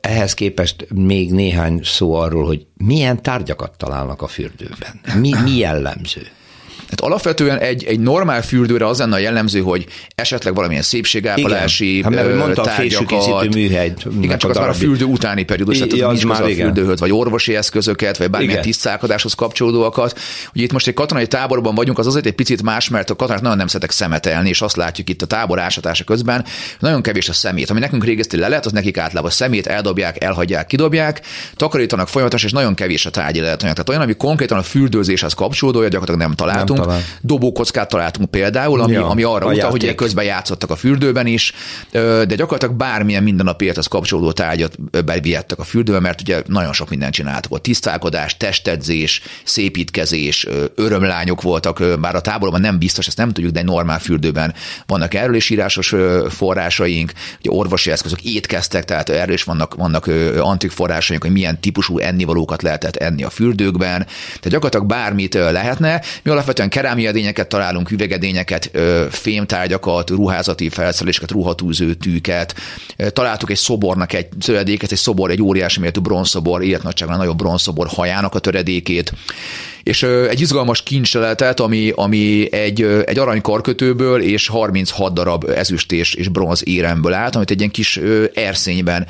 Ehhez 0.01 0.33
képest 0.33 0.87
még 0.93 1.31
néhány 1.31 1.79
szó 1.83 2.13
arról, 2.13 2.45
hogy 2.45 2.65
milyen 2.77 3.21
tárgyakat 3.21 3.77
találnak 3.77 4.21
a 4.21 4.27
fürdőben. 4.27 5.01
Mi, 5.19 5.31
mi 5.43 5.57
jellemző? 5.57 6.27
Hát 6.93 7.01
alapvetően 7.01 7.57
egy, 7.59 7.83
egy 7.83 7.99
normál 7.99 8.41
fürdőre 8.41 8.87
az 8.87 8.97
lenne 8.99 9.15
a 9.15 9.19
jellemző, 9.19 9.59
hogy 9.59 9.85
esetleg 10.15 10.55
valamilyen 10.55 10.83
szépségápolási 10.83 11.97
igen. 11.97 12.13
Hát, 12.13 12.35
mondta 12.35 12.61
tárgyakat. 12.61 13.55
Igen, 14.21 14.37
csak 14.37 14.49
az 14.49 14.57
már 14.57 14.69
a 14.69 14.73
fürdő 14.73 15.05
utáni 15.05 15.43
periódus, 15.43 15.77
tehát 15.77 15.93
az, 15.93 16.17
az 16.17 16.23
már 16.23 16.41
a 16.41 16.47
fürdőhöz, 16.47 16.99
vagy 16.99 17.11
orvosi 17.11 17.55
eszközöket, 17.55 18.17
vagy 18.17 18.29
bármilyen 18.29 18.53
igen. 18.53 18.65
tisztálkodáshoz 18.65 19.33
kapcsolódóakat. 19.33 20.19
Ugye 20.53 20.63
itt 20.63 20.71
most 20.71 20.87
egy 20.87 20.93
katonai 20.93 21.27
táborban 21.27 21.75
vagyunk, 21.75 21.99
az 21.99 22.07
azért 22.07 22.25
egy 22.25 22.33
picit 22.33 22.61
más, 22.61 22.89
mert 22.89 23.09
a 23.09 23.15
katonák 23.15 23.41
nagyon 23.41 23.57
nem 23.57 23.67
szeretek 23.67 23.91
szemetelni, 23.91 24.49
és 24.49 24.61
azt 24.61 24.75
látjuk 24.75 25.09
itt 25.09 25.21
a 25.21 25.25
tábor 25.25 25.59
ásatása 25.59 26.03
közben, 26.03 26.45
nagyon 26.79 27.01
kevés 27.01 27.29
a 27.29 27.33
szemét. 27.33 27.69
Ami 27.69 27.79
nekünk 27.79 28.03
régeszti 28.03 28.37
le 28.37 28.47
lehet, 28.47 28.65
az 28.65 28.71
nekik 28.71 28.97
általában 28.97 29.31
szemét 29.31 29.67
eldobják, 29.67 30.23
elhagyják, 30.23 30.67
kidobják, 30.67 31.21
takarítanak 31.55 32.07
folyamatosan, 32.07 32.47
és 32.47 32.53
nagyon 32.53 32.73
kevés 32.73 33.05
a 33.05 33.09
tárgyi 33.09 33.39
lehet. 33.39 33.57
Tehát 33.57 33.89
olyan, 33.89 34.01
ami 34.01 34.13
konkrétan 34.13 34.57
a 34.57 34.63
fürdőzéshez 34.63 35.33
kapcsolódója, 35.33 35.87
gyakorlatilag 35.87 36.27
nem 36.27 36.35
találtunk. 36.35 36.79
Nem 36.79 36.82
talán. 36.83 37.01
Dobókockát 37.21 37.89
találtunk 37.89 38.29
például, 38.29 38.81
ami, 38.81 38.91
ja, 38.91 39.07
ami 39.07 39.23
arra 39.23 39.51
utal, 39.51 39.69
hogy 39.69 39.95
közben 39.95 40.25
játszottak 40.25 40.69
a 40.69 40.75
fürdőben 40.75 41.27
is, 41.27 41.53
de 41.91 42.25
gyakorlatilag 42.25 42.75
bármilyen 42.75 43.23
mindennapi 43.23 43.63
élethez 43.65 43.87
kapcsolódó 43.87 44.31
tárgyat 44.31 45.03
bevihettek 45.05 45.59
a 45.59 45.63
fürdőbe, 45.63 45.99
mert 45.99 46.21
ugye 46.21 46.41
nagyon 46.45 46.73
sok 46.73 46.89
mindent 46.89 47.13
csináltak. 47.13 47.49
Volt 47.49 47.61
tisztálkodás, 47.61 48.37
testedzés, 48.37 49.21
szépítkezés, 49.43 50.47
örömlányok 50.75 51.41
voltak, 51.41 51.83
bár 51.99 52.15
a 52.15 52.21
táborban 52.21 52.61
nem 52.61 52.79
biztos, 52.79 53.07
ezt 53.07 53.17
nem 53.17 53.31
tudjuk, 53.31 53.53
de 53.53 53.59
egy 53.59 53.65
normál 53.65 53.99
fürdőben 53.99 54.53
vannak 54.85 55.13
erről 55.13 55.35
is 55.35 55.49
írásos 55.49 55.95
forrásaink, 56.29 57.11
ugye 57.39 57.49
orvosi 57.49 57.91
eszközök, 57.91 58.21
étkeztek, 58.21 58.85
tehát 58.85 59.09
erről 59.09 59.33
is 59.33 59.43
vannak, 59.43 59.75
vannak 59.75 60.09
antik 60.37 60.71
forrásaink, 60.71 61.23
hogy 61.23 61.31
milyen 61.31 61.59
típusú 61.59 61.97
ennivalókat 61.97 62.61
lehetett 62.61 62.95
enni 62.95 63.23
a 63.23 63.29
fürdőkben. 63.29 64.05
Tehát 64.05 64.49
gyakorlatilag 64.49 64.85
bármit 64.85 65.33
lehetne. 65.33 66.01
Mi 66.23 66.31
alapvetően 66.31 66.69
kerámia 66.73 67.09
edényeket 67.09 67.47
találunk, 67.47 67.91
üvegedényeket, 67.91 68.71
fémtárgyakat, 69.09 70.09
ruházati 70.09 70.69
felszereléseket, 70.69 71.31
ruhatúző 71.31 71.93
tűket. 71.93 72.55
Találtuk 73.13 73.49
egy 73.49 73.57
szobornak 73.57 74.13
egy 74.13 74.27
töredéket, 74.45 74.91
egy 74.91 74.97
szobor, 74.97 75.29
egy 75.29 75.41
óriási 75.41 75.79
méretű 75.79 75.99
bronzszobor, 75.99 76.63
életnagyságban 76.63 77.17
nagyobb 77.17 77.37
bronzszobor 77.37 77.87
hajának 77.87 78.35
a 78.35 78.39
töredékét 78.39 79.13
és 79.83 80.03
egy 80.03 80.41
izgalmas 80.41 80.83
kincsleletet, 80.83 81.59
ami, 81.59 81.91
ami 81.95 82.53
egy, 82.53 82.81
egy 82.81 83.19
aranykarkötőből 83.19 84.21
és 84.21 84.47
36 84.47 85.13
darab 85.13 85.49
ezüst 85.49 85.91
és, 85.91 86.13
és 86.13 86.27
bronz 86.27 86.61
éremből 86.65 87.13
állt, 87.13 87.35
amit 87.35 87.51
egy 87.51 87.59
ilyen 87.59 87.71
kis 87.71 87.99
erszényben 88.33 89.07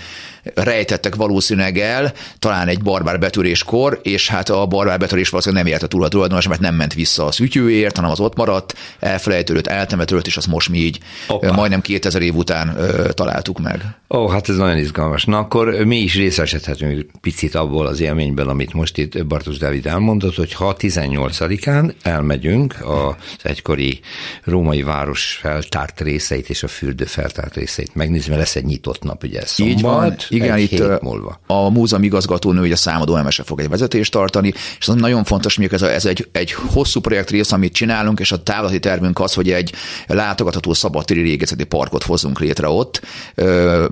rejtettek 0.55 1.15
valószínűleg 1.15 1.77
el, 1.77 2.13
talán 2.39 2.67
egy 2.67 2.81
barbár 2.81 3.19
betöréskor, 3.19 3.99
és 4.03 4.29
hát 4.29 4.49
a 4.49 4.65
barbár 4.65 4.99
betörés 4.99 5.29
valószínűleg 5.29 5.63
nem 5.63 5.73
érte 5.73 5.87
túl 5.87 6.03
a 6.03 6.07
tulajdonos, 6.07 6.47
mert 6.47 6.61
nem 6.61 6.75
ment 6.75 6.93
vissza 6.93 7.25
a 7.25 7.31
szütyőért, 7.31 7.95
hanem 7.95 8.11
az 8.11 8.19
ott 8.19 8.35
maradt, 8.35 8.75
elfelejtődött, 8.99 9.67
eltemetődött, 9.67 10.27
és 10.27 10.37
azt 10.37 10.47
most 10.47 10.69
mi 10.69 10.77
így 10.77 10.99
Opa. 11.27 11.53
majdnem 11.53 11.81
2000 11.81 12.21
év 12.21 12.35
után 12.35 12.75
ö, 12.77 13.13
találtuk 13.13 13.59
meg. 13.59 13.81
Ó, 14.09 14.27
hát 14.27 14.49
ez 14.49 14.55
nagyon 14.55 14.77
izgalmas. 14.77 15.25
Na 15.25 15.37
akkor 15.37 15.67
mi 15.85 15.97
is 15.97 16.15
részesedhetünk 16.15 17.05
picit 17.21 17.55
abból 17.55 17.87
az 17.87 17.99
élményben, 17.99 18.47
amit 18.47 18.73
most 18.73 18.97
itt 18.97 19.25
Bartos 19.25 19.57
Dávid 19.57 19.85
elmondott, 19.85 20.35
hogy 20.35 20.53
ha 20.53 20.75
18-án 20.79 21.93
elmegyünk 22.01 22.75
az 22.81 23.15
egykori 23.43 23.99
római 24.43 24.83
város 24.83 25.37
feltárt 25.41 26.01
részeit 26.01 26.49
és 26.49 26.63
a 26.63 26.67
fürdő 26.67 27.05
feltárt 27.05 27.55
részeit 27.55 27.95
megnézni, 27.95 28.29
mert 28.29 28.41
lesz 28.41 28.55
egy 28.55 28.65
nyitott 28.65 29.03
nap, 29.03 29.23
ugye 29.23 29.45
szombat, 29.45 29.75
Így 29.75 29.81
van, 29.81 30.15
igen, 30.33 30.57
itt 30.57 31.01
múlva. 31.01 31.39
a 31.47 31.69
múzeum 31.69 32.03
igazgatónő, 32.03 32.61
ugye 32.61 32.73
a 32.73 32.77
számadó 32.77 33.15
emese 33.15 33.43
fog 33.43 33.59
egy 33.59 33.69
vezetést 33.69 34.11
tartani, 34.11 34.53
és 34.79 34.87
az 34.87 34.95
nagyon 34.95 35.23
fontos, 35.23 35.55
hogy 35.55 35.67
ez, 35.71 35.81
a, 35.81 35.91
ez 35.91 36.05
egy, 36.05 36.27
egy 36.31 36.51
hosszú 36.51 36.99
projekt 36.99 37.29
rész, 37.29 37.51
amit 37.51 37.73
csinálunk, 37.73 38.19
és 38.19 38.31
a 38.31 38.43
távlati 38.43 38.79
tervünk 38.79 39.19
az, 39.19 39.33
hogy 39.33 39.51
egy 39.51 39.73
látogatható 40.07 40.73
szabadtéri 40.73 41.21
régészeti 41.21 41.63
parkot 41.63 42.03
hozzunk 42.03 42.39
létre 42.39 42.67
ott. 42.67 43.01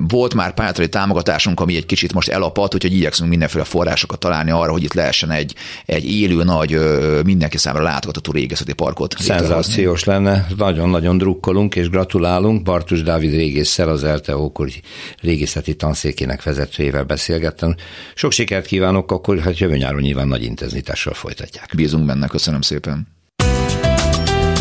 Volt 0.07 0.33
már 0.33 0.53
pályázati 0.53 0.89
támogatásunk, 0.89 1.59
ami 1.59 1.75
egy 1.75 1.85
kicsit 1.85 2.13
most 2.13 2.29
elapadt, 2.29 2.73
úgyhogy 2.73 2.93
igyekszünk 2.93 3.29
mindenféle 3.29 3.63
forrásokat 3.63 4.19
találni 4.19 4.51
arra, 4.51 4.71
hogy 4.71 4.83
itt 4.83 4.93
lehessen 4.93 5.31
egy, 5.31 5.55
egy 5.85 6.11
élő, 6.11 6.43
nagy, 6.43 6.79
mindenki 7.23 7.57
számára 7.57 7.83
látogatható 7.83 8.31
régészeti 8.31 8.73
parkot. 8.73 9.15
Szenzációs 9.19 10.03
lenne, 10.03 10.47
nagyon-nagyon 10.57 11.17
drukkolunk 11.17 11.75
és 11.75 11.89
gratulálunk. 11.89 12.63
Bartus 12.63 13.03
Dávid 13.03 13.33
régészszer, 13.33 13.87
az 13.87 14.03
ELTE 14.03 14.37
ókori 14.37 14.81
régészeti 15.21 15.75
tanszékének 15.75 16.30
Kft-nek 16.31 16.43
vezetőjével 16.43 17.03
beszélgettem. 17.03 17.75
Sok 18.13 18.31
sikert 18.31 18.65
kívánok, 18.65 19.11
akkor 19.11 19.39
hát 19.39 19.57
jövő 19.57 19.77
nyáron 19.77 20.01
nyilván 20.01 20.27
nagy 20.27 20.43
intenzitással 20.43 21.13
folytatják. 21.13 21.69
Bízunk 21.75 22.05
benne, 22.05 22.27
köszönöm 22.27 22.61
szépen. 22.61 23.07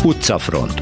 Utcafront. 0.03 0.81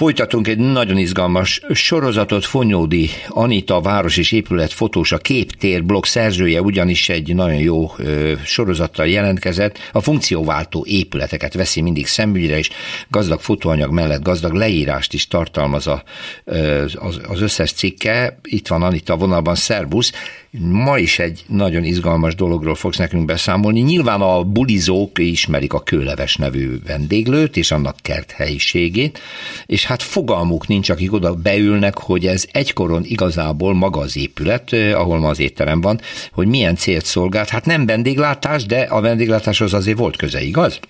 Folytatunk 0.00 0.48
egy 0.48 0.58
nagyon 0.58 0.96
izgalmas 0.96 1.60
sorozatot. 1.72 2.44
Fonyódi 2.44 3.10
Anita 3.28 3.80
város 3.80 4.16
és 4.16 4.32
épület 4.32 4.72
fotós, 4.72 5.12
a 5.12 5.18
Képtér 5.18 5.84
blog 5.84 6.04
szerzője 6.04 6.60
ugyanis 6.60 7.08
egy 7.08 7.34
nagyon 7.34 7.58
jó 7.58 7.90
ö, 7.96 8.32
sorozattal 8.44 9.06
jelentkezett. 9.06 9.78
A 9.92 10.00
funkcióváltó 10.00 10.84
épületeket 10.88 11.54
veszi 11.54 11.80
mindig 11.80 12.06
szemügyre, 12.06 12.58
és 12.58 12.70
gazdag 13.08 13.40
fotóanyag 13.40 13.92
mellett 13.92 14.22
gazdag 14.22 14.52
leírást 14.52 15.12
is 15.12 15.28
tartalmaz 15.28 15.86
a, 15.86 16.02
ö, 16.44 16.84
az, 16.94 17.20
az 17.28 17.40
összes 17.40 17.72
cikke. 17.72 18.38
Itt 18.42 18.68
van 18.68 18.82
Anita 18.82 19.16
vonalban, 19.16 19.54
szervusz. 19.54 20.12
Ma 20.58 20.98
is 20.98 21.18
egy 21.18 21.44
nagyon 21.48 21.84
izgalmas 21.84 22.34
dologról 22.34 22.74
fogsz 22.74 22.98
nekünk 22.98 23.24
beszámolni. 23.24 23.80
Nyilván 23.80 24.20
a 24.20 24.44
bulizók 24.44 25.18
ismerik 25.18 25.72
a 25.72 25.80
Kőleves 25.80 26.36
nevű 26.36 26.68
vendéglőt 26.86 27.56
és 27.56 27.70
annak 27.70 27.94
kert 28.02 28.30
helyiségét, 28.30 29.18
és 29.66 29.86
hát 29.86 30.02
fogalmuk 30.02 30.66
nincs, 30.66 30.90
akik 30.90 31.12
oda 31.12 31.34
beülnek, 31.34 31.98
hogy 31.98 32.26
ez 32.26 32.44
egykoron 32.52 33.02
igazából 33.04 33.74
maga 33.74 34.00
az 34.00 34.16
épület, 34.16 34.72
eh, 34.72 35.00
ahol 35.00 35.18
ma 35.18 35.28
az 35.28 35.40
étterem 35.40 35.80
van, 35.80 36.00
hogy 36.32 36.46
milyen 36.46 36.76
célt 36.76 37.04
szolgált. 37.04 37.48
Hát 37.48 37.66
nem 37.66 37.86
vendéglátás, 37.86 38.66
de 38.66 38.80
a 38.80 39.00
vendéglátáshoz 39.00 39.74
azért 39.74 39.98
volt 39.98 40.16
köze, 40.16 40.40
igaz? 40.40 40.80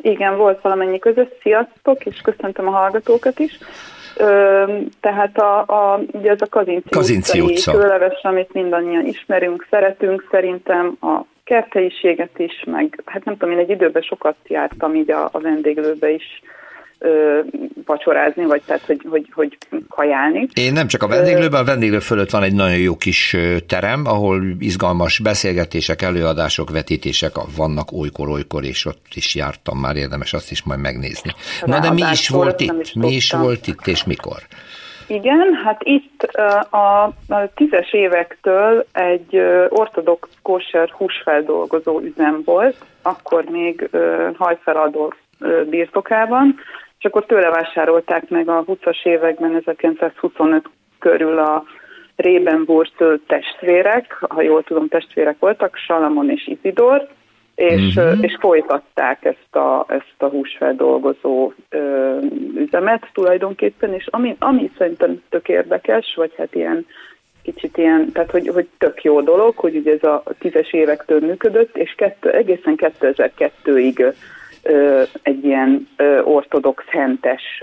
Igen, 0.00 0.36
volt 0.36 0.60
valamennyi 0.60 0.98
közös. 0.98 1.28
Sziasztok, 1.42 2.04
és 2.04 2.20
köszöntöm 2.20 2.68
a 2.68 2.70
hallgatókat 2.70 3.38
is. 3.38 3.58
Tehát 5.00 5.38
a, 5.38 5.58
a, 5.58 6.00
ugye 6.12 6.30
ez 6.30 6.40
a 6.40 6.48
Kazinci, 6.50 6.88
Kazinci 6.88 7.40
utca, 7.40 7.72
kőleves, 7.72 8.22
amit 8.22 8.52
mindannyian 8.52 9.06
ismerünk, 9.06 9.66
szeretünk, 9.70 10.28
szerintem 10.30 10.96
a 11.00 11.20
kerthelyiséget 11.44 12.38
is, 12.38 12.64
meg 12.66 13.02
hát 13.04 13.24
nem 13.24 13.36
tudom, 13.36 13.54
én 13.54 13.60
egy 13.60 13.70
időben 13.70 14.02
sokat 14.02 14.36
jártam 14.46 14.94
így 14.94 15.10
a, 15.10 15.28
a 15.32 15.40
vendéglőbe 15.40 16.10
is, 16.10 16.42
ö, 16.98 17.40
vacsorázni, 17.84 18.44
vagy 18.44 18.62
tehát, 18.66 18.82
hogy, 18.82 19.06
hogy, 19.08 19.30
hogy 19.34 19.58
kajálni. 19.88 20.48
Én 20.54 20.72
nem 20.72 20.86
csak 20.86 21.02
a 21.02 21.08
vendéglőben, 21.08 21.60
a 21.60 21.64
vendéglő 21.64 21.98
fölött 21.98 22.30
van 22.30 22.42
egy 22.42 22.54
nagyon 22.54 22.78
jó 22.78 22.96
kis 22.96 23.36
terem, 23.68 24.02
ahol 24.06 24.42
izgalmas 24.58 25.18
beszélgetések, 25.18 26.02
előadások, 26.02 26.70
vetítések 26.70 27.32
vannak 27.56 27.92
olykor-olykor, 27.92 28.64
és 28.64 28.84
ott 28.86 29.06
is 29.14 29.34
jártam 29.34 29.78
már, 29.78 29.96
érdemes 29.96 30.32
azt 30.32 30.50
is 30.50 30.64
majd 30.64 30.80
megnézni. 30.80 31.30
Na 31.64 31.80
de 31.80 31.92
mi 31.92 32.02
is 32.12 32.28
volt 32.28 32.60
itt? 32.60 32.80
Is 32.80 32.92
mi 32.92 33.12
is 33.12 33.32
volt 33.32 33.66
itt, 33.66 33.86
és 33.86 34.04
mikor? 34.04 34.38
Igen, 35.06 35.60
hát 35.64 35.80
itt 35.84 36.22
a, 36.70 37.02
a 37.28 37.48
tízes 37.54 37.92
évektől 37.92 38.86
egy 38.92 39.36
ortodox 39.68 40.28
kóser 40.42 40.90
húsfeldolgozó 40.90 42.00
üzem 42.00 42.42
volt, 42.44 42.76
akkor 43.02 43.44
még 43.44 43.90
hajfeladó 44.36 45.14
birtokában, 45.70 46.54
és 47.04 47.10
akkor 47.10 47.26
tőle 47.26 47.50
vásárolták 47.50 48.28
meg 48.28 48.48
a 48.48 48.64
20-as 48.64 49.06
években, 49.06 49.54
1925 49.54 50.64
körül 50.98 51.38
a 51.38 51.64
Rébenburg 52.16 52.88
testvérek, 53.26 54.12
ha 54.28 54.42
jól 54.42 54.62
tudom, 54.62 54.88
testvérek 54.88 55.36
voltak, 55.38 55.76
Salamon 55.76 56.30
és 56.30 56.46
Izidor, 56.46 57.08
és, 57.54 57.96
uh-huh. 57.96 58.18
és 58.20 58.36
folytatták 58.40 59.24
ezt 59.24 59.56
a, 59.56 59.84
ezt 59.88 60.14
a 60.18 60.26
húsfeldolgozó 60.26 61.52
ö, 61.68 62.16
üzemet 62.56 63.10
tulajdonképpen, 63.12 63.94
és 63.94 64.06
ami, 64.10 64.36
ami 64.38 64.70
szerintem 64.78 65.22
tök 65.28 65.48
érdekes, 65.48 66.14
vagy 66.16 66.32
hát 66.36 66.54
ilyen 66.54 66.86
kicsit 67.42 67.76
ilyen, 67.76 68.12
tehát 68.12 68.30
hogy, 68.30 68.48
hogy 68.48 68.68
tök 68.78 69.02
jó 69.02 69.20
dolog, 69.20 69.56
hogy 69.56 69.76
ugye 69.76 69.92
ez 69.92 70.02
a 70.02 70.22
tízes 70.38 70.72
évektől 70.72 71.20
működött, 71.20 71.76
és 71.76 71.94
kettő, 71.96 72.30
egészen 72.30 72.74
2002-ig 72.76 73.98
ö, 73.98 74.08
egy 75.22 75.44
ilyen 75.44 75.88
ortodox 76.24 76.84
hentes 76.86 77.62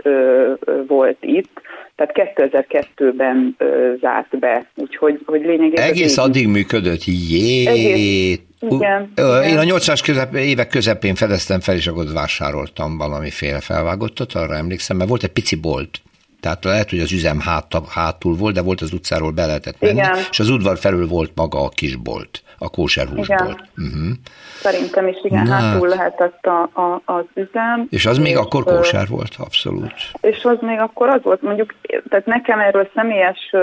volt 0.88 1.18
itt, 1.20 1.62
tehát 1.96 2.34
2002-ben 2.36 3.56
ö, 3.58 3.94
zárt 4.00 4.40
be, 4.40 4.66
úgyhogy 4.76 5.20
hogy 5.26 5.42
lényegében... 5.42 5.86
Egész 5.86 6.18
addig 6.18 6.48
működött, 6.48 7.04
jé! 7.06 7.68
Egész, 7.68 8.40
igen, 8.60 9.12
igen. 9.16 9.44
Én 9.44 9.58
a 9.58 9.78
80-as 9.78 10.02
közep, 10.06 10.36
évek 10.36 10.68
közepén 10.68 11.16
fedeztem 11.16 11.60
fel, 11.60 11.76
és 11.76 11.88
akkor 11.88 12.06
vásároltam 12.14 12.98
valamiféle 12.98 13.60
felvágottat, 13.60 14.34
arra 14.34 14.56
emlékszem, 14.56 14.98
mert 14.98 15.10
volt 15.10 15.24
egy 15.24 15.32
pici 15.32 15.56
bolt, 15.56 16.02
tehát 16.40 16.64
lehet, 16.64 16.90
hogy 16.90 17.00
az 17.00 17.12
üzem 17.12 17.40
hát, 17.40 17.82
hátul 17.90 18.36
volt, 18.36 18.54
de 18.54 18.62
volt 18.62 18.82
az 18.82 18.94
utcáról 18.94 19.32
be 19.32 19.46
lehetett 19.46 19.80
menni, 19.80 19.94
Igen. 19.94 20.18
és 20.32 20.40
az 20.40 20.50
udvar 20.50 20.78
felül 20.78 21.08
volt 21.08 21.32
maga 21.36 21.64
a 21.64 21.70
kis 21.70 21.96
bolt, 21.96 22.44
a 22.62 22.70
kóserhúsbolt. 22.70 23.60
Uh-huh. 23.78 24.12
Szerintem 24.54 25.08
is 25.08 25.18
igen, 25.24 25.44
Na. 25.44 25.54
hátul 25.54 25.88
lehetett 25.88 26.46
a, 26.46 26.62
a, 26.62 27.02
az 27.06 27.26
üzem. 27.34 27.88
És 27.90 28.06
az 28.06 28.18
és, 28.18 28.24
még 28.24 28.38
akkor 28.38 28.64
kóser 28.64 29.08
volt, 29.08 29.36
abszolút. 29.38 29.94
És 30.22 30.44
az 30.44 30.58
még 30.62 30.80
akkor 30.80 31.10
az 31.10 31.24
volt, 31.24 31.42
mondjuk, 31.42 31.74
tehát 32.10 32.26
nekem 32.26 32.60
erről 32.60 32.90
személyes 32.96 33.56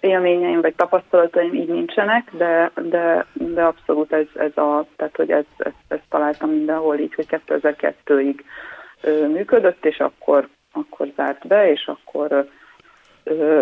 élményeim 0.00 0.60
vagy 0.60 0.74
tapasztalataim 0.74 1.54
így 1.54 1.68
nincsenek, 1.68 2.30
de, 2.36 2.70
de, 2.90 3.26
de 3.32 3.62
abszolút 3.62 4.12
ez, 4.12 4.26
ez 4.34 4.56
a, 4.56 4.86
tehát 4.96 5.16
hogy 5.16 5.30
ez, 5.30 5.44
ez, 5.56 5.72
ezt 5.88 6.04
találtam 6.08 6.50
mindenhol 6.50 6.98
így, 6.98 7.14
hogy 7.14 7.40
2002-ig 7.46 8.34
működött, 9.32 9.84
és 9.84 9.98
akkor 9.98 10.48
akkor 10.72 11.08
zárt 11.16 11.46
be, 11.46 11.70
és 11.70 11.86
akkor 11.86 12.48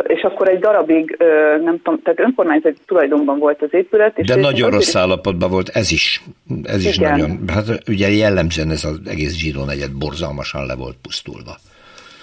és 0.07 0.23
akkor 0.23 0.49
egy 0.49 0.59
darabig, 0.59 1.17
nem 1.63 1.77
tudom, 1.83 2.03
tehát 2.03 2.21
önkormányzati 2.21 2.79
tulajdonban 2.87 3.39
volt 3.39 3.63
az 3.63 3.69
épület. 3.71 4.19
És 4.19 4.27
De 4.27 4.37
nagyon 4.37 4.71
rossz 4.71 4.95
állapotban 4.95 5.51
volt 5.51 5.69
ez 5.69 5.93
is. 5.93 6.23
Ez 6.63 6.85
is 6.85 6.97
Igen. 6.97 7.11
nagyon, 7.11 7.39
hát 7.47 7.89
ugye 7.89 8.09
jellemzően 8.09 8.71
ez 8.71 8.85
az 8.85 9.01
egész 9.05 9.35
Zsidó 9.35 9.65
negyed 9.65 9.93
borzalmasan 9.93 10.67
le 10.67 10.75
volt 10.75 10.97
pusztulva. 11.03 11.57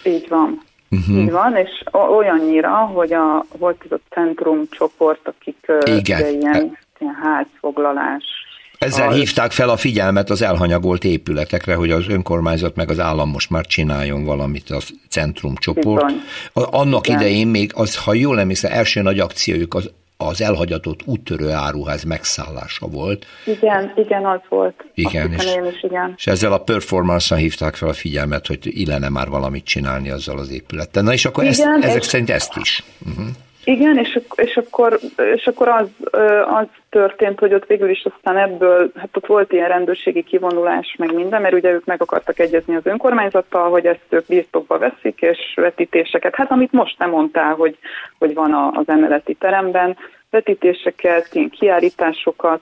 Így 0.04 0.28
van. 0.30 0.62
Uh-huh. 0.92 1.18
Így 1.18 1.32
van, 1.32 1.56
és 1.56 1.84
olyannyira, 1.92 2.76
hogy 2.76 3.14
a, 3.14 3.46
volt 3.58 3.82
ez 3.86 3.92
a 3.92 4.00
centrum 4.10 4.68
csoport, 4.70 5.28
akik 5.28 5.72
Igen. 5.86 6.20
ilyen, 6.20 6.78
ilyen 7.00 7.16
házfoglalás 7.24 8.37
ezzel 8.80 9.12
hívták 9.12 9.52
fel 9.52 9.70
a 9.70 9.78
figyelmet 9.78 10.30
az 10.30 10.42
elhanyagolt 10.42 11.04
épületekre, 11.04 11.76
hogy 11.76 11.92
az 11.92 12.08
önkormányzat 12.08 12.76
meg 12.76 12.90
az 12.90 13.00
állam 13.00 13.30
most 13.30 13.50
már 13.50 13.66
csináljon 13.66 14.24
valamit 14.24 14.70
a 14.70 14.80
centrumcsoport. 15.10 16.14
Annak 16.54 17.08
Igen. 17.08 17.20
idején 17.20 17.48
még, 17.48 17.72
az, 17.76 17.98
ha 17.98 18.14
jól 18.14 18.40
emlékszem, 18.40 18.72
első 18.72 19.02
nagy 19.02 19.20
akciójuk 19.20 19.74
az 19.74 19.92
az 20.18 20.42
elhagyatott 20.42 21.00
úttörő 21.06 21.52
áruház 21.52 22.04
megszállása 22.04 22.88
volt. 22.88 23.26
Igen, 23.46 23.94
igen, 23.96 24.26
az 24.26 24.40
volt. 24.50 24.86
Igen, 24.94 25.32
és, 25.32 25.44
is, 25.44 25.84
igen. 25.84 26.14
és 26.18 26.28
ezzel 26.28 26.54
a 26.54 26.58
performance-on 26.58 27.40
hívták 27.40 27.76
fel 27.76 27.90
a 27.90 27.94
figyelmet, 27.94 28.48
hogy 28.48 28.60
illene 28.62 29.10
már 29.10 29.30
valamit 29.30 29.66
csinálni 29.66 30.10
azzal 30.10 30.38
az 30.38 30.52
épülettel. 30.52 31.04
Na 31.04 31.14
és 31.14 31.26
akkor 31.26 31.44
igen, 31.44 31.74
ezt, 31.74 31.84
ezek 31.84 32.02
és... 32.02 32.06
szerint 32.06 32.30
ezt 32.30 32.56
is. 32.56 32.84
Uh-huh. 33.06 33.26
Igen, 33.68 33.98
és, 33.98 34.20
és, 34.36 34.58
akkor, 34.58 35.00
és 35.36 35.48
akkor 35.48 35.68
az, 35.68 36.20
az 36.48 36.66
történt, 36.90 37.40
hogy 37.40 37.54
ott 37.54 37.66
végül 37.66 37.90
is 37.90 38.06
aztán 38.14 38.38
ebből, 38.38 38.92
hát 38.96 39.10
ott 39.18 39.26
volt 39.26 39.52
ilyen 39.52 39.68
rendőrségi 39.68 40.24
kivonulás, 40.24 40.96
meg 40.98 41.14
minden, 41.14 41.42
mert 41.42 41.54
ugye 41.54 41.72
ők 41.72 41.86
meg 41.86 42.02
akartak 42.02 42.40
egyezni 42.40 42.76
az 42.76 42.86
önkormányzattal, 42.86 43.70
hogy 43.70 43.86
ezt 43.86 44.06
ők 44.10 44.26
birtokba 44.26 44.78
veszik, 44.78 45.22
és 45.22 45.38
vetítéseket, 45.56 46.36
hát 46.36 46.52
amit 46.52 46.72
most 46.72 47.00
nem 47.00 47.10
mondtál, 47.10 47.54
hogy, 47.54 47.78
hogy 48.18 48.34
van 48.34 48.72
az 48.74 48.90
emeleti 48.90 49.34
teremben, 49.34 49.98
vetítéseket, 50.30 51.30
ilyen 51.32 51.50
kiállításokat 51.50 52.62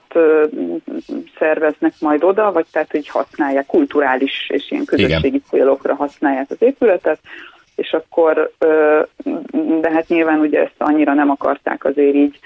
szerveznek 1.38 1.92
majd 2.00 2.24
oda, 2.24 2.52
vagy 2.52 2.66
tehát, 2.72 2.90
hogy 2.90 3.08
használják 3.08 3.66
kulturális 3.66 4.50
és 4.52 4.70
ilyen 4.70 4.84
közösségi 4.84 5.42
célokra 5.50 5.94
használják 5.94 6.46
az 6.50 6.62
épületet, 6.62 7.18
és 7.76 7.92
akkor, 7.92 8.50
de 9.80 9.90
hát 9.90 10.08
nyilván 10.08 10.40
ugye 10.40 10.60
ezt 10.60 10.74
annyira 10.78 11.14
nem 11.14 11.30
akarták 11.30 11.84
azért 11.84 12.14
így 12.14 12.38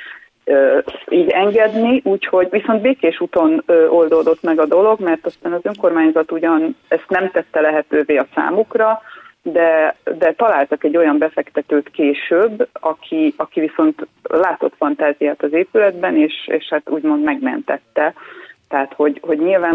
így 1.09 1.29
engedni, 1.29 2.01
úgyhogy 2.05 2.49
viszont 2.51 2.81
békés 2.81 3.21
úton 3.21 3.65
oldódott 3.89 4.43
meg 4.43 4.61
a 4.61 4.67
dolog, 4.67 5.01
mert 5.01 5.27
aztán 5.27 5.53
az 5.53 5.61
önkormányzat 5.63 6.33
ugyan 6.33 6.77
ezt 6.89 7.09
nem 7.09 7.31
tette 7.31 7.61
lehetővé 7.61 8.17
a 8.17 8.27
számukra, 8.35 9.01
de, 9.43 9.97
de 10.19 10.33
találtak 10.33 10.85
egy 10.85 10.97
olyan 10.97 11.19
befektetőt 11.19 11.91
később, 11.91 12.69
aki, 12.73 13.35
aki 13.37 13.61
viszont 13.61 14.07
látott 14.23 14.75
fantáziát 14.77 15.43
az 15.43 15.53
épületben, 15.53 16.17
és, 16.17 16.35
és 16.47 16.69
hát 16.69 16.91
úgymond 16.91 17.23
megmentette. 17.23 18.15
Tehát, 18.71 18.93
hogy, 18.97 19.21
hogy 19.23 19.39
nyilván 19.39 19.75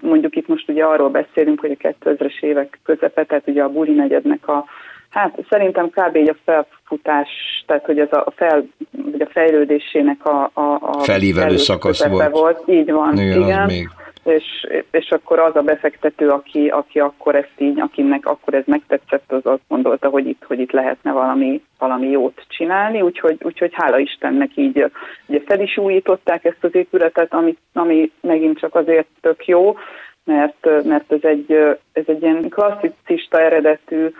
mondjuk 0.00 0.36
itt 0.36 0.48
most 0.48 0.68
ugye 0.68 0.84
arról 0.84 1.08
beszélünk, 1.08 1.60
hogy 1.60 1.76
a 1.80 1.88
2000-es 2.04 2.40
évek 2.40 2.78
közepe, 2.84 3.24
tehát 3.24 3.48
ugye 3.48 3.62
a 3.62 3.68
Buli 3.68 3.94
negyednek 3.94 4.48
a, 4.48 4.64
Hát 5.08 5.38
szerintem 5.50 5.90
kb. 5.90 6.16
így 6.16 6.28
a 6.28 6.36
felfutás, 6.44 7.28
tehát 7.66 7.84
hogy 7.84 7.98
ez 7.98 8.12
a, 8.12 8.32
fel, 8.36 8.64
vagy 9.10 9.20
a 9.20 9.26
fejlődésének 9.26 10.26
a, 10.26 10.50
a, 10.52 10.78
a 10.80 10.98
felívelő 10.98 11.56
szakasz 11.56 12.06
volt. 12.06 12.30
volt. 12.30 12.62
Így 12.66 12.90
van, 12.90 13.18
igen. 13.18 13.40
igen. 13.40 13.66
Még. 13.66 13.88
És, 14.28 14.66
és 14.90 15.10
akkor 15.10 15.38
az 15.38 15.56
a 15.56 15.62
befektető, 15.62 16.28
aki, 16.28 16.68
aki 16.68 17.00
akkor 17.00 17.34
ezt 17.34 17.54
így, 17.58 17.80
akinek 17.80 18.26
akkor 18.26 18.54
ez 18.54 18.64
megtetszett, 18.66 19.32
az 19.32 19.46
azt 19.46 19.62
gondolta, 19.68 20.08
hogy 20.08 20.26
itt, 20.26 20.44
hogy 20.46 20.60
itt 20.60 20.70
lehetne 20.70 21.12
valami, 21.12 21.62
valami 21.78 22.08
jót 22.08 22.44
csinálni, 22.48 23.00
úgyhogy, 23.00 23.36
úgyhogy 23.42 23.70
hála 23.74 23.98
Istennek 23.98 24.50
így 24.56 24.90
ugye 25.26 25.40
fel 25.46 25.60
is 25.60 25.76
újították 25.76 26.44
ezt 26.44 26.64
az 26.64 26.74
épületet, 26.74 27.34
ami, 27.34 27.56
ami 27.72 28.12
megint 28.20 28.58
csak 28.58 28.74
azért 28.74 29.08
tök 29.20 29.46
jó, 29.46 29.76
mert, 30.24 30.84
mert 30.84 31.12
ez, 31.12 31.22
egy, 31.22 31.52
ez 31.92 32.04
egy 32.06 32.22
ilyen 32.22 32.48
klasszicista 32.48 33.40
eredetű 33.40 34.10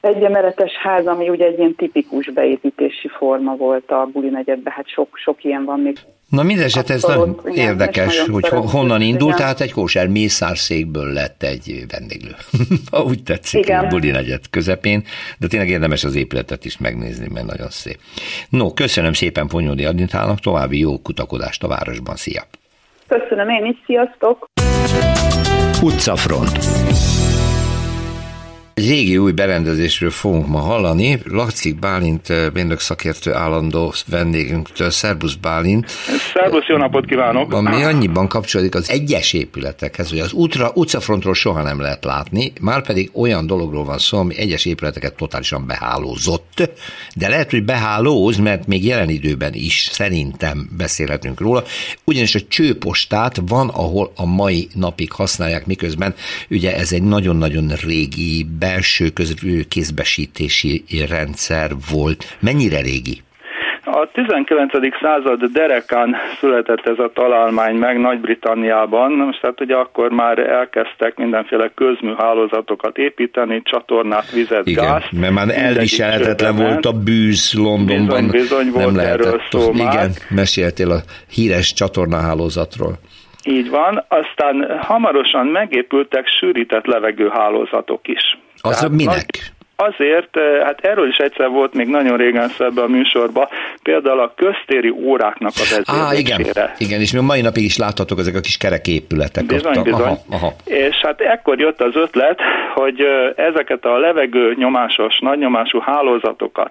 egyemeletes 0.00 0.72
ház, 0.72 1.06
ami 1.06 1.28
ugye 1.28 1.46
egy 1.46 1.58
ilyen 1.58 1.74
tipikus 1.74 2.30
beépítési 2.30 3.08
forma 3.08 3.56
volt 3.56 3.90
a 3.90 4.08
Buli 4.12 4.28
negyedben, 4.28 4.72
hát 4.72 4.88
sok, 4.88 5.16
sok 5.16 5.44
ilyen 5.44 5.64
van 5.64 5.80
még. 5.80 5.96
Na 6.28 6.42
mindeset 6.42 6.90
ez 6.90 7.02
nagyon 7.02 7.40
érdekes, 7.54 8.20
hogy 8.20 8.46
nagyon 8.50 8.68
honnan 8.68 9.00
indult, 9.00 9.34
igen. 9.34 9.36
tehát 9.36 9.60
egy 9.60 9.72
kóser 9.72 10.08
mészárszékből 10.08 11.12
lett 11.12 11.42
egy 11.42 11.84
vendéglő. 11.88 12.36
ha 12.90 13.02
úgy 13.10 13.22
tetszik, 13.22 13.60
igen. 13.60 13.84
a 13.84 13.88
Buli 13.88 14.10
negyed 14.10 14.40
közepén, 14.50 15.04
de 15.38 15.46
tényleg 15.46 15.68
érdemes 15.68 16.04
az 16.04 16.14
épületet 16.14 16.64
is 16.64 16.78
megnézni, 16.78 17.28
mert 17.32 17.46
nagyon 17.46 17.70
szép. 17.70 17.98
No, 18.48 18.72
köszönöm 18.72 19.12
szépen 19.12 19.46
Ponyódi 19.46 19.84
Adintának, 19.84 20.40
további 20.40 20.78
jó 20.78 20.98
kutakodást 20.98 21.62
a 21.62 21.68
városban, 21.68 22.16
szia! 22.16 22.42
Köszönöm 23.08 23.48
én 23.48 23.64
is, 23.64 23.76
sziasztok! 23.86 24.46
Utcafront 25.82 26.58
egy 28.76 28.88
régi 28.88 29.16
új 29.16 29.32
berendezésről 29.32 30.10
fogunk 30.10 30.46
ma 30.46 30.58
hallani. 30.58 31.20
Lakszik 31.24 31.78
Bálint, 31.78 32.52
mérnök 32.52 32.80
szakértő 32.80 33.32
állandó 33.32 33.92
vendégünktől. 34.06 34.90
Szerbusz 34.90 35.34
Bálint. 35.34 35.90
Szerbusz, 36.34 36.66
jó 36.66 36.76
napot 36.76 37.06
kívánok! 37.06 37.52
Ami 37.52 37.82
annyiban 37.82 38.28
kapcsolódik 38.28 38.74
az 38.74 38.90
egyes 38.90 39.32
épületekhez, 39.32 40.10
hogy 40.10 40.18
az 40.18 40.32
útra, 40.32 40.70
utcafrontról 40.74 41.34
soha 41.34 41.62
nem 41.62 41.80
lehet 41.80 42.04
látni, 42.04 42.52
már 42.60 42.82
pedig 42.82 43.10
olyan 43.12 43.46
dologról 43.46 43.84
van 43.84 43.98
szó, 43.98 44.18
ami 44.18 44.38
egyes 44.38 44.64
épületeket 44.64 45.16
totálisan 45.16 45.66
behálózott, 45.66 46.70
de 47.14 47.28
lehet, 47.28 47.50
hogy 47.50 47.64
behálóz, 47.64 48.36
mert 48.36 48.66
még 48.66 48.84
jelen 48.84 49.08
időben 49.08 49.52
is 49.54 49.88
szerintem 49.92 50.68
beszélhetünk 50.76 51.40
róla, 51.40 51.64
ugyanis 52.04 52.34
a 52.34 52.40
csőpostát 52.48 53.40
van, 53.46 53.68
ahol 53.68 54.12
a 54.16 54.26
mai 54.26 54.68
napig 54.74 55.12
használják, 55.12 55.66
miközben 55.66 56.14
ugye 56.50 56.76
ez 56.76 56.92
egy 56.92 57.02
nagyon-nagyon 57.02 57.68
régi 57.68 58.46
belső 58.66 59.06
kézbesítési 59.68 60.84
rendszer 61.08 61.70
volt. 61.92 62.36
Mennyire 62.40 62.80
régi? 62.80 63.16
A 63.84 64.08
19. 64.12 64.72
század 65.00 65.44
derekán 65.52 66.16
született 66.40 66.86
ez 66.86 66.98
a 66.98 67.10
találmány 67.14 67.74
meg 67.74 68.00
Nagy-Britanniában, 68.00 69.12
most 69.12 69.40
tehát 69.40 69.60
ugye 69.60 69.74
akkor 69.74 70.10
már 70.10 70.38
elkezdtek 70.38 71.16
mindenféle 71.16 71.70
közműhálózatokat 71.74 72.98
építeni, 72.98 73.62
csatornát, 73.64 74.30
vizet, 74.30 74.66
Igen, 74.66 74.84
gáz. 74.84 75.02
mert 75.20 75.32
már 75.32 75.48
elviselhetetlen 75.48 76.56
volt 76.56 76.86
a 76.86 76.92
bűz 76.92 77.52
Londonban. 77.54 78.28
Bizony, 78.28 78.30
bizony 78.30 78.70
volt 78.72 78.94
nem 78.94 79.06
erről 79.06 79.40
szó 79.50 79.70
Igen, 79.72 79.84
már. 79.86 80.08
meséltél 80.30 80.90
a 80.90 81.00
híres 81.30 81.72
csatornahálózatról. 81.72 82.92
Így 83.44 83.70
van, 83.70 84.04
aztán 84.08 84.78
hamarosan 84.80 85.46
megépültek 85.46 86.26
sűrített 86.26 86.86
levegőhálózatok 86.86 88.08
is. 88.08 88.38
Az 88.60 88.76
Tehát 88.76 88.90
minek? 88.90 89.54
Azért, 89.78 90.38
hát 90.64 90.80
erről 90.80 91.08
is 91.08 91.16
egyszer 91.16 91.48
volt 91.48 91.74
még 91.74 91.86
nagyon 91.86 92.16
régen 92.16 92.48
szebben 92.48 92.84
a 92.84 92.86
műsorban, 92.86 93.48
például 93.82 94.20
a 94.20 94.34
köztéri 94.36 94.90
óráknak 94.90 95.52
a 95.54 95.58
vezérlésére. 95.58 96.02
Á, 96.02 96.14
igen, 96.14 96.68
igen, 96.78 97.00
és 97.00 97.12
mi 97.12 97.20
mai 97.20 97.40
napig 97.40 97.64
is 97.64 97.76
láthatók 97.76 98.18
ezek 98.18 98.34
a 98.34 98.40
kis 98.40 98.56
kerek 98.56 98.86
épületek. 98.86 99.44
Bizony, 99.44 99.76
ott, 99.76 99.84
bizony. 99.84 100.00
Aha, 100.00 100.18
aha. 100.30 100.52
És 100.64 100.96
hát 100.96 101.20
ekkor 101.20 101.58
jött 101.58 101.80
az 101.80 101.96
ötlet, 101.96 102.40
hogy 102.74 103.00
ezeket 103.36 103.84
a 103.84 103.98
levegő 103.98 104.54
nyomásos, 104.54 105.18
nagynyomású 105.18 105.78
hálózatokat, 105.78 106.70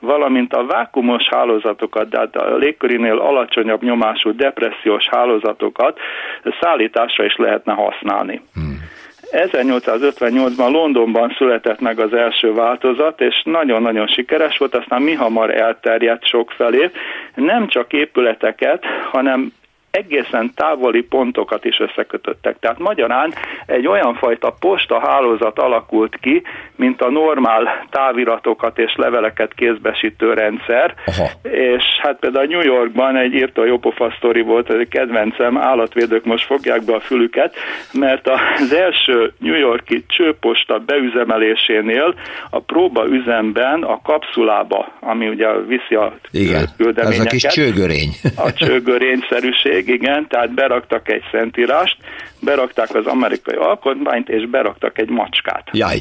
valamint 0.00 0.52
a 0.52 0.66
vákumos 0.66 1.28
hálózatokat, 1.30 2.08
tehát 2.08 2.36
a 2.36 2.56
légkörinél 2.56 3.18
alacsonyabb 3.18 3.82
nyomású 3.82 4.36
depressziós 4.36 5.08
hálózatokat 5.10 5.98
szállításra 6.60 7.24
is 7.24 7.36
lehetne 7.36 7.72
használni. 7.72 8.40
Hmm. 8.54 8.73
1858-ban 9.34 10.70
Londonban 10.70 11.34
született 11.36 11.80
meg 11.80 12.00
az 12.00 12.12
első 12.12 12.52
változat, 12.52 13.20
és 13.20 13.42
nagyon-nagyon 13.44 14.06
sikeres 14.06 14.56
volt, 14.58 14.74
aztán 14.74 15.02
mi 15.02 15.12
hamar 15.12 15.50
elterjedt 15.50 16.26
sok 16.26 16.50
felé. 16.50 16.90
Nem 17.34 17.68
csak 17.68 17.92
épületeket, 17.92 18.84
hanem 19.10 19.52
egészen 19.94 20.52
távoli 20.54 21.02
pontokat 21.02 21.64
is 21.64 21.80
összekötöttek. 21.80 22.56
Tehát 22.60 22.78
magyarán 22.78 23.34
egy 23.66 23.86
olyan 23.86 24.14
fajta 24.14 24.56
posta 24.60 25.00
hálózat 25.00 25.58
alakult 25.58 26.16
ki, 26.20 26.42
mint 26.76 27.00
a 27.02 27.10
normál 27.10 27.86
táviratokat 27.90 28.78
és 28.78 28.94
leveleket 28.96 29.54
kézbesítő 29.54 30.32
rendszer. 30.32 30.94
Aha. 31.06 31.30
És 31.50 31.82
hát 32.02 32.18
például 32.18 32.46
New 32.46 32.62
Yorkban 32.62 33.16
egy 33.16 33.34
írta 33.34 33.64
jópofa 33.64 34.14
sztori 34.16 34.40
volt, 34.40 34.70
egy 34.70 34.88
kedvencem, 34.88 35.58
állatvédők 35.58 36.24
most 36.24 36.46
fogják 36.46 36.84
be 36.84 36.94
a 36.94 37.00
fülüket, 37.00 37.54
mert 37.92 38.28
az 38.60 38.72
első 38.72 39.32
New 39.38 39.58
Yorki 39.58 40.04
csőposta 40.08 40.78
beüzemelésénél 40.78 42.14
a 42.50 42.60
próba 42.60 43.06
üzemben 43.06 43.82
a 43.82 44.00
kapszulába, 44.02 44.92
ami 45.00 45.28
ugye 45.28 45.46
viszi 45.66 45.94
a 45.94 46.16
Igen, 46.30 46.64
küldeményeket. 46.76 47.26
Ez 47.26 47.26
a 47.26 47.28
kis 47.28 47.46
csőgörény. 47.46 48.10
A 48.36 48.52
csőgörényszerűség, 48.64 49.83
igen, 49.88 50.26
tehát 50.28 50.54
beraktak 50.54 51.08
egy 51.08 51.22
szentírást, 51.30 51.96
berakták 52.40 52.94
az 52.94 53.06
amerikai 53.06 53.54
alkotmányt, 53.54 54.28
és 54.28 54.48
beraktak 54.48 54.98
egy 54.98 55.08
macskát. 55.08 55.68
Jaj. 55.72 55.98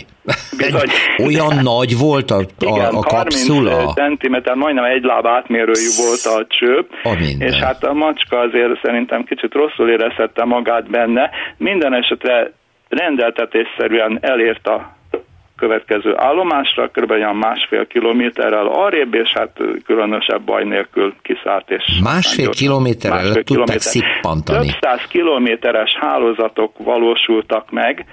Bizony. 0.57 0.89
Olyan 1.25 1.63
nagy 1.63 1.97
volt 1.97 2.31
a, 2.31 2.37
a, 2.37 2.43
Igen, 2.57 2.93
a 2.93 2.99
kapszula? 2.99 3.69
30 3.69 3.93
centiméter, 3.93 4.55
majdnem 4.55 4.83
egy 4.83 5.03
láb 5.03 5.27
átmérőjű 5.27 5.89
volt 5.97 6.25
a 6.37 6.45
csőp, 6.47 6.89
a 7.03 7.35
és 7.39 7.55
hát 7.55 7.83
a 7.83 7.93
macska 7.93 8.39
azért 8.39 8.81
szerintem 8.81 9.23
kicsit 9.23 9.53
rosszul 9.53 9.89
érezhette 9.89 10.45
magát 10.45 10.89
benne. 10.89 11.29
Minden 11.57 11.93
esetre 11.93 12.51
rendeltetésszerűen 12.89 14.17
elért 14.21 14.67
a 14.67 14.95
következő 15.57 16.13
állomásra, 16.17 16.87
kb. 16.87 17.11
olyan 17.11 17.35
másfél 17.35 17.87
kilométerrel 17.87 18.67
arrébb, 18.67 19.13
és 19.13 19.31
hát 19.33 19.57
különösebb 19.85 20.41
baj 20.41 20.63
nélkül 20.63 21.13
kiszállt. 21.21 21.69
És 21.69 21.99
másfél 22.03 22.49
kilométerrel 22.49 23.23
másfél 23.23 23.43
tudták 23.43 23.79
szippantani. 23.79 24.65
Több 24.65 24.77
száz 24.81 25.01
kilométeres 25.07 25.97
hálózatok 25.99 26.71
valósultak 26.77 27.71
meg, 27.71 28.05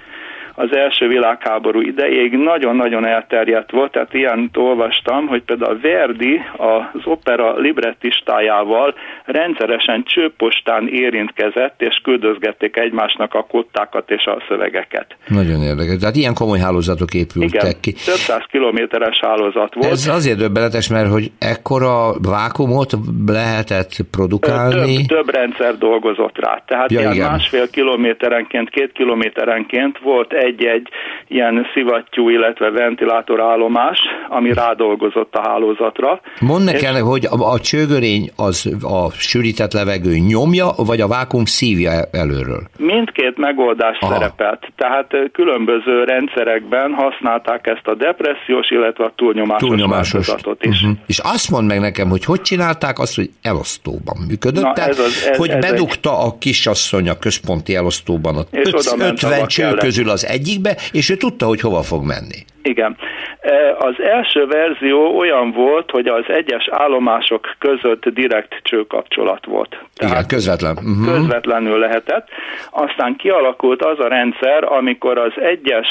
az 0.55 0.75
első 0.75 1.07
világháború 1.07 1.81
idejéig 1.81 2.31
nagyon-nagyon 2.31 3.05
elterjedt 3.05 3.71
volt, 3.71 3.91
tehát 3.91 4.13
ilyen 4.13 4.49
olvastam, 4.53 5.27
hogy 5.27 5.41
például 5.41 5.79
Verdi 5.81 6.41
az 6.57 7.01
opera 7.03 7.57
librettistájával 7.57 8.93
rendszeresen 9.25 10.03
csőpostán 10.03 10.87
érintkezett, 10.87 11.81
és 11.81 11.99
küldözgették 12.03 12.77
egymásnak 12.77 13.33
a 13.33 13.45
kottákat 13.49 14.11
és 14.11 14.25
a 14.25 14.43
szövegeket. 14.47 15.15
Nagyon 15.27 15.61
érdekes. 15.61 15.97
Tehát 15.97 16.15
ilyen 16.15 16.33
komoly 16.33 16.59
hálózatok 16.59 17.13
épültek 17.13 17.61
Igen, 17.61 17.75
ki. 17.81 17.91
több 17.91 18.15
száz 18.15 18.43
kilométeres 18.51 19.19
hálózat 19.21 19.73
volt. 19.73 19.91
Ez 19.91 20.07
azért 20.07 20.37
döbbenetes, 20.37 20.89
mert 20.89 21.09
hogy 21.09 21.31
ekkora 21.39 22.19
vákumot 22.21 22.91
lehetett 23.27 23.91
produkálni. 24.11 24.95
Több, 24.95 25.17
több 25.17 25.29
rendszer 25.29 25.77
dolgozott 25.77 26.37
rá. 26.37 26.63
Tehát 26.65 26.91
ja, 26.91 26.99
ilyen 26.99 27.13
igen. 27.13 27.31
másfél 27.31 27.69
kilométerenként, 27.69 28.69
két 28.69 28.91
kilométerenként 28.91 29.99
volt 29.99 30.33
egy-egy 30.41 30.87
ilyen 31.27 31.67
szivattyú, 31.73 32.29
illetve 32.29 32.69
ventilátorállomás, 32.69 33.99
ami 34.29 34.53
rádolgozott 34.53 35.35
a 35.35 35.41
hálózatra. 35.49 36.21
Mondd 36.39 36.63
nekem, 36.63 36.95
hogy 36.95 37.25
a, 37.25 37.53
a 37.53 37.59
csőgörény 37.59 38.29
az 38.35 38.77
a 38.81 39.11
sűrített 39.11 39.73
levegő 39.73 40.13
nyomja, 40.17 40.67
vagy 40.77 41.01
a 41.01 41.07
vákum 41.07 41.45
szívja 41.45 41.91
előről? 42.11 42.63
Mindkét 42.77 43.37
megoldás 43.37 43.97
Aha. 43.99 44.13
szerepelt. 44.13 44.67
Tehát 44.75 45.09
különböző 45.31 46.03
rendszerekben 46.03 46.93
használták 46.93 47.67
ezt 47.67 47.87
a 47.87 47.95
depressziós, 47.95 48.69
illetve 48.69 49.03
a 49.03 49.11
túlnyomásos, 49.15 49.67
túlnyomásos. 49.67 50.27
is. 50.59 50.81
Uh-huh. 50.81 50.97
És 51.07 51.19
azt 51.19 51.49
mondd 51.49 51.67
meg 51.67 51.79
nekem, 51.79 52.09
hogy 52.09 52.25
hogy 52.25 52.41
csinálták 52.41 52.99
azt, 52.99 53.15
hogy 53.15 53.29
elosztóban 53.41 54.17
működött, 54.27 54.63
Na, 54.63 54.73
tehát 54.73 54.89
ez 54.89 54.99
az, 54.99 55.27
ez, 55.29 55.37
hogy 55.37 55.49
ez 55.49 55.69
bedugta 55.69 56.09
egy... 56.09 56.27
a 56.27 56.37
kisasszony 56.39 57.09
a 57.09 57.17
központi 57.17 57.75
elosztóban 57.75 58.35
a 58.35 58.43
50 58.51 59.47
cső 59.47 59.73
közül 59.73 60.09
az 60.09 60.25
egyikbe, 60.31 60.77
és 60.91 61.09
ő 61.09 61.15
tudta, 61.15 61.45
hogy 61.45 61.61
hova 61.61 61.81
fog 61.81 62.05
menni. 62.05 62.39
Igen. 62.63 62.97
E, 63.39 63.75
az 63.79 63.95
első 64.01 64.45
verzió 64.45 65.17
olyan 65.17 65.51
volt, 65.51 65.91
hogy 65.91 66.07
az 66.07 66.23
egyes 66.27 66.67
állomások 66.71 67.55
között 67.59 68.05
direkt 68.05 68.53
csőkapcsolat 68.61 69.45
volt. 69.45 69.69
Tehát 69.95 70.13
Igen, 70.13 70.27
közvetlen. 70.27 70.77
Uh-huh. 70.77 71.13
Közvetlenül 71.13 71.79
lehetett. 71.79 72.27
Aztán 72.69 73.15
kialakult 73.15 73.83
az 73.83 73.99
a 73.99 74.07
rendszer, 74.07 74.63
amikor 74.63 75.17
az 75.17 75.31
egyes 75.35 75.87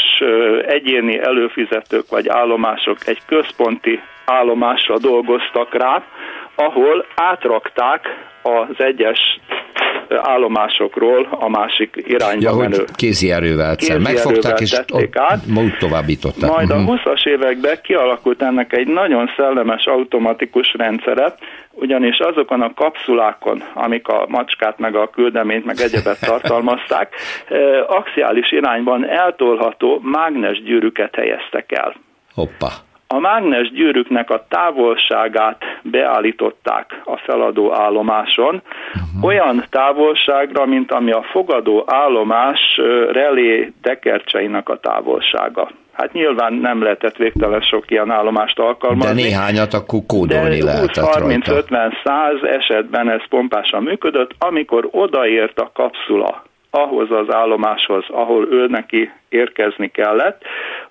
egyéni 0.67 1.21
előfizetők 1.21 2.05
vagy 2.11 2.29
állomások 2.29 2.97
egy 3.07 3.21
központi 3.27 4.01
állomásra 4.25 4.99
dolgoztak 4.99 5.75
rá, 5.75 6.03
ahol 6.55 7.07
átrakták 7.15 8.07
az 8.43 8.77
egyes 8.77 9.41
állomásokról 10.17 11.29
a 11.31 11.49
másik 11.49 12.03
irányba 12.07 12.51
ja, 12.51 12.57
menő. 12.57 12.85
kézi 12.95 13.31
erővel, 13.31 13.77
kézi 13.77 13.99
megfogták 13.99 14.61
és 14.61 14.73
ott, 14.93 15.17
át. 15.19 15.39
úgy 15.57 15.77
továbbították. 15.79 16.51
Majd 16.51 16.71
uh-huh. 16.71 16.91
a 16.91 16.95
20-as 16.95 17.25
mhm. 17.25 17.29
években 17.29 17.79
kialakult 17.83 18.43
ennek 18.43 18.73
egy 18.73 18.87
nagyon 18.87 19.31
szellemes 19.37 19.85
automatikus 19.85 20.75
rendszere, 20.79 21.35
ugyanis 21.71 22.19
azokon 22.19 22.61
a 22.61 22.75
kapszulákon, 22.75 23.63
amik 23.75 24.09
a 24.09 24.25
macskát, 24.29 24.79
meg 24.79 24.95
a 24.95 25.11
küldeményt, 25.11 25.65
meg 25.65 25.81
egyebet 25.81 26.21
tartalmazták, 26.31 27.15
axiális 27.87 28.53
irányban 28.53 29.09
eltolható 29.09 30.01
mágnesgyűrűket 30.03 31.15
helyeztek 31.15 31.73
el. 31.73 31.95
Hoppa. 32.35 32.71
A 33.07 33.19
mágnes 33.19 33.71
gyűrűknek 33.71 34.31
a 34.31 34.47
távolságát 34.49 35.65
beállították 35.83 37.01
a 37.05 37.17
feladó 37.17 37.75
állomáson, 37.75 38.63
uh-huh. 38.95 39.25
olyan 39.25 39.65
távolságra, 39.71 40.67
mint 40.67 40.93
ami 40.93 41.13
a 41.13 41.23
fogadó 41.23 41.85
állomás 41.87 42.61
relé 43.13 43.73
tekercseinek 43.83 44.69
a 44.69 44.79
távolsága. 44.81 45.71
Hát 45.93 46.13
nyilván 46.13 46.53
nem 46.53 46.83
lehetett 46.83 47.17
végtelen 47.17 47.61
sok 47.61 47.91
ilyen 47.91 48.11
állomást 48.11 48.59
alkalmazni. 48.59 49.23
De 49.23 49.29
néhányat 49.29 49.75
akkor 49.75 50.01
kódolni 50.07 50.59
de 50.59 50.65
lehetett 50.65 51.05
20, 51.05 51.15
30, 51.15 51.49
50, 51.49 51.93
100 52.05 52.43
esetben 52.43 53.11
ez 53.11 53.29
pompásan 53.29 53.83
működött, 53.83 54.31
amikor 54.39 54.89
odaért 54.91 55.59
a 55.59 55.71
kapszula 55.75 56.43
ahhoz 56.71 57.11
az 57.11 57.35
állomáshoz, 57.35 58.05
ahol 58.09 58.49
ő 58.51 58.67
neki 58.67 59.11
érkezni 59.29 59.89
kellett, 59.89 60.43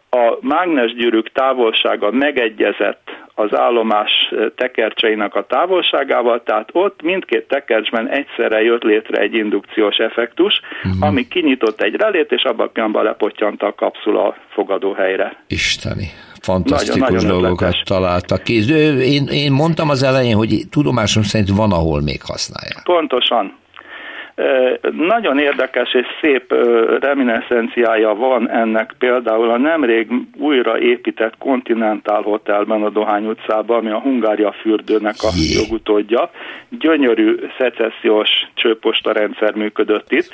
a 0.10 0.38
mágnesgyűrűk 0.42 1.32
távolsága 1.32 2.12
megegyezett 2.12 3.10
az 3.40 3.56
állomás 3.56 4.12
tekercseinek 4.56 5.36
a 5.36 5.46
távolságával, 5.46 6.44
tehát 6.44 6.70
ott 6.72 7.02
mindkét 7.02 7.48
tekercsben 7.48 8.10
egyszerre 8.10 8.62
jött 8.62 8.84
létre 8.84 9.22
egy 9.22 9.34
indukciós 9.34 9.98
effektus, 9.98 10.62
uh-huh. 10.84 11.08
ami 11.08 11.28
kinyitott 11.28 11.82
egy 11.82 11.96
relét, 11.96 12.32
és 12.32 12.44
abban 12.44 12.68
a 12.68 12.70
pillanatban 12.70 13.04
lepottyant 13.04 13.62
a 13.62 13.74
kapszula 13.76 14.36
fogadóhelyre. 14.50 15.44
Isteni 15.48 16.08
fantasztikus 16.42 17.00
nagyon, 17.00 17.16
nagyon 17.16 17.30
dolgokat 17.30 17.68
ötletes. 17.68 17.82
találtak 17.84 18.44
ki. 18.44 18.54
Én, 19.02 19.28
én 19.28 19.52
mondtam 19.52 19.90
az 19.90 20.04
elején, 20.04 20.36
hogy 20.36 20.50
tudomásom 20.70 21.24
szerint 21.24 21.50
van, 21.50 21.72
ahol 21.72 22.02
még 22.02 22.22
használják. 22.22 22.82
Pontosan. 22.84 23.58
Nagyon 24.92 25.40
érdekes 25.40 25.94
és 25.94 26.06
szép 26.22 26.54
reminiszenciája 27.00 28.14
van 28.14 28.50
ennek 28.50 28.96
például 29.00 29.50
a 29.50 29.58
nemrég 29.58 30.08
újra 30.38 30.80
épített 30.80 31.38
Continental 31.38 32.22
Hotelben 32.22 32.84
a 32.84 32.90
Dohány 32.90 33.26
utcában, 33.26 33.78
ami 33.78 33.90
a 33.90 34.00
Hungária 34.00 34.52
fürdőnek 34.62 35.16
a 35.20 35.30
Jé. 35.36 35.62
jogutódja. 35.62 36.32
Gyönyörű 36.70 37.36
szecessziós 37.58 38.30
csőposta 38.54 39.12
rendszer 39.12 39.54
működött 39.54 40.12
itt. 40.12 40.30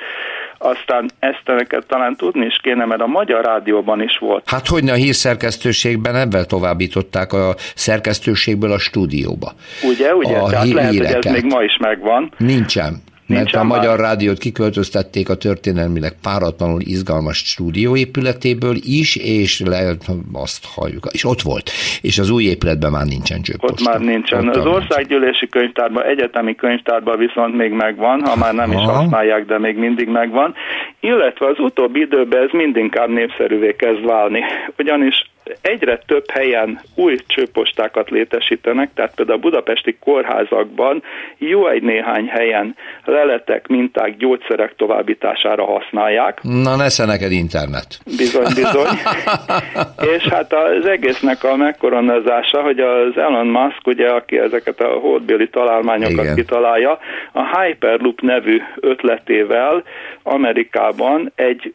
Aztán 0.57 1.09
ezt 1.19 1.41
neked 1.45 1.85
talán 1.85 2.15
tudni 2.15 2.45
is 2.45 2.59
kéne, 2.63 2.85
mert 2.85 3.01
a 3.01 3.07
Magyar 3.07 3.45
Rádióban 3.45 4.01
is 4.01 4.17
volt. 4.17 4.49
Hát 4.49 4.67
hogy 4.67 4.89
a 4.89 4.93
hírszerkesztőségben 4.93 6.15
ebben 6.15 6.45
továbbították 6.47 7.33
a 7.33 7.53
szerkesztőségből 7.75 8.71
a 8.71 8.79
stúdióba. 8.79 9.51
Ugye, 9.83 10.15
ugye? 10.15 10.37
A 10.37 10.49
Tehát 10.49 10.67
lehet, 10.67 10.95
hogy 10.95 11.05
ez 11.05 11.25
még 11.25 11.45
ma 11.45 11.63
is 11.63 11.77
megvan. 11.77 12.31
Nincsen. 12.37 13.13
Mert 13.28 13.53
a. 13.53 13.63
Magyar 13.63 13.99
Rádiót 13.99 14.38
kiköltöztették 14.38 15.30
a 15.30 15.36
történelmileg 15.36 16.13
páratlanul 16.21 16.82
izgalmas 16.82 17.38
stúdióépületéből 17.38 18.76
is, 18.84 19.15
és 19.15 19.61
le, 19.65 19.93
azt 20.34 20.65
halljuk, 20.76 21.07
és 21.11 21.26
ott 21.26 21.41
volt. 21.41 21.71
És 22.01 22.17
az 22.17 22.30
új 22.30 22.43
épületben 22.43 22.91
már 22.91 23.05
nincsen 23.05 23.41
csőposta. 23.41 23.73
Ott 23.73 23.88
már 23.93 23.99
nincsen. 23.99 24.47
Ott 24.47 24.55
az 24.55 24.65
országgyűlési 24.65 25.47
könyvtárban, 25.47 26.03
egyetemi 26.03 26.55
könyvtárban 26.55 27.17
viszont 27.17 27.55
még 27.55 27.71
megvan, 27.71 28.21
ha 28.21 28.36
már 28.36 28.53
nem 28.53 28.71
is 28.71 28.84
használják, 28.84 29.45
de 29.45 29.59
még 29.59 29.78
mindig 29.78 30.07
megvan. 30.07 30.53
Illetve 30.99 31.47
az 31.47 31.59
utóbbi 31.59 31.99
időben 31.99 32.43
ez 32.43 32.49
mindinkább 32.51 33.09
népszerűvé 33.09 33.76
kezd 33.76 34.05
válni. 34.05 34.41
Ugyanis 34.78 35.34
egyre 35.61 35.99
több 36.05 36.29
helyen 36.31 36.81
új 36.95 37.17
csőpostákat 37.27 38.09
létesítenek, 38.09 38.89
tehát 38.93 39.15
például 39.15 39.37
a 39.37 39.41
budapesti 39.41 39.97
kórházakban 39.99 41.03
jó 41.37 41.67
egy 41.67 41.81
néhány 41.81 42.27
helyen 42.27 42.75
leletek, 43.03 43.67
minták, 43.67 44.17
gyógyszerek 44.17 44.75
továbbítására 44.75 45.65
használják. 45.65 46.39
Na, 46.41 46.75
nesze 46.75 47.05
neked 47.05 47.31
internet. 47.31 47.99
Bizony, 48.17 48.47
bizony. 48.55 48.97
és 50.15 50.23
hát 50.23 50.53
az 50.53 50.85
egésznek 50.85 51.43
a 51.43 51.55
megkoronázása, 51.55 52.61
hogy 52.61 52.79
az 52.79 53.17
Elon 53.17 53.47
Musk, 53.47 53.87
ugye, 53.87 54.09
aki 54.09 54.37
ezeket 54.37 54.79
a 54.79 54.87
holdbéli 54.87 55.49
találmányokat 55.49 56.23
Igen. 56.23 56.35
kitalálja, 56.35 56.99
a 57.31 57.59
Hyperloop 57.59 58.21
nevű 58.21 58.61
ötletével 58.79 59.83
Amerikában 60.23 61.31
egy 61.35 61.73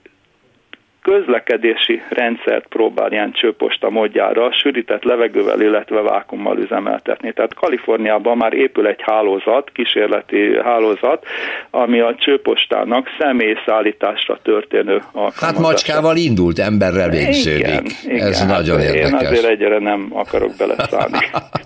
közlekedési 1.03 2.03
rendszert 2.09 2.66
próbál 2.66 3.12
ilyen 3.12 3.32
csőposta 3.32 3.90
módjára 3.90 4.53
sűrített 4.53 5.03
levegővel, 5.03 5.61
illetve 5.61 6.01
vákummal 6.01 6.59
üzemeltetni. 6.59 7.32
Tehát 7.32 7.55
Kaliforniában 7.55 8.36
már 8.36 8.53
épül 8.53 8.86
egy 8.86 9.01
hálózat, 9.03 9.70
kísérleti 9.72 10.59
hálózat, 10.64 11.26
ami 11.70 12.01
a 12.01 12.14
csőpostának 12.18 13.09
személyszállításra 13.18 14.38
történő 14.42 14.94
alkalmazása. 14.94 15.46
Hát 15.46 15.59
macskával 15.59 16.16
indult, 16.16 16.59
emberrel 16.59 17.09
végződik. 17.09 17.64
Igen, 17.64 17.84
igen, 18.05 18.26
Ez 18.26 18.38
hát 18.38 18.48
nagyon 18.48 18.80
érdekes. 18.80 19.11
Én 19.11 19.26
azért 19.26 19.44
egyre 19.44 19.78
nem 19.78 20.09
akarok 20.12 20.53
beleszállni. 20.59 21.18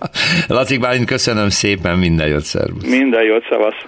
Laci 0.47 0.77
Bálint, 0.77 1.05
köszönöm 1.05 1.49
szépen, 1.49 1.97
minden 1.97 2.27
jót, 2.27 2.41
szervusz. 2.41 2.89
Minden 2.89 3.23
jót, 3.23 3.43
szavasz. 3.49 3.83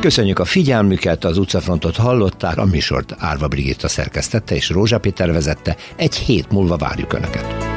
Köszönjük 0.00 0.38
a 0.38 0.44
figyelmüket, 0.44 1.24
az 1.24 1.38
utcafrontot 1.38 1.96
hallották, 1.96 2.58
a 2.58 2.64
műsort 2.64 3.14
Árva 3.18 3.48
Brigitta 3.48 3.88
szerkesztette 3.88 4.54
és 4.54 4.70
Rózsa 4.70 4.98
Péter 4.98 5.32
vezette. 5.32 5.76
Egy 5.96 6.14
hét 6.14 6.50
múlva 6.50 6.76
várjuk 6.76 7.12
Önöket. 7.12 7.67